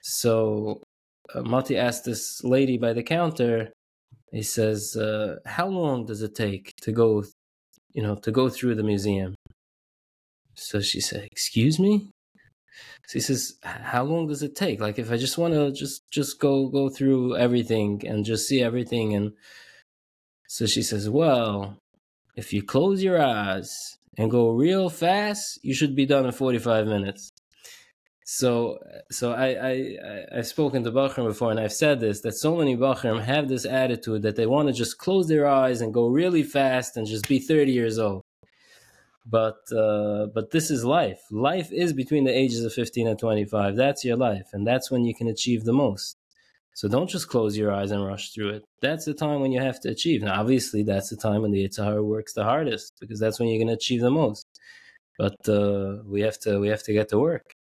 So 0.00 0.82
uh, 1.34 1.42
Mati 1.42 1.76
asked 1.76 2.04
this 2.04 2.42
lady 2.42 2.78
by 2.78 2.92
the 2.92 3.02
counter. 3.02 3.72
He 4.32 4.42
says, 4.42 4.96
uh, 4.96 5.36
"How 5.46 5.68
long 5.68 6.06
does 6.06 6.22
it 6.22 6.34
take 6.34 6.74
to 6.82 6.92
go, 6.92 7.24
you 7.92 8.02
know, 8.02 8.16
to 8.16 8.30
go 8.32 8.48
through 8.48 8.74
the 8.76 8.82
museum?" 8.82 9.34
So 10.54 10.80
she 10.80 11.00
said, 11.00 11.28
"Excuse 11.30 11.78
me." 11.78 12.10
So 13.06 13.14
he 13.14 13.20
says, 13.20 13.58
"How 13.62 14.04
long 14.04 14.26
does 14.28 14.42
it 14.42 14.56
take? 14.56 14.80
Like, 14.80 14.98
if 14.98 15.12
I 15.12 15.16
just 15.18 15.38
want 15.38 15.54
to 15.54 15.70
just 15.72 16.02
just 16.10 16.40
go 16.40 16.68
go 16.68 16.88
through 16.88 17.36
everything 17.36 18.02
and 18.06 18.24
just 18.24 18.48
see 18.48 18.62
everything." 18.62 19.14
And 19.14 19.32
so 20.54 20.66
she 20.66 20.82
says, 20.82 21.08
"Well, 21.08 21.78
if 22.36 22.52
you 22.52 22.62
close 22.62 23.02
your 23.02 23.20
eyes 23.22 23.70
and 24.18 24.30
go 24.30 24.50
real 24.50 24.90
fast, 24.90 25.58
you 25.62 25.74
should 25.74 25.94
be 25.96 26.06
done 26.06 26.26
in 26.26 26.32
forty 26.32 26.58
five 26.58 26.86
minutes." 26.86 27.32
So, 28.24 28.78
so 29.10 29.32
I 29.32 29.48
I 29.70 29.74
I've 30.36 30.46
spoken 30.46 30.84
to 30.84 30.92
Bachram 30.92 31.26
before, 31.26 31.50
and 31.50 31.60
I've 31.60 31.72
said 31.84 32.00
this 32.00 32.20
that 32.20 32.34
so 32.34 32.56
many 32.56 32.76
Bachram 32.76 33.22
have 33.22 33.48
this 33.48 33.64
attitude 33.64 34.22
that 34.22 34.36
they 34.36 34.46
want 34.46 34.68
to 34.68 34.74
just 34.74 34.98
close 34.98 35.26
their 35.28 35.46
eyes 35.46 35.80
and 35.80 35.94
go 35.94 36.06
really 36.08 36.42
fast 36.42 36.96
and 36.96 37.06
just 37.06 37.26
be 37.28 37.38
thirty 37.38 37.72
years 37.72 37.98
old 37.98 38.22
but 39.24 39.60
uh, 39.72 40.26
but 40.34 40.50
this 40.50 40.70
is 40.70 40.84
life. 40.84 41.20
Life 41.30 41.70
is 41.72 41.92
between 41.92 42.24
the 42.24 42.36
ages 42.36 42.64
of 42.64 42.72
15 42.72 43.06
and 43.06 43.18
25. 43.18 43.76
That's 43.76 44.04
your 44.04 44.16
life, 44.16 44.48
and 44.52 44.66
that's 44.66 44.90
when 44.90 45.04
you 45.04 45.14
can 45.14 45.28
achieve 45.28 45.64
the 45.64 45.72
most. 45.72 46.16
So 46.74 46.88
don't 46.88 47.08
just 47.08 47.28
close 47.28 47.56
your 47.56 47.72
eyes 47.72 47.90
and 47.90 48.04
rush 48.04 48.32
through 48.32 48.50
it. 48.50 48.64
That's 48.80 49.04
the 49.04 49.14
time 49.14 49.40
when 49.40 49.52
you 49.52 49.60
have 49.60 49.80
to 49.80 49.90
achieve. 49.90 50.22
Now, 50.22 50.40
obviously, 50.40 50.82
that's 50.82 51.10
the 51.10 51.16
time 51.16 51.42
when 51.42 51.50
the 51.50 51.68
Yetzer 51.68 52.02
works 52.02 52.32
the 52.32 52.44
hardest 52.44 52.94
because 53.00 53.20
that's 53.20 53.38
when 53.38 53.48
you're 53.48 53.58
going 53.58 53.68
to 53.68 53.74
achieve 53.74 54.00
the 54.00 54.10
most. 54.10 54.46
But 55.18 55.36
uh, 55.48 55.98
we 56.06 56.22
have 56.22 56.38
to 56.40 56.58
we 56.58 56.68
have 56.68 56.82
to 56.84 56.92
get 56.92 57.08
to 57.10 57.18
work. 57.18 57.52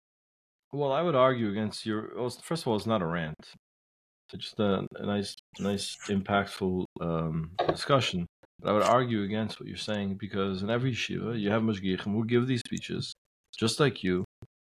Well, 0.71 0.93
I 0.93 1.01
would 1.01 1.15
argue 1.15 1.49
against 1.49 1.85
your. 1.85 2.29
First 2.41 2.63
of 2.63 2.69
all, 2.69 2.77
it's 2.77 2.85
not 2.85 3.01
a 3.01 3.05
rant. 3.05 3.35
It's 4.33 4.45
just 4.45 4.59
a, 4.59 4.87
a 4.95 5.05
nice, 5.05 5.35
nice, 5.59 5.97
impactful 6.07 6.85
um, 7.01 7.51
discussion. 7.67 8.25
But 8.61 8.69
I 8.69 8.73
would 8.73 8.83
argue 8.83 9.23
against 9.23 9.59
what 9.59 9.67
you're 9.67 9.77
saying 9.77 10.15
because 10.15 10.63
in 10.63 10.69
every 10.69 10.93
shiva 10.93 11.37
you 11.37 11.51
have 11.51 11.63
mashgichim 11.63 12.13
who 12.13 12.25
give 12.25 12.47
these 12.47 12.61
speeches, 12.65 13.13
just 13.57 13.81
like 13.81 14.03
you, 14.03 14.23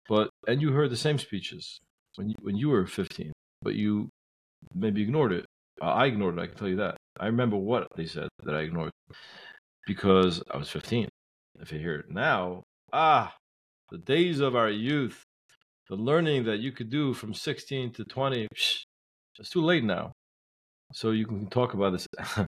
but 0.08 0.30
and 0.48 0.60
you 0.60 0.72
heard 0.72 0.90
the 0.90 0.96
same 0.96 1.18
speeches 1.18 1.78
when 2.16 2.30
you, 2.30 2.34
when 2.40 2.56
you 2.56 2.70
were 2.70 2.86
15, 2.86 3.32
but 3.62 3.74
you 3.74 4.08
maybe 4.74 5.02
ignored 5.02 5.32
it. 5.32 5.46
Uh, 5.80 5.86
I 5.86 6.06
ignored 6.06 6.38
it. 6.38 6.42
I 6.42 6.46
can 6.46 6.56
tell 6.56 6.68
you 6.68 6.76
that. 6.76 6.96
I 7.18 7.26
remember 7.26 7.56
what 7.56 7.88
they 7.96 8.06
said 8.06 8.28
that 8.44 8.54
I 8.54 8.60
ignored 8.60 8.92
because 9.86 10.42
I 10.50 10.56
was 10.56 10.70
15. 10.70 11.08
If 11.60 11.72
you 11.72 11.78
hear 11.78 11.96
it 11.96 12.10
now, 12.10 12.62
ah, 12.92 13.34
the 13.90 13.98
days 13.98 14.40
of 14.40 14.56
our 14.56 14.70
youth, 14.70 15.22
the 15.88 15.96
learning 15.96 16.44
that 16.44 16.58
you 16.58 16.72
could 16.72 16.90
do 16.90 17.14
from 17.14 17.34
16 17.34 17.92
to 17.92 18.04
20, 18.04 18.48
psh, 18.54 18.82
it's 19.38 19.50
too 19.50 19.62
late 19.62 19.84
now. 19.84 20.12
So 20.92 21.10
you 21.10 21.26
can 21.26 21.48
talk 21.48 21.74
about 21.74 21.92
this 21.92 22.06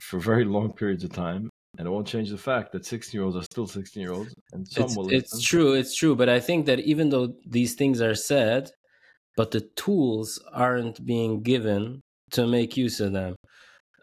for 0.00 0.18
very 0.18 0.44
long 0.44 0.72
periods 0.72 1.04
of 1.04 1.12
time 1.12 1.50
and 1.78 1.86
it 1.86 1.90
won't 1.90 2.06
change 2.06 2.30
the 2.30 2.38
fact 2.38 2.72
that 2.72 2.84
16 2.84 3.18
year 3.18 3.24
olds 3.24 3.36
are 3.36 3.42
still 3.42 3.66
16 3.66 4.02
year 4.02 4.12
olds 4.12 4.34
and 4.52 4.66
some 4.66 4.84
it's, 4.84 4.96
will 4.96 5.12
it's 5.12 5.42
true 5.42 5.74
it's 5.74 5.94
true 5.94 6.16
but 6.16 6.28
i 6.28 6.40
think 6.40 6.66
that 6.66 6.80
even 6.80 7.10
though 7.10 7.34
these 7.46 7.74
things 7.74 8.00
are 8.00 8.14
said 8.14 8.70
but 9.36 9.50
the 9.50 9.60
tools 9.60 10.42
aren't 10.52 11.04
being 11.04 11.42
given 11.42 12.00
to 12.32 12.46
make 12.46 12.76
use 12.76 13.00
of 13.00 13.12
them. 13.12 13.36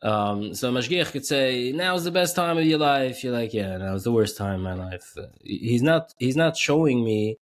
Um, 0.01 0.53
so 0.53 0.71
mashgiach 0.71 1.11
could 1.11 1.25
say 1.25 1.71
now's 1.71 2.03
the 2.03 2.11
best 2.11 2.35
time 2.35 2.57
of 2.57 2.65
your 2.65 2.79
life. 2.79 3.23
You're 3.23 3.33
like 3.33 3.53
yeah 3.53 3.77
now 3.77 3.91
now's 3.91 4.03
the 4.03 4.11
worst 4.11 4.37
time 4.37 4.55
in 4.55 4.61
my 4.61 4.73
life. 4.73 5.13
Uh, 5.17 5.27
he's 5.41 5.81
not 5.81 6.13
he's 6.19 6.35
not 6.35 6.57
showing 6.57 7.03
me 7.03 7.37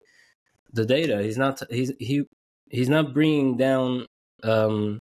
the 0.71 0.85
data. 0.85 1.23
He's 1.23 1.37
not 1.37 1.61
he's 1.69 1.91
he 1.99 2.23
he's 2.69 2.89
not 2.89 3.13
bringing 3.13 3.57
down 3.57 4.05
um, 4.43 4.99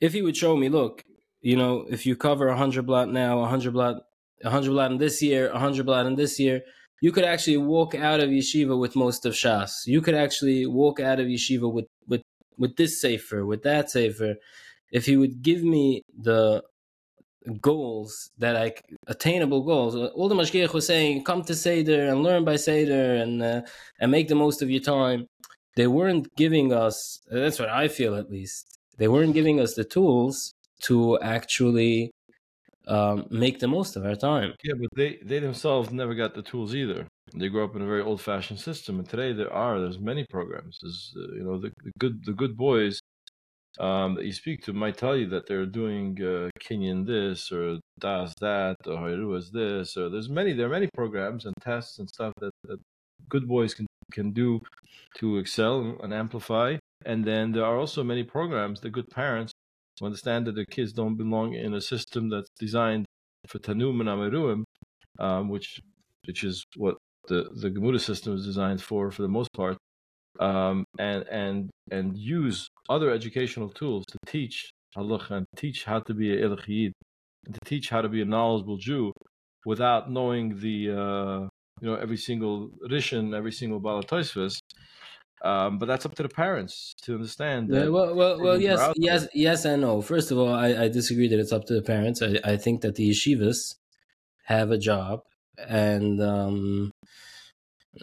if 0.00 0.12
he 0.12 0.22
would 0.22 0.36
show 0.36 0.56
me 0.56 0.68
look 0.68 1.04
you 1.46 1.54
know, 1.54 1.86
if 1.88 2.06
you 2.06 2.16
cover 2.16 2.48
100 2.48 2.84
blot 2.84 3.08
now, 3.08 3.38
100 3.38 3.72
blot, 3.72 4.02
100 4.42 4.68
blot 4.68 4.90
in 4.90 4.98
this 4.98 5.22
year, 5.22 5.52
100 5.52 5.86
blot 5.86 6.06
in 6.06 6.16
this 6.16 6.40
year, 6.40 6.62
you 7.00 7.12
could 7.12 7.24
actually 7.24 7.56
walk 7.56 7.94
out 7.94 8.20
of 8.20 8.30
yeshiva 8.30 8.78
with 8.78 8.96
most 8.96 9.26
of 9.26 9.34
Shas. 9.34 9.86
You 9.86 10.00
could 10.00 10.14
actually 10.14 10.66
walk 10.66 11.00
out 11.00 11.20
of 11.20 11.26
yeshiva 11.26 11.70
with, 11.72 11.86
with, 12.08 12.22
with 12.58 12.76
this 12.76 13.00
safer, 13.00 13.44
with 13.44 13.62
that 13.62 13.90
safer. 13.90 14.36
If 14.90 15.06
he 15.06 15.16
would 15.16 15.42
give 15.42 15.62
me 15.62 16.02
the 16.16 16.62
goals 17.60 18.30
that 18.38 18.56
I 18.56 18.74
attainable 19.06 19.62
goals. 19.62 19.94
All 19.94 20.28
the 20.28 20.34
mashgiach 20.34 20.72
was 20.72 20.86
saying, 20.86 21.24
come 21.24 21.42
to 21.44 21.54
Seder 21.54 22.08
and 22.08 22.22
learn 22.22 22.44
by 22.44 22.56
Seder 22.56 23.14
and 23.14 23.42
uh, 23.42 23.62
and 24.00 24.10
make 24.10 24.28
the 24.28 24.34
most 24.34 24.62
of 24.62 24.70
your 24.70 24.82
time. 24.82 25.26
They 25.76 25.86
weren't 25.86 26.34
giving 26.36 26.72
us. 26.72 27.20
That's 27.30 27.58
what 27.58 27.68
I 27.68 27.88
feel, 27.88 28.14
at 28.14 28.30
least. 28.30 28.78
They 28.98 29.08
weren't 29.08 29.34
giving 29.34 29.60
us 29.60 29.74
the 29.74 29.84
tools 29.84 30.54
to 30.82 31.18
actually 31.20 32.12
um, 32.86 33.26
make 33.30 33.58
the 33.58 33.68
most 33.68 33.96
of 33.96 34.04
our 34.04 34.14
time. 34.14 34.54
Yeah, 34.62 34.74
but 34.78 34.88
they, 34.96 35.18
they 35.22 35.38
themselves 35.40 35.90
never 35.90 36.14
got 36.14 36.34
the 36.34 36.42
tools 36.42 36.74
either. 36.74 37.06
They 37.34 37.48
grew 37.48 37.64
up 37.64 37.74
in 37.74 37.82
a 37.82 37.86
very 37.86 38.02
old 38.02 38.20
fashioned 38.20 38.60
system, 38.60 38.98
and 38.98 39.08
today 39.08 39.32
there 39.32 39.52
are 39.52 39.80
there's 39.80 39.98
many 39.98 40.24
programs. 40.30 40.78
There's 40.80 41.12
uh, 41.16 41.34
you 41.34 41.44
know 41.44 41.60
the, 41.60 41.72
the, 41.82 41.90
good 41.98 42.24
the 42.24 42.32
good 42.32 42.56
boys 42.56 43.00
um, 43.80 44.14
that 44.14 44.24
you 44.24 44.32
speak 44.32 44.62
to 44.64 44.72
might 44.72 44.96
tell 44.96 45.16
you 45.16 45.28
that 45.30 45.46
they're 45.46 45.66
doing 45.66 46.16
uh, 46.22 46.48
Kenyan 46.60 47.06
this 47.06 47.50
or 47.50 47.78
Das 47.98 48.32
that 48.40 48.76
or 48.86 49.10
is 49.36 49.50
this 49.50 49.96
or 49.96 50.08
there's 50.08 50.28
many 50.28 50.52
there 50.52 50.66
are 50.66 50.70
many 50.70 50.88
programs 50.94 51.44
and 51.44 51.54
tests 51.60 51.98
and 51.98 52.08
stuff 52.08 52.32
that, 52.40 52.52
that 52.64 52.78
good 53.28 53.48
boys 53.48 53.74
can 53.74 53.86
can 54.12 54.32
do 54.32 54.60
to 55.18 55.38
excel 55.38 55.98
and 56.02 56.14
amplify. 56.14 56.76
And 57.04 57.24
then 57.24 57.52
there 57.52 57.64
are 57.64 57.78
also 57.78 58.02
many 58.02 58.24
programs 58.24 58.80
that 58.80 58.90
good 58.90 59.10
parents 59.10 59.52
to 59.98 60.04
understand 60.04 60.46
that 60.46 60.54
the 60.54 60.66
kids 60.66 60.92
don't 60.92 61.16
belong 61.16 61.54
in 61.54 61.74
a 61.74 61.80
system 61.80 62.28
that's 62.28 62.50
designed 62.58 63.06
for 63.46 63.58
Tanum 63.58 64.00
and 64.00 64.08
Amiruim, 64.08 64.64
um, 65.18 65.48
which 65.48 65.80
which 66.26 66.44
is 66.44 66.64
what 66.76 66.96
the 67.28 67.48
the 67.54 67.70
Gemuda 67.70 68.00
system 68.00 68.34
is 68.34 68.44
designed 68.44 68.82
for 68.82 69.10
for 69.10 69.22
the 69.22 69.28
most 69.28 69.52
part, 69.52 69.76
um, 70.40 70.84
and 70.98 71.24
and 71.30 71.70
and 71.90 72.16
use 72.16 72.68
other 72.88 73.10
educational 73.10 73.68
tools 73.70 74.04
to 74.06 74.18
teach 74.26 74.70
halacha 74.96 75.30
and 75.30 75.46
teach 75.56 75.84
how 75.84 76.00
to 76.00 76.14
be 76.14 76.32
a 76.32 76.48
elachiyid, 76.48 76.92
and 77.44 77.54
to 77.54 77.60
teach 77.64 77.88
how 77.90 78.00
to 78.00 78.08
be 78.08 78.22
a 78.22 78.24
knowledgeable 78.24 78.76
Jew, 78.76 79.12
without 79.64 80.10
knowing 80.10 80.58
the 80.60 80.90
uh, 80.90 81.40
you 81.80 81.88
know 81.88 81.96
every 81.96 82.16
single 82.16 82.70
rishon, 82.90 83.34
every 83.36 83.52
single 83.52 83.80
balatoisvis, 83.80 84.58
um, 85.42 85.78
but 85.78 85.86
that's 85.86 86.06
up 86.06 86.14
to 86.16 86.22
the 86.22 86.28
parents 86.28 86.94
to 87.02 87.14
understand. 87.14 87.68
Yeah, 87.68 87.88
well, 87.88 88.14
well, 88.14 88.40
well, 88.40 88.60
yes, 88.60 88.92
yes, 88.96 89.28
yes, 89.34 89.64
and 89.64 89.82
no. 89.82 90.00
First 90.00 90.30
of 90.30 90.38
all, 90.38 90.52
I, 90.52 90.84
I 90.84 90.88
disagree 90.88 91.28
that 91.28 91.38
it's 91.38 91.52
up 91.52 91.66
to 91.66 91.74
the 91.74 91.82
parents. 91.82 92.22
I, 92.22 92.38
I 92.44 92.56
think 92.56 92.80
that 92.80 92.94
the 92.94 93.10
yeshivas 93.10 93.76
have 94.44 94.70
a 94.70 94.78
job, 94.78 95.22
and 95.58 96.22
um, 96.22 96.92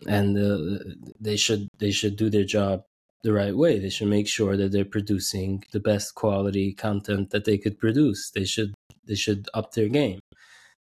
and 0.08 0.38
uh, 0.38 0.84
they 1.20 1.38
should 1.38 1.68
they 1.80 1.92
should 1.92 2.16
do 2.16 2.30
their 2.30 2.44
job 2.44 2.84
the 3.24 3.34
right 3.34 3.56
way. 3.56 3.80
They 3.80 3.90
should 3.90 4.10
make 4.10 4.28
sure 4.28 4.56
that 4.58 4.72
they're 4.72 4.86
producing 4.86 5.64
the 5.72 5.80
best 5.80 6.14
quality 6.14 6.74
content 6.74 7.32
that 7.32 7.46
they 7.46 7.58
could 7.58 7.80
produce. 7.80 8.30
They 8.30 8.46
should 8.46 8.74
they 9.06 9.16
should 9.16 9.50
up 9.54 9.74
their 9.74 9.90
game. 9.90 10.20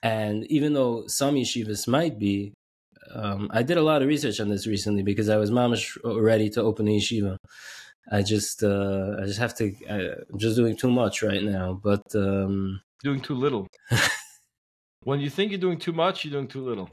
And 0.03 0.45
even 0.47 0.75
though 0.75 1.07
some 1.07 1.37
yeshivas 1.37 1.89
might 1.89 2.19
be 2.19 2.53
um, 3.15 3.49
I 3.53 3.63
did 3.63 3.77
a 3.77 3.83
lot 3.83 4.03
of 4.03 4.09
research 4.09 4.41
on 4.41 4.49
this 4.49 4.67
recently 4.67 5.03
because 5.03 5.29
I 5.29 5.37
was 5.37 5.51
mamish 5.51 5.97
ready 6.05 6.51
to 6.51 6.63
open 6.63 6.89
a 6.89 6.97
yeshiva. 6.99 7.37
I 8.11 8.23
just 8.23 8.63
uh, 8.63 9.17
I 9.21 9.25
just 9.25 9.39
have 9.39 9.55
to. 9.57 9.75
I, 9.91 9.99
am 10.33 10.39
just 10.39 10.57
doing 10.57 10.77
too 10.77 10.91
much 10.91 11.23
right 11.23 11.43
now, 11.43 11.81
but 11.83 12.05
um, 12.15 12.81
doing 13.03 13.21
too 13.21 13.35
little. 13.35 13.67
when 15.03 15.21
you 15.21 15.31
think 15.31 15.51
you're 15.51 15.61
doing 15.61 15.79
too 15.79 15.93
much, 15.93 16.25
you're 16.25 16.33
doing 16.33 16.49
too 16.49 16.63
little. 16.63 16.89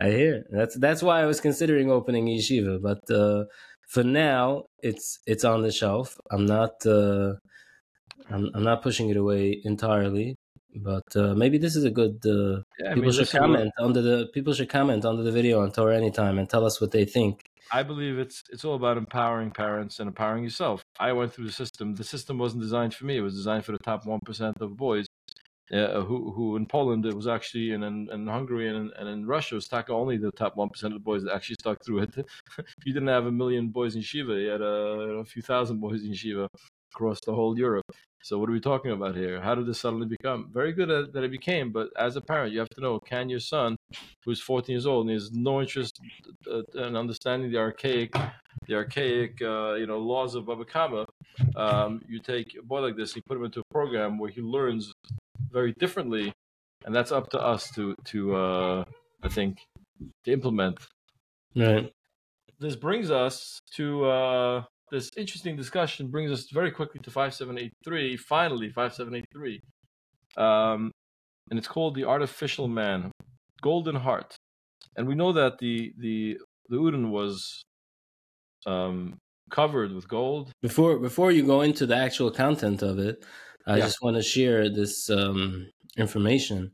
I 0.00 0.10
hear 0.10 0.44
that's 0.50 0.76
that's 0.76 1.02
why 1.02 1.22
I 1.22 1.26
was 1.26 1.40
considering 1.40 1.90
opening 1.90 2.26
yeshiva, 2.26 2.80
but 2.80 3.10
uh, 3.10 3.44
for 3.88 4.04
now 4.04 4.64
it's 4.82 5.18
it's 5.26 5.44
on 5.44 5.62
the 5.62 5.72
shelf. 5.72 6.16
I'm 6.30 6.46
not 6.46 6.86
uh, 6.86 7.34
I'm, 8.30 8.50
I'm 8.54 8.64
not 8.64 8.82
pushing 8.82 9.08
it 9.10 9.16
away 9.16 9.60
entirely 9.64 10.36
but 10.74 11.04
uh, 11.16 11.34
maybe 11.34 11.58
this 11.58 11.76
is 11.76 11.84
a 11.84 11.90
good. 11.90 12.20
Uh, 12.26 12.62
yeah, 12.78 12.94
people 12.94 13.02
mean, 13.02 13.12
should 13.12 13.30
comment 13.30 13.72
under 13.78 14.02
the 14.02 14.28
people 14.32 14.52
should 14.52 14.68
comment 14.68 15.04
under 15.04 15.22
the 15.22 15.32
video 15.32 15.60
on 15.60 15.72
Torah 15.72 15.96
anytime 15.96 16.38
and 16.38 16.48
tell 16.48 16.64
us 16.64 16.80
what 16.80 16.90
they 16.90 17.04
think. 17.04 17.50
I 17.72 17.82
believe 17.82 18.18
it's 18.18 18.42
it's 18.50 18.64
all 18.64 18.74
about 18.74 18.96
empowering 18.96 19.50
parents 19.50 20.00
and 20.00 20.08
empowering 20.08 20.44
yourself. 20.44 20.82
I 20.98 21.12
went 21.12 21.32
through 21.32 21.46
the 21.46 21.52
system. 21.52 21.94
The 21.94 22.04
system 22.04 22.38
wasn't 22.38 22.62
designed 22.62 22.94
for 22.94 23.06
me. 23.06 23.16
It 23.16 23.22
was 23.22 23.34
designed 23.34 23.64
for 23.64 23.72
the 23.72 23.78
top 23.78 24.06
one 24.06 24.20
percent 24.20 24.56
of 24.60 24.76
boys. 24.76 25.06
Uh, 25.72 26.02
who 26.02 26.30
who 26.32 26.56
in 26.56 26.66
Poland 26.66 27.06
it 27.06 27.14
was 27.14 27.26
actually 27.26 27.72
and 27.72 27.82
in, 27.82 28.08
in 28.12 28.26
Hungary 28.26 28.68
and 28.68 28.76
in, 28.76 28.90
and 28.98 29.08
in 29.08 29.26
Russia 29.26 29.54
it 29.54 29.56
was 29.56 29.84
only 29.88 30.18
the 30.18 30.30
top 30.32 30.56
one 30.56 30.68
percent 30.68 30.92
of 30.92 31.00
the 31.00 31.02
boys 31.02 31.24
that 31.24 31.34
actually 31.34 31.56
stuck 31.58 31.82
through 31.82 32.00
it. 32.00 32.14
you 32.84 32.92
didn't 32.92 33.08
have 33.08 33.24
a 33.24 33.32
million 33.32 33.68
boys 33.68 33.96
in 33.96 34.02
Shiva, 34.02 34.34
you 34.34 34.50
had 34.50 34.60
a, 34.60 34.74
a 35.20 35.24
few 35.24 35.40
thousand 35.40 35.80
boys 35.80 36.04
in 36.04 36.12
Shiva 36.12 36.50
across 36.94 37.20
the 37.20 37.34
whole 37.34 37.58
Europe. 37.58 37.84
So 38.22 38.38
what 38.38 38.48
are 38.48 38.52
we 38.52 38.60
talking 38.60 38.92
about 38.92 39.16
here? 39.16 39.40
How 39.40 39.54
did 39.54 39.66
this 39.66 39.80
suddenly 39.80 40.06
become? 40.06 40.48
Very 40.50 40.72
good 40.72 40.90
at, 40.90 41.12
that 41.12 41.24
it 41.24 41.30
became, 41.30 41.70
but 41.72 41.88
as 41.98 42.16
a 42.16 42.22
parent, 42.22 42.52
you 42.52 42.58
have 42.58 42.70
to 42.70 42.80
know: 42.80 42.98
can 42.98 43.28
your 43.28 43.40
son, 43.40 43.76
who's 44.24 44.40
14 44.40 44.72
years 44.72 44.86
old 44.86 45.06
and 45.06 45.14
has 45.14 45.30
no 45.32 45.60
interest 45.60 46.00
uh, 46.50 46.62
in 46.74 46.96
understanding 46.96 47.50
the 47.50 47.58
archaic, 47.58 48.14
the 48.66 48.74
archaic, 48.74 49.42
uh, 49.42 49.74
you 49.74 49.86
know, 49.86 49.98
laws 49.98 50.34
of 50.34 50.46
Baba 50.46 50.64
Kama, 50.64 51.04
um, 51.54 52.00
you 52.08 52.18
take 52.18 52.56
a 52.58 52.62
boy 52.62 52.80
like 52.80 52.96
this, 52.96 53.14
you 53.14 53.22
put 53.28 53.36
him 53.36 53.44
into 53.44 53.60
a 53.60 53.70
program 53.70 54.18
where 54.18 54.30
he 54.30 54.40
learns 54.40 54.92
very 55.52 55.72
differently, 55.72 56.32
and 56.86 56.94
that's 56.94 57.12
up 57.12 57.28
to 57.30 57.38
us 57.38 57.70
to 57.72 57.94
to 58.04 58.34
uh, 58.34 58.84
I 59.22 59.28
think 59.28 59.58
to 60.24 60.32
implement. 60.32 60.78
Right. 61.54 61.92
This 62.58 62.76
brings 62.76 63.10
us 63.10 63.60
to 63.76 64.06
uh, 64.06 64.64
this 64.90 65.10
interesting 65.16 65.56
discussion. 65.56 66.08
Brings 66.10 66.30
us 66.32 66.48
very 66.52 66.70
quickly 66.70 67.00
to 67.02 67.10
five 67.10 67.34
seven 67.34 67.58
eight 67.58 67.72
three. 67.84 68.16
Finally, 68.16 68.70
five 68.70 68.94
seven 68.94 69.14
eight 69.14 69.26
three, 69.32 69.60
um, 70.36 70.90
and 71.50 71.58
it's 71.58 71.68
called 71.68 71.94
the 71.94 72.04
Artificial 72.04 72.68
Man, 72.68 73.10
Golden 73.62 73.96
Heart, 73.96 74.36
and 74.96 75.06
we 75.08 75.14
know 75.14 75.32
that 75.32 75.58
the 75.58 75.92
the 75.98 76.38
the 76.68 76.76
Udin 76.76 77.10
was 77.10 77.62
um, 78.66 79.16
covered 79.50 79.92
with 79.92 80.08
gold. 80.08 80.50
Before 80.62 80.98
before 80.98 81.32
you 81.32 81.44
go 81.46 81.62
into 81.62 81.86
the 81.86 81.96
actual 81.96 82.30
content 82.30 82.82
of 82.82 82.98
it, 82.98 83.24
I 83.66 83.78
Yeah. 83.78 83.84
just 83.86 83.98
want 84.02 84.16
to 84.16 84.22
share 84.22 84.68
this 84.70 85.10
um, 85.10 85.68
information 85.96 86.72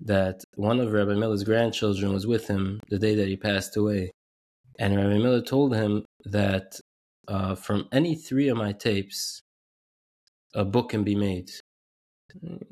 that 0.00 0.42
one 0.56 0.78
of 0.80 0.92
Rabbi 0.92 1.14
Miller's 1.14 1.44
grandchildren 1.44 2.12
was 2.12 2.26
with 2.26 2.46
him 2.46 2.80
the 2.88 2.98
day 2.98 3.14
that 3.16 3.28
he 3.28 3.36
passed 3.36 3.76
away, 3.76 4.10
and 4.78 4.96
Rabbi 4.96 5.18
Miller 5.18 5.42
told 5.42 5.74
him 5.74 6.04
that 6.24 6.78
uh, 7.28 7.54
from 7.54 7.86
any 7.92 8.14
three 8.14 8.48
of 8.48 8.56
my 8.56 8.72
tapes, 8.72 9.42
a 10.54 10.64
book 10.64 10.90
can 10.90 11.04
be 11.04 11.14
made. 11.14 11.50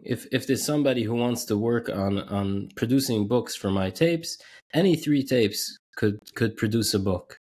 If 0.02 0.26
if 0.32 0.46
there's 0.46 0.64
somebody 0.64 1.02
who 1.02 1.14
wants 1.14 1.44
to 1.46 1.56
work 1.56 1.88
on 1.88 2.18
on 2.18 2.68
producing 2.76 3.28
books 3.28 3.54
for 3.54 3.70
my 3.70 3.90
tapes, 3.90 4.38
any 4.74 4.96
three 4.96 5.22
tapes 5.22 5.78
could 5.96 6.18
could 6.34 6.56
produce 6.56 6.94
a 6.94 6.98
book. 6.98 7.38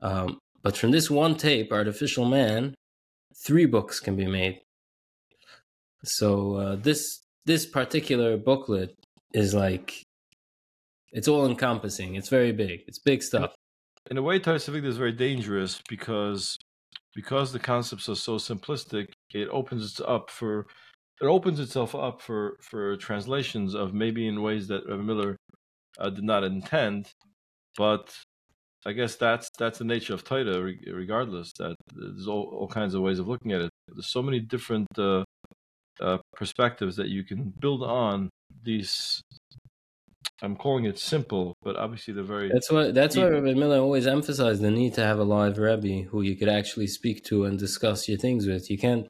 Um, 0.00 0.38
but 0.62 0.76
from 0.76 0.90
this 0.92 1.10
one 1.10 1.36
tape, 1.36 1.72
Artificial 1.72 2.24
Man, 2.24 2.74
three 3.44 3.66
books 3.66 4.00
can 4.00 4.16
be 4.16 4.26
made. 4.26 4.60
So 6.04 6.56
uh, 6.56 6.76
this 6.76 7.20
this 7.44 7.66
particular 7.66 8.36
booklet 8.36 8.94
is 9.32 9.54
like 9.54 10.02
it's 11.12 11.28
all 11.28 11.46
encompassing. 11.46 12.14
It's 12.14 12.28
very 12.28 12.52
big. 12.52 12.80
It's 12.86 12.98
big 12.98 13.22
stuff. 13.22 13.54
In 14.10 14.18
a 14.18 14.22
way, 14.22 14.38
Toras 14.38 14.68
Avigdor 14.68 14.86
is 14.86 14.96
very 14.98 15.12
dangerous 15.12 15.82
because 15.88 16.58
because 17.14 17.52
the 17.52 17.60
concepts 17.60 18.08
are 18.08 18.16
so 18.16 18.36
simplistic, 18.36 19.08
it 19.32 19.48
opens 19.48 19.98
it 19.98 20.04
up 20.06 20.30
for 20.30 20.66
it 21.20 21.26
opens 21.26 21.60
itself 21.60 21.94
up 21.94 22.20
for 22.20 22.56
for 22.60 22.96
translations 22.96 23.74
of 23.74 23.94
maybe 23.94 24.26
in 24.26 24.42
ways 24.42 24.68
that 24.68 24.86
Miller 24.86 25.36
uh, 25.98 26.10
did 26.10 26.24
not 26.24 26.44
intend, 26.44 27.12
but 27.76 28.14
I 28.86 28.92
guess 28.92 29.16
that's 29.16 29.48
that's 29.58 29.78
the 29.78 29.84
nature 29.84 30.14
of 30.14 30.24
re- 30.30 30.78
Regardless, 30.92 31.52
that 31.58 31.76
there's 31.94 32.28
all, 32.28 32.54
all 32.58 32.68
kinds 32.68 32.94
of 32.94 33.02
ways 33.02 33.18
of 33.18 33.28
looking 33.28 33.52
at 33.52 33.62
it. 33.62 33.70
There's 33.88 34.12
so 34.12 34.22
many 34.22 34.40
different 34.40 34.88
uh, 34.98 35.24
uh, 36.00 36.18
perspectives 36.34 36.96
that 36.96 37.08
you 37.08 37.24
can 37.24 37.52
build 37.58 37.82
on 37.82 38.28
these. 38.62 39.22
I'm 40.42 40.56
calling 40.56 40.84
it 40.84 40.98
simple, 40.98 41.56
but 41.62 41.76
obviously 41.76 42.12
they're 42.12 42.24
very 42.24 42.48
That's 42.48 42.70
why 42.70 42.90
that's 42.90 43.16
why 43.16 43.24
Deep. 43.24 43.32
Rabbi 43.32 43.54
Miller 43.54 43.78
always 43.78 44.06
emphasized 44.06 44.62
the 44.62 44.70
need 44.70 44.94
to 44.94 45.04
have 45.04 45.18
a 45.18 45.24
live 45.24 45.58
Rebbe 45.58 46.08
who 46.08 46.22
you 46.22 46.36
could 46.36 46.48
actually 46.48 46.88
speak 46.88 47.24
to 47.24 47.44
and 47.44 47.58
discuss 47.58 48.08
your 48.08 48.18
things 48.18 48.46
with. 48.46 48.70
You 48.70 48.78
can't 48.78 49.06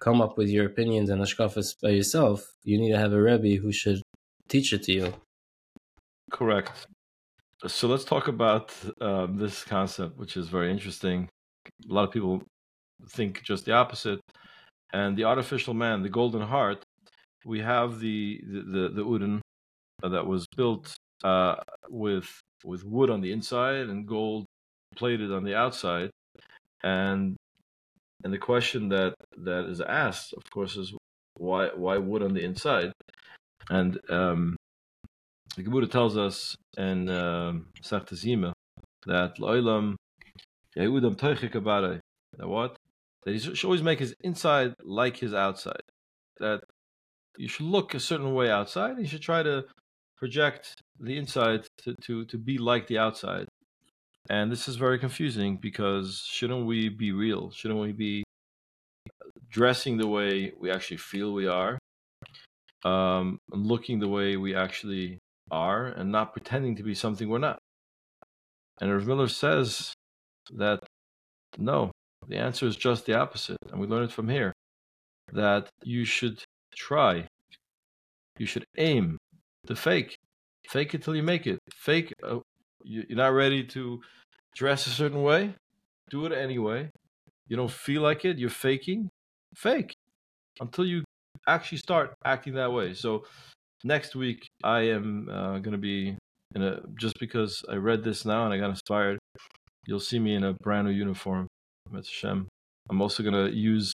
come 0.00 0.20
up 0.20 0.36
with 0.36 0.48
your 0.48 0.66
opinions 0.66 1.08
and 1.10 1.20
hashkafas 1.20 1.74
by 1.82 1.90
yourself. 1.90 2.44
You 2.64 2.78
need 2.78 2.92
to 2.92 2.98
have 2.98 3.12
a 3.12 3.20
Rebbe 3.20 3.60
who 3.60 3.72
should 3.72 4.02
teach 4.48 4.72
it 4.72 4.82
to 4.84 4.92
you. 4.92 5.14
Correct. 6.30 6.86
So 7.66 7.88
let's 7.88 8.04
talk 8.04 8.28
about 8.28 8.72
um, 9.00 9.36
this 9.36 9.64
concept, 9.64 10.16
which 10.18 10.36
is 10.36 10.48
very 10.48 10.70
interesting. 10.70 11.28
A 11.90 11.92
lot 11.92 12.04
of 12.04 12.12
people 12.12 12.42
think 13.10 13.42
just 13.42 13.64
the 13.64 13.72
opposite. 13.72 14.20
And 14.92 15.16
the 15.16 15.24
artificial 15.24 15.74
man, 15.74 16.02
the 16.02 16.08
golden 16.08 16.42
heart, 16.42 16.82
we 17.44 17.60
have 17.60 18.00
the 18.00 18.40
the 18.46 18.60
the, 18.60 18.88
the 18.90 19.04
Udin 19.04 19.40
that 20.02 20.26
was 20.26 20.46
built 20.56 20.94
uh, 21.24 21.56
with 21.88 22.40
with 22.64 22.84
wood 22.84 23.10
on 23.10 23.20
the 23.20 23.32
inside 23.32 23.88
and 23.88 24.06
gold 24.06 24.44
plated 24.96 25.32
on 25.32 25.44
the 25.44 25.54
outside. 25.54 26.10
And 26.82 27.36
and 28.24 28.32
the 28.32 28.38
question 28.38 28.88
that 28.88 29.14
that 29.36 29.66
is 29.66 29.80
asked, 29.80 30.34
of 30.34 30.42
course, 30.50 30.76
is 30.76 30.94
why 31.36 31.68
why 31.74 31.98
wood 31.98 32.22
on 32.22 32.34
the 32.34 32.44
inside? 32.44 32.92
And 33.70 33.98
um, 34.08 34.56
the 35.56 35.62
Gemara 35.62 35.86
tells 35.86 36.16
us 36.16 36.56
in 36.76 37.08
um, 37.08 37.66
Sefta 37.82 38.14
Zima 38.14 38.52
that 39.06 39.38
Lo'ilam 39.38 39.96
Yehudam 40.76 41.16
Teichik 41.16 41.52
Kabare. 41.52 42.00
That 42.36 42.48
what? 42.48 42.76
That 43.24 43.32
he 43.32 43.38
should 43.38 43.64
always 43.64 43.82
make 43.82 43.98
his 43.98 44.14
inside 44.22 44.74
like 44.82 45.16
his 45.16 45.34
outside. 45.34 45.82
That 46.38 46.62
you 47.36 47.48
should 47.48 47.66
look 47.66 47.94
a 47.94 48.00
certain 48.00 48.34
way 48.34 48.50
outside. 48.50 48.92
And 48.92 49.00
you 49.00 49.08
should 49.08 49.22
try 49.22 49.42
to 49.42 49.64
project 50.18 50.74
the 51.00 51.16
inside 51.16 51.66
to, 51.78 51.94
to, 52.02 52.24
to 52.26 52.38
be 52.38 52.58
like 52.58 52.86
the 52.86 52.98
outside. 52.98 53.46
And 54.28 54.52
this 54.52 54.68
is 54.68 54.76
very 54.76 54.98
confusing 54.98 55.56
because 55.56 56.22
shouldn't 56.26 56.66
we 56.66 56.88
be 56.88 57.12
real? 57.12 57.50
Shouldn't 57.50 57.80
we 57.80 57.92
be 57.92 58.24
dressing 59.48 59.96
the 59.96 60.08
way 60.08 60.52
we 60.58 60.70
actually 60.70 60.98
feel 60.98 61.32
we 61.32 61.46
are? 61.46 61.78
Um, 62.84 63.38
looking 63.50 63.98
the 63.98 64.08
way 64.08 64.36
we 64.36 64.54
actually 64.54 65.18
are 65.50 65.86
and 65.86 66.12
not 66.12 66.32
pretending 66.32 66.76
to 66.76 66.82
be 66.82 66.94
something 66.94 67.28
we're 67.28 67.38
not. 67.38 67.58
And 68.80 68.92
Rav 68.92 69.06
Miller 69.06 69.28
says 69.28 69.94
that 70.54 70.80
no, 71.56 71.90
the 72.26 72.36
answer 72.36 72.66
is 72.66 72.76
just 72.76 73.06
the 73.06 73.18
opposite. 73.18 73.56
And 73.70 73.80
we 73.80 73.86
learn 73.86 74.04
it 74.04 74.12
from 74.12 74.28
here 74.28 74.52
that 75.32 75.68
you 75.82 76.04
should 76.04 76.42
try, 76.74 77.26
you 78.38 78.46
should 78.46 78.64
aim 78.76 79.18
to 79.68 79.76
fake. 79.76 80.16
Fake 80.68 80.94
it 80.94 81.02
till 81.02 81.16
you 81.16 81.22
make 81.22 81.46
it. 81.46 81.58
Fake, 81.72 82.12
uh, 82.22 82.40
you- 82.82 83.06
you're 83.08 83.16
not 83.26 83.32
ready 83.32 83.64
to 83.76 84.02
dress 84.54 84.86
a 84.86 84.90
certain 84.90 85.22
way, 85.22 85.54
do 86.10 86.26
it 86.26 86.32
anyway. 86.32 86.90
You 87.48 87.56
don't 87.56 87.70
feel 87.70 88.02
like 88.02 88.24
it, 88.24 88.38
you're 88.38 88.50
faking. 88.68 89.08
Fake 89.54 89.94
until 90.60 90.84
you 90.84 91.04
actually 91.46 91.78
start 91.78 92.12
acting 92.24 92.54
that 92.54 92.70
way. 92.72 92.92
So 92.94 93.24
next 93.84 94.14
week 94.16 94.46
I 94.62 94.80
am 94.96 95.28
uh, 95.30 95.58
going 95.60 95.72
to 95.72 95.78
be 95.78 96.16
in 96.54 96.62
a 96.62 96.82
just 97.00 97.14
because 97.18 97.64
I 97.70 97.76
read 97.76 98.02
this 98.04 98.24
now 98.24 98.44
and 98.44 98.52
I 98.52 98.58
got 98.58 98.70
inspired. 98.70 99.18
You'll 99.86 100.00
see 100.10 100.18
me 100.18 100.34
in 100.34 100.44
a 100.44 100.52
brand 100.62 100.86
new 100.86 100.92
uniform. 100.92 101.46
Metz 101.90 102.08
Hashem. 102.08 102.48
I'm 102.90 103.00
also 103.00 103.22
going 103.22 103.38
to 103.46 103.54
use 103.56 103.92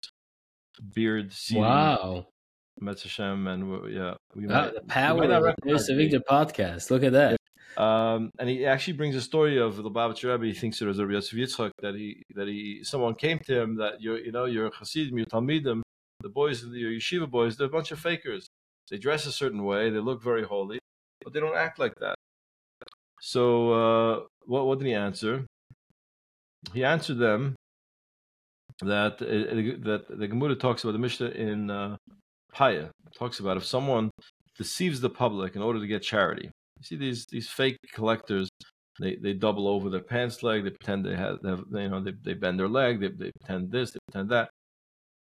beard 0.94 1.32
seeding. 1.32 1.62
Wow. 1.62 2.26
Metz 2.82 3.04
Hashem, 3.04 3.46
and 3.46 3.70
we- 3.70 3.94
yeah, 3.96 4.14
we 4.34 4.46
Wow, 4.46 4.62
might, 4.62 4.74
the 4.74 4.80
you 4.80 4.86
power 4.88 5.22
of 5.22 5.28
the 5.28 5.40
recognize 5.42 5.86
There's 5.86 5.88
a. 5.90 5.94
Victor 5.94 6.20
podcast. 6.28 6.90
Look 6.90 7.02
at 7.04 7.12
that. 7.12 7.36
Um, 7.76 8.30
and 8.38 8.48
he 8.50 8.66
actually 8.66 8.94
brings 8.94 9.16
a 9.16 9.20
story 9.22 9.58
of 9.58 9.76
the 9.76 9.82
Lubavitcher 9.84 10.30
Rebbe. 10.30 10.44
He 10.46 10.52
thinks 10.52 10.82
it 10.82 10.86
was 10.86 10.98
a 10.98 11.06
Yosef 11.06 11.38
Yitzchak 11.38 11.70
that 11.80 11.94
he 11.94 12.22
that 12.34 12.46
he 12.46 12.84
someone 12.84 13.14
came 13.14 13.38
to 13.46 13.60
him 13.60 13.76
that 13.76 14.00
you're 14.00 14.18
you 14.18 14.30
know 14.32 14.44
you're 14.44 14.70
Hasidim, 14.70 15.16
you're 15.16 15.26
Talmidim, 15.26 15.80
the 16.20 16.28
boys, 16.28 16.64
your 16.66 16.90
yeshiva 16.90 17.30
boys, 17.30 17.56
they're 17.56 17.68
a 17.68 17.70
bunch 17.70 17.90
of 17.90 17.98
fakers. 17.98 18.46
They 18.90 18.98
dress 18.98 19.24
a 19.26 19.32
certain 19.32 19.64
way, 19.64 19.88
they 19.88 20.00
look 20.00 20.22
very 20.22 20.42
holy, 20.44 20.78
but 21.24 21.32
they 21.32 21.40
don't 21.40 21.56
act 21.56 21.78
like 21.78 21.94
that. 22.00 22.14
So 23.20 23.72
uh, 23.72 24.20
what 24.44 24.66
what 24.66 24.78
did 24.78 24.88
he 24.88 24.94
answer? 24.94 25.46
He 26.74 26.84
answered 26.84 27.18
them 27.18 27.54
that 28.80 29.14
uh, 29.22 29.88
that 29.88 30.04
the 30.08 30.28
Gemara 30.28 30.56
talks 30.56 30.84
about 30.84 30.92
the 30.92 30.98
Mishnah 30.98 31.28
in 31.30 31.70
uh, 31.70 31.96
Peah 32.54 32.90
talks 33.16 33.40
about 33.40 33.56
if 33.56 33.64
someone 33.64 34.10
deceives 34.56 35.00
the 35.00 35.10
public 35.10 35.56
in 35.56 35.62
order 35.62 35.80
to 35.80 35.86
get 35.86 36.02
charity. 36.02 36.50
You 36.78 36.82
see 36.82 36.96
these 36.96 37.26
these 37.26 37.48
fake 37.48 37.78
collectors. 37.92 38.48
They 39.00 39.16
they 39.16 39.32
double 39.32 39.68
over 39.68 39.88
their 39.88 40.02
pants 40.02 40.42
leg. 40.42 40.64
They 40.64 40.70
pretend 40.70 41.04
they 41.04 41.16
have, 41.16 41.38
they 41.42 41.50
have 41.50 41.64
you 41.70 41.88
know 41.88 42.00
they, 42.02 42.12
they 42.22 42.34
bend 42.34 42.58
their 42.58 42.68
leg. 42.68 43.00
They 43.00 43.08
they 43.08 43.30
pretend 43.40 43.70
this. 43.70 43.92
They 43.92 43.98
pretend 44.06 44.30
that. 44.30 44.50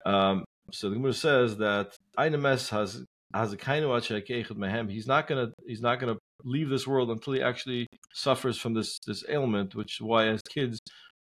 Um, 0.04 0.44
so 0.72 0.88
the 0.88 0.96
Gemara 0.96 1.12
says 1.12 1.56
that 1.58 1.96
Einames 2.18 2.68
has 2.70 3.04
has 3.34 3.52
a 3.52 3.56
kind 3.56 3.84
of 3.84 3.90
mehem. 3.90 4.90
He's 4.90 5.06
not 5.06 5.26
gonna 5.26 5.52
he's 5.66 5.80
not 5.80 6.00
gonna 6.00 6.16
leave 6.44 6.68
this 6.68 6.86
world 6.86 7.10
until 7.10 7.34
he 7.34 7.42
actually 7.42 7.86
suffers 8.12 8.58
from 8.58 8.74
this 8.74 8.98
this 9.06 9.24
ailment. 9.28 9.74
Which 9.74 10.00
is 10.00 10.02
why 10.02 10.28
as 10.28 10.42
kids 10.42 10.80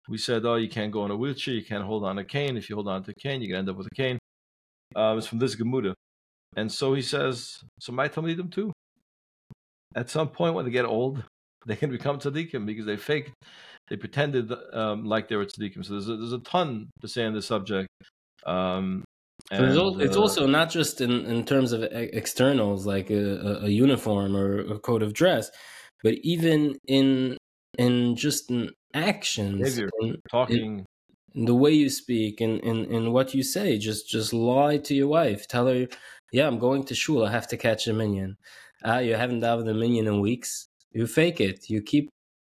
we 0.09 0.19
said, 0.19 0.45
oh, 0.45 0.57
you 0.57 0.69
can't 0.69 0.93
go 0.93 1.05
in 1.05 1.11
a 1.11 1.17
wheelchair. 1.17 1.55
You 1.55 1.65
can't 1.65 1.85
hold 1.85 2.05
on 2.05 2.19
a 2.19 2.25
cane. 2.25 2.57
If 2.57 2.69
you 2.69 2.77
hold 2.77 2.89
on 2.89 3.03
to 3.05 3.13
a 3.13 3.15
cane, 3.15 3.41
you 3.41 3.49
can 3.49 3.57
end 3.57 3.71
up 3.71 3.77
with 3.77 3.87
a 3.87 3.95
cane. 3.95 4.19
Um, 4.97 5.19
it's 5.19 5.27
from 5.27 5.39
this 5.39 5.55
Gemara. 5.55 5.95
And 6.57 6.71
so 6.71 6.95
he 6.95 7.03
says, 7.03 7.59
so 7.81 7.93
my 7.93 8.09
Talmidim 8.09 8.53
too. 8.53 8.73
At 9.97 10.11
some 10.11 10.29
point 10.29 10.55
when 10.55 10.65
they 10.65 10.71
get 10.71 10.85
old, 10.85 11.23
they 11.67 11.77
can 11.77 11.91
become 11.91 12.19
tzaddikim 12.19 12.67
because 12.67 12.87
they 12.87 12.97
faked, 12.97 13.33
they 13.89 13.97
pretended 13.97 14.53
um, 14.73 15.05
like 15.05 15.29
they 15.29 15.37
were 15.37 15.47
tzaddikim. 15.47 15.85
So 15.85 15.93
there's 15.95 16.09
a, 16.09 16.17
there's 16.17 16.33
a 16.33 16.39
ton 16.41 16.91
to 17.01 17.09
say 17.09 17.25
on 17.25 17.35
this 17.35 17.47
subject. 17.47 17.89
Um, 18.47 19.05
it's, 19.51 19.77
al- 19.77 20.01
it's 20.01 20.17
uh, 20.17 20.21
also 20.21 20.47
not 20.47 20.71
just 20.71 21.01
in, 21.01 21.27
in 21.27 21.45
terms 21.45 21.73
of 21.73 21.83
e- 21.83 21.87
externals 22.13 22.87
like 22.87 23.11
a, 23.11 23.61
a- 23.63 23.69
uniform 23.69 24.37
or 24.37 24.61
a 24.61 24.79
code 24.79 25.03
of 25.03 25.13
dress, 25.13 25.51
but 26.03 26.15
even 26.23 26.77
in 26.87 27.37
in 27.79 28.17
just 28.17 28.51
in 28.51 28.71
actions, 28.95 29.59
Behavior. 29.59 29.91
in, 30.01 30.17
talking. 30.31 30.79
in 30.79 30.87
the 31.35 31.55
way 31.55 31.73
you 31.73 31.91
speak, 31.91 32.41
and 32.41 32.61
in, 32.61 32.85
in, 32.87 33.13
what 33.13 33.35
you 33.35 33.43
say. 33.43 33.79
Just 33.79 34.09
just 34.09 34.33
lie 34.33 34.79
to 34.79 34.95
your 34.95 35.09
wife. 35.09 35.47
Tell 35.49 35.67
her, 35.67 35.87
"Yeah, 36.33 36.47
I'm 36.47 36.59
going 36.59 36.85
to 36.85 36.95
shul. 36.95 37.25
I 37.25 37.31
have 37.31 37.49
to 37.49 37.57
catch 37.57 37.87
a 37.87 37.93
minion." 37.93 38.37
Ah, 38.85 38.99
you 38.99 39.15
haven't 39.15 39.41
davened 39.41 39.71
a 39.71 39.75
minion 39.75 40.07
in 40.07 40.21
weeks. 40.21 40.69
You 40.93 41.07
fake 41.07 41.41
it. 41.41 41.71
You 41.71 41.83
keep. 41.83 42.11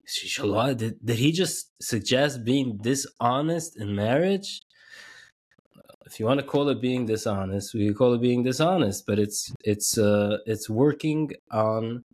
Shalom, 0.09 0.77
Did, 0.77 1.05
did 1.05 1.19
he 1.19 1.33
just 1.33 1.73
suggest 1.83 2.45
being 2.45 2.79
dishonest 2.81 3.77
in 3.77 3.97
marriage? 3.97 4.61
if 6.07 6.21
you 6.21 6.27
want 6.27 6.41
to 6.41 6.47
call 6.47 6.69
it 6.69 6.81
being 6.81 7.05
dishonest, 7.07 7.75
we 7.75 7.93
call 7.93 8.15
it 8.15 8.21
being 8.21 8.45
dishonest. 8.45 9.05
But 9.07 9.19
it's 9.19 9.53
it's 9.65 9.99
uh 9.99 10.39
it's 10.47 10.71
working 10.71 11.33
on 11.51 12.05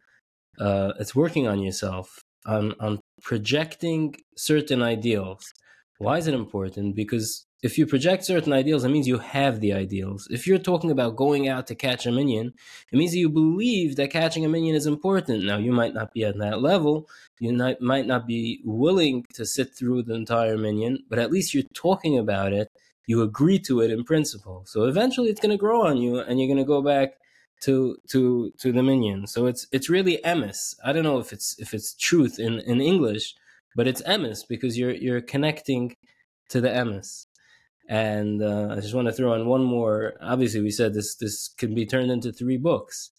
uh 0.59 0.93
it's 0.99 1.15
working 1.15 1.47
on 1.47 1.61
yourself 1.61 2.19
on 2.47 2.75
on 2.81 3.01
projecting 3.23 4.15
certain 4.37 4.83
ideals. 4.83 5.45
Why 6.03 6.19
is 6.19 6.27
it 6.27 6.35
important? 6.35 6.97
Because 6.97 7.47
if 7.63 7.79
you 7.79 7.87
project 7.87 8.25
certain 8.25 8.53
ideals, 8.53 8.85
it 8.85 8.89
means 8.89 9.07
you 9.07 9.19
have 9.19 9.61
the 9.61 9.73
ideals. 9.73 10.27
If 10.31 10.47
you're 10.47 10.59
talking 10.59 10.91
about 10.91 11.17
going 11.17 11.49
out 11.49 11.67
to 11.69 11.75
catch 11.75 12.07
a 12.07 12.13
minion, 12.13 12.55
it 12.93 12.97
means 12.97 13.13
that 13.13 13.19
you 13.19 13.29
believe 13.29 13.97
that 13.97 14.11
catching 14.11 14.45
a 14.45 14.49
minion 14.49 14.75
is 14.75 14.87
important. 14.87 15.45
Now, 15.45 15.59
you 15.59 15.73
might 15.73 15.95
not 15.95 16.13
be 16.13 16.25
at 16.25 16.39
that 16.39 16.61
level. 16.61 17.09
You 17.39 17.53
not, 17.53 17.81
might 17.81 18.07
not 18.07 18.27
be 18.27 18.61
willing 18.65 19.25
to 19.35 19.47
sit 19.47 19.75
through 19.77 20.03
the 20.03 20.15
entire 20.15 20.59
minion, 20.59 21.05
but 21.09 21.21
at 21.21 21.31
least 21.31 21.55
you're 21.55 21.63
talking 21.75 22.19
about 22.19 22.53
it 22.53 22.69
you 23.07 23.23
agree 23.23 23.59
to 23.59 23.81
it 23.81 23.91
in 23.91 24.05
principle. 24.05 24.65
So 24.67 24.85
eventually 24.85 25.29
it's 25.29 25.41
going 25.41 25.51
to 25.51 25.57
grow 25.57 25.87
on 25.87 25.97
you 25.97 26.19
and 26.19 26.39
you're 26.39 26.49
going 26.49 26.59
to 26.59 26.65
go 26.65 26.83
back 26.83 27.15
to 27.63 27.97
to 28.09 28.53
to 28.59 28.73
the 28.73 28.83
minion. 28.83 29.27
So 29.27 29.47
it's 29.47 29.67
it's 29.73 29.89
really 29.89 30.19
emes. 30.25 30.75
I 30.85 30.93
don't 30.93 31.05
know 31.05 31.19
if 31.19 31.33
it's 31.33 31.59
if 31.59 31.75
it's 31.75 31.95
truth 31.95 32.39
in 32.39 32.61
in 32.61 32.81
English, 32.81 33.35
but 33.77 33.87
it's 33.87 34.03
emes 34.03 34.41
because 34.49 34.79
you're 34.79 34.93
you're 34.93 35.21
connecting 35.21 35.97
to 36.51 36.61
the 36.61 36.69
emes. 36.69 37.27
And 37.89 38.43
uh, 38.43 38.69
I 38.77 38.81
just 38.81 38.95
want 38.95 39.09
to 39.09 39.13
throw 39.13 39.35
in 39.35 39.47
one 39.47 39.65
more. 39.65 40.15
Obviously, 40.21 40.61
we 40.61 40.71
said 40.71 40.95
this 40.95 41.17
this 41.17 41.49
can 41.59 41.75
be 41.75 41.87
turned 41.87 42.11
into 42.11 42.33
three 42.33 42.59
books, 42.59 43.11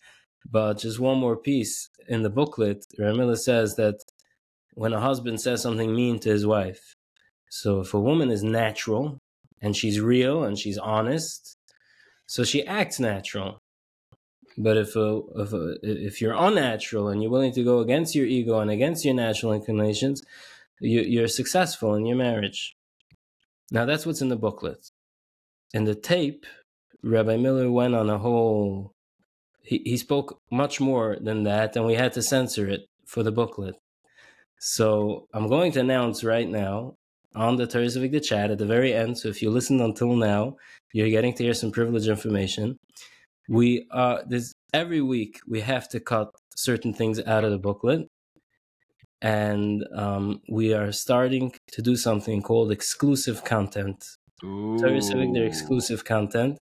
but 0.49 0.79
just 0.79 0.99
one 0.99 1.19
more 1.19 1.37
piece 1.37 1.89
in 2.07 2.23
the 2.23 2.29
booklet. 2.29 2.85
Rav 2.97 3.15
Miller 3.15 3.35
says 3.35 3.75
that 3.75 3.95
when 4.73 4.93
a 4.93 4.99
husband 4.99 5.41
says 5.41 5.61
something 5.61 5.93
mean 5.93 6.19
to 6.19 6.29
his 6.29 6.45
wife, 6.45 6.95
so 7.49 7.81
if 7.81 7.93
a 7.93 7.99
woman 7.99 8.31
is 8.31 8.43
natural, 8.43 9.19
and 9.63 9.75
she's 9.75 9.99
real 9.99 10.43
and 10.43 10.59
she's 10.59 10.77
honest 10.77 11.57
so 12.27 12.43
she 12.43 12.67
acts 12.67 12.99
natural 12.99 13.62
but 14.57 14.77
if 14.77 14.95
a, 14.95 15.21
if 15.35 15.53
uh, 15.53 15.57
a, 15.57 15.75
if 15.83 16.21
you're 16.21 16.35
unnatural 16.35 17.09
and 17.09 17.21
you're 17.21 17.31
willing 17.31 17.53
to 17.53 17.63
go 17.63 17.79
against 17.79 18.15
your 18.15 18.25
ego 18.25 18.59
and 18.59 18.71
against 18.71 19.05
your 19.05 19.13
natural 19.13 19.53
inclinations 19.53 20.21
you, 20.79 21.01
you're 21.01 21.27
successful 21.27 21.95
in 21.95 22.05
your 22.05 22.17
marriage 22.17 22.75
now 23.71 23.85
that's 23.85 24.05
what's 24.05 24.21
in 24.21 24.29
the 24.29 24.35
booklet 24.35 24.89
in 25.73 25.85
the 25.85 25.95
tape 25.95 26.45
rabbi 27.03 27.37
miller 27.37 27.71
went 27.71 27.95
on 27.95 28.09
a 28.09 28.17
whole 28.17 28.93
he, 29.61 29.81
he 29.85 29.97
spoke 29.97 30.39
much 30.51 30.79
more 30.79 31.17
than 31.21 31.43
that 31.43 31.75
and 31.75 31.85
we 31.85 31.95
had 31.95 32.13
to 32.13 32.21
censor 32.21 32.67
it 32.67 32.81
for 33.05 33.23
the 33.23 33.31
booklet 33.31 33.75
so 34.59 35.27
i'm 35.33 35.47
going 35.47 35.71
to 35.71 35.79
announce 35.79 36.23
right 36.23 36.49
now 36.49 36.95
on 37.35 37.55
the 37.55 37.69
Civic 37.69 38.11
the 38.11 38.19
chat 38.19 38.51
at 38.51 38.57
the 38.57 38.65
very 38.65 38.93
end. 38.93 39.17
So 39.17 39.29
if 39.29 39.41
you 39.41 39.49
listened 39.49 39.81
until 39.81 40.15
now, 40.15 40.57
you're 40.93 41.09
getting 41.09 41.33
to 41.35 41.43
hear 41.43 41.53
some 41.53 41.71
privileged 41.71 42.07
information. 42.07 42.77
We 43.49 43.87
are 43.91 44.23
this 44.25 44.53
every 44.73 45.01
week 45.01 45.39
we 45.47 45.61
have 45.61 45.87
to 45.89 45.99
cut 45.99 46.29
certain 46.55 46.93
things 46.93 47.19
out 47.19 47.43
of 47.43 47.51
the 47.51 47.59
booklet. 47.59 48.07
And 49.21 49.85
um, 49.95 50.41
we 50.49 50.73
are 50.73 50.91
starting 50.91 51.53
to 51.71 51.81
do 51.81 51.95
something 51.95 52.41
called 52.41 52.71
exclusive 52.71 53.45
content. 53.45 54.05
Torah 54.41 54.77
Civic, 54.79 54.91
they're 54.91 55.01
serving 55.01 55.33
their 55.33 55.45
exclusive 55.45 56.03
content. 56.03 56.57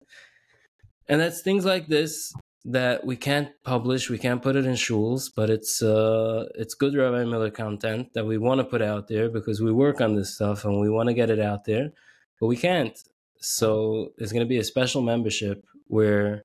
And 1.09 1.21
that's 1.21 1.41
things 1.41 1.65
like 1.65 1.87
this 1.87 2.33
that 2.67 3.07
we 3.07 3.17
can't 3.17 3.49
publish, 3.65 4.11
we 4.11 4.19
can't 4.19 4.43
put 4.43 4.57
it 4.57 4.67
in 4.67 4.75
shuls, 4.75 5.31
but 5.35 5.49
it's 5.49 5.83
uh 5.83 6.45
it's 6.55 6.75
good 6.75 6.95
Rabbi 6.95 7.25
Miller 7.25 7.51
content 7.51 8.09
that 8.15 8.27
we 8.27 8.37
want 8.37 8.61
to 8.61 8.65
put 8.65 8.83
out 8.83 9.09
there 9.09 9.31
because 9.31 9.63
we 9.63 9.73
work 9.73 10.01
on 10.01 10.15
this 10.15 10.35
stuff 10.35 10.65
and 10.67 10.79
we 10.79 10.91
want 10.91 11.09
to 11.09 11.15
get 11.15 11.31
it 11.31 11.41
out 11.41 11.65
there, 11.65 11.91
but 12.39 12.47
we 12.47 12.57
can't. 12.57 12.97
So 13.41 14.13
it's 14.19 14.33
going 14.33 14.45
to 14.45 14.49
be 14.49 14.59
a 14.59 14.65
special 14.65 15.01
membership 15.01 15.65
where 15.87 16.45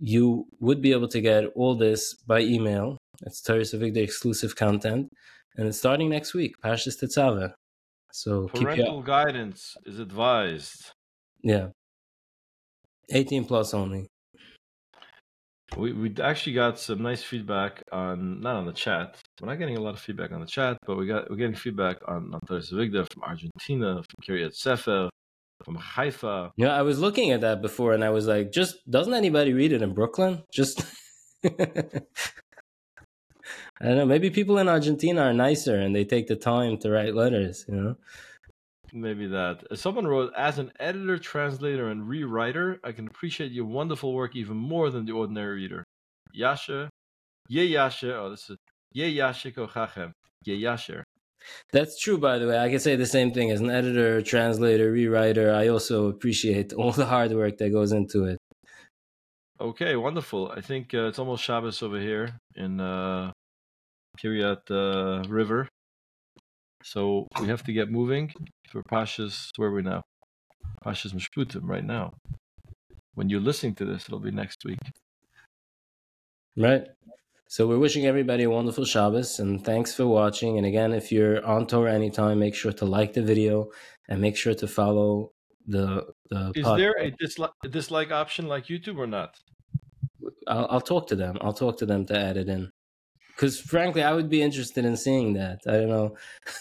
you 0.00 0.46
would 0.60 0.80
be 0.80 0.92
able 0.92 1.08
to 1.08 1.20
get 1.20 1.44
all 1.54 1.74
this 1.74 2.14
by 2.14 2.40
email. 2.40 2.98
It's 3.22 3.42
Torah 3.42 3.64
the 3.64 4.00
exclusive 4.00 4.54
content, 4.54 5.08
and 5.56 5.66
it's 5.66 5.78
starting 5.78 6.08
next 6.08 6.34
week. 6.34 6.54
Pashas 6.62 7.02
Tetzava. 7.02 7.52
So 8.12 8.48
parental 8.48 9.02
guidance 9.02 9.76
is 9.84 9.98
advised. 9.98 10.92
Yeah, 11.42 11.68
18 13.10 13.44
plus 13.44 13.74
only. 13.74 14.06
We 15.76 15.92
we 15.92 16.14
actually 16.22 16.54
got 16.54 16.78
some 16.78 17.02
nice 17.02 17.22
feedback 17.22 17.82
on 17.92 18.40
not 18.40 18.56
on 18.56 18.66
the 18.66 18.72
chat. 18.72 19.18
We're 19.40 19.48
not 19.48 19.58
getting 19.58 19.76
a 19.76 19.80
lot 19.80 19.94
of 19.94 20.00
feedback 20.00 20.32
on 20.32 20.40
the 20.40 20.46
chat, 20.46 20.78
but 20.86 20.96
we 20.96 21.06
got 21.06 21.28
we're 21.28 21.36
getting 21.36 21.54
feedback 21.54 21.98
on 22.08 22.32
on 22.32 22.40
Toras 22.48 22.72
Avigdor 22.72 23.06
from 23.12 23.22
Argentina, 23.22 23.96
from 23.96 24.24
Kiryat 24.24 24.54
Sefer, 24.54 25.10
from 25.64 25.76
Haifa. 25.76 26.52
Yeah, 26.56 26.74
I 26.74 26.82
was 26.82 26.98
looking 26.98 27.30
at 27.30 27.40
that 27.42 27.62
before, 27.62 27.92
and 27.92 28.04
I 28.04 28.10
was 28.10 28.26
like, 28.26 28.52
just 28.52 28.76
doesn't 28.90 29.14
anybody 29.14 29.52
read 29.52 29.72
it 29.72 29.82
in 29.82 29.94
Brooklyn? 29.94 30.42
Just 30.52 30.84
I 33.80 33.86
don't 33.86 33.96
know. 33.96 34.06
Maybe 34.06 34.30
people 34.30 34.58
in 34.58 34.68
Argentina 34.68 35.22
are 35.22 35.32
nicer 35.32 35.76
and 35.76 35.94
they 35.94 36.04
take 36.04 36.26
the 36.26 36.36
time 36.36 36.78
to 36.78 36.90
write 36.90 37.14
letters. 37.14 37.64
You 37.68 37.74
know. 37.74 37.96
Maybe 38.92 39.26
that. 39.28 39.64
Someone 39.74 40.06
wrote, 40.06 40.32
as 40.36 40.58
an 40.58 40.72
editor, 40.80 41.18
translator, 41.18 41.88
and 41.88 42.02
rewriter, 42.02 42.78
I 42.82 42.92
can 42.92 43.06
appreciate 43.06 43.52
your 43.52 43.66
wonderful 43.66 44.14
work 44.14 44.34
even 44.34 44.56
more 44.56 44.90
than 44.90 45.04
the 45.04 45.12
ordinary 45.12 45.56
reader. 45.56 45.84
Yasha, 46.32 46.88
Ye 47.48 47.64
Yasha, 47.64 48.16
oh, 48.16 48.30
this 48.30 48.50
is 48.50 48.56
Ye 48.92 49.08
Yasha 49.08 49.52
Kochachem, 49.52 50.12
Ye 50.44 50.60
Yasher. 50.62 51.02
That's 51.72 51.98
true, 51.98 52.18
by 52.18 52.38
the 52.38 52.46
way. 52.46 52.58
I 52.58 52.68
can 52.68 52.78
say 52.78 52.96
the 52.96 53.06
same 53.06 53.32
thing 53.32 53.50
as 53.50 53.60
an 53.60 53.70
editor, 53.70 54.22
translator, 54.22 54.92
rewriter. 54.92 55.54
I 55.54 55.68
also 55.68 56.08
appreciate 56.08 56.72
all 56.72 56.92
the 56.92 57.06
hard 57.06 57.32
work 57.32 57.58
that 57.58 57.70
goes 57.70 57.92
into 57.92 58.24
it. 58.24 58.38
Okay, 59.60 59.96
wonderful. 59.96 60.52
I 60.56 60.60
think 60.60 60.94
uh, 60.94 61.08
it's 61.08 61.18
almost 61.18 61.42
Shabbos 61.42 61.82
over 61.82 61.98
here 61.98 62.38
in 62.54 62.80
uh, 62.80 63.32
Kiryat 64.22 64.70
uh, 64.70 65.28
River. 65.28 65.68
So 66.84 67.26
we 67.40 67.48
have 67.48 67.64
to 67.64 67.72
get 67.72 67.90
moving 67.90 68.32
for 68.70 68.82
Pasha's. 68.84 69.50
Where 69.56 69.68
are 69.68 69.74
we 69.74 69.82
now? 69.82 70.02
Pasha's 70.84 71.12
Mishpatim 71.12 71.62
right 71.64 71.84
now. 71.84 72.12
When 73.14 73.28
you're 73.28 73.40
listening 73.40 73.74
to 73.76 73.84
this, 73.84 74.04
it'll 74.06 74.20
be 74.20 74.30
next 74.30 74.64
week. 74.64 74.78
Right. 76.56 76.86
So 77.50 77.66
we're 77.66 77.78
wishing 77.78 78.04
everybody 78.06 78.42
a 78.44 78.50
wonderful 78.50 78.84
Shabbos 78.84 79.38
and 79.38 79.64
thanks 79.64 79.94
for 79.94 80.06
watching. 80.06 80.58
And 80.58 80.66
again, 80.66 80.92
if 80.92 81.10
you're 81.10 81.44
on 81.46 81.66
Torah 81.66 81.94
anytime, 81.94 82.38
make 82.38 82.54
sure 82.54 82.72
to 82.74 82.84
like 82.84 83.14
the 83.14 83.22
video 83.22 83.70
and 84.08 84.20
make 84.20 84.36
sure 84.36 84.54
to 84.54 84.66
follow 84.68 85.32
the 85.66 86.06
the. 86.28 86.52
Is 86.54 86.64
pod- 86.64 86.78
there 86.78 86.94
a 86.98 87.10
dislike, 87.10 87.50
a 87.64 87.68
dislike 87.68 88.10
option 88.12 88.48
like 88.48 88.66
YouTube 88.66 88.98
or 88.98 89.06
not? 89.06 89.34
I'll, 90.46 90.66
I'll 90.70 90.80
talk 90.82 91.06
to 91.08 91.16
them. 91.16 91.38
I'll 91.40 91.54
talk 91.54 91.78
to 91.78 91.86
them 91.86 92.04
to 92.06 92.18
add 92.18 92.36
it 92.36 92.48
in. 92.48 92.70
Because 93.34 93.58
frankly, 93.58 94.02
I 94.02 94.12
would 94.12 94.28
be 94.28 94.42
interested 94.42 94.84
in 94.84 94.96
seeing 94.96 95.32
that. 95.34 95.60
I 95.66 95.72
don't 95.72 95.88
know. 95.88 96.16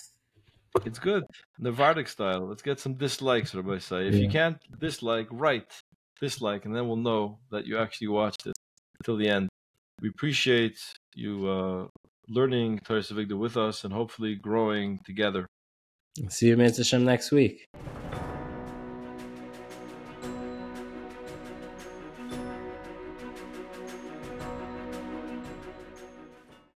It's 0.86 1.00
good. 1.00 1.24
Navardic 1.60 2.08
style. 2.08 2.46
Let's 2.48 2.62
get 2.62 2.80
some 2.80 2.94
dislikes, 2.94 3.56
Rabbi 3.56 3.80
say. 3.80 4.08
If 4.10 4.14
Yeah. 4.14 4.20
you 4.22 4.30
can't 4.30 4.60
dislike, 4.80 5.28
write 5.32 5.72
dislike, 6.22 6.66
and 6.66 6.76
then 6.76 6.88
we'll 6.88 6.98
know 6.98 7.40
that 7.50 7.66
you 7.66 7.80
actually 7.80 8.10
watched 8.10 8.46
it 8.46 8.54
till 9.04 9.18
the 9.18 9.28
end. 9.28 9.50
We 10.02 10.10
appreciate 10.10 10.80
you 11.16 11.48
uh, 11.48 11.88
learning 12.30 12.80
Torah 12.80 13.04
with 13.38 13.58
us 13.58 13.84
and 13.84 13.94
hopefully 13.94 14.36
growing 14.36 15.00
together. 15.06 15.48
See 16.30 16.48
you, 16.48 16.58
Mitzvah 16.58 17.00
next 17.00 17.32
week. 17.32 17.66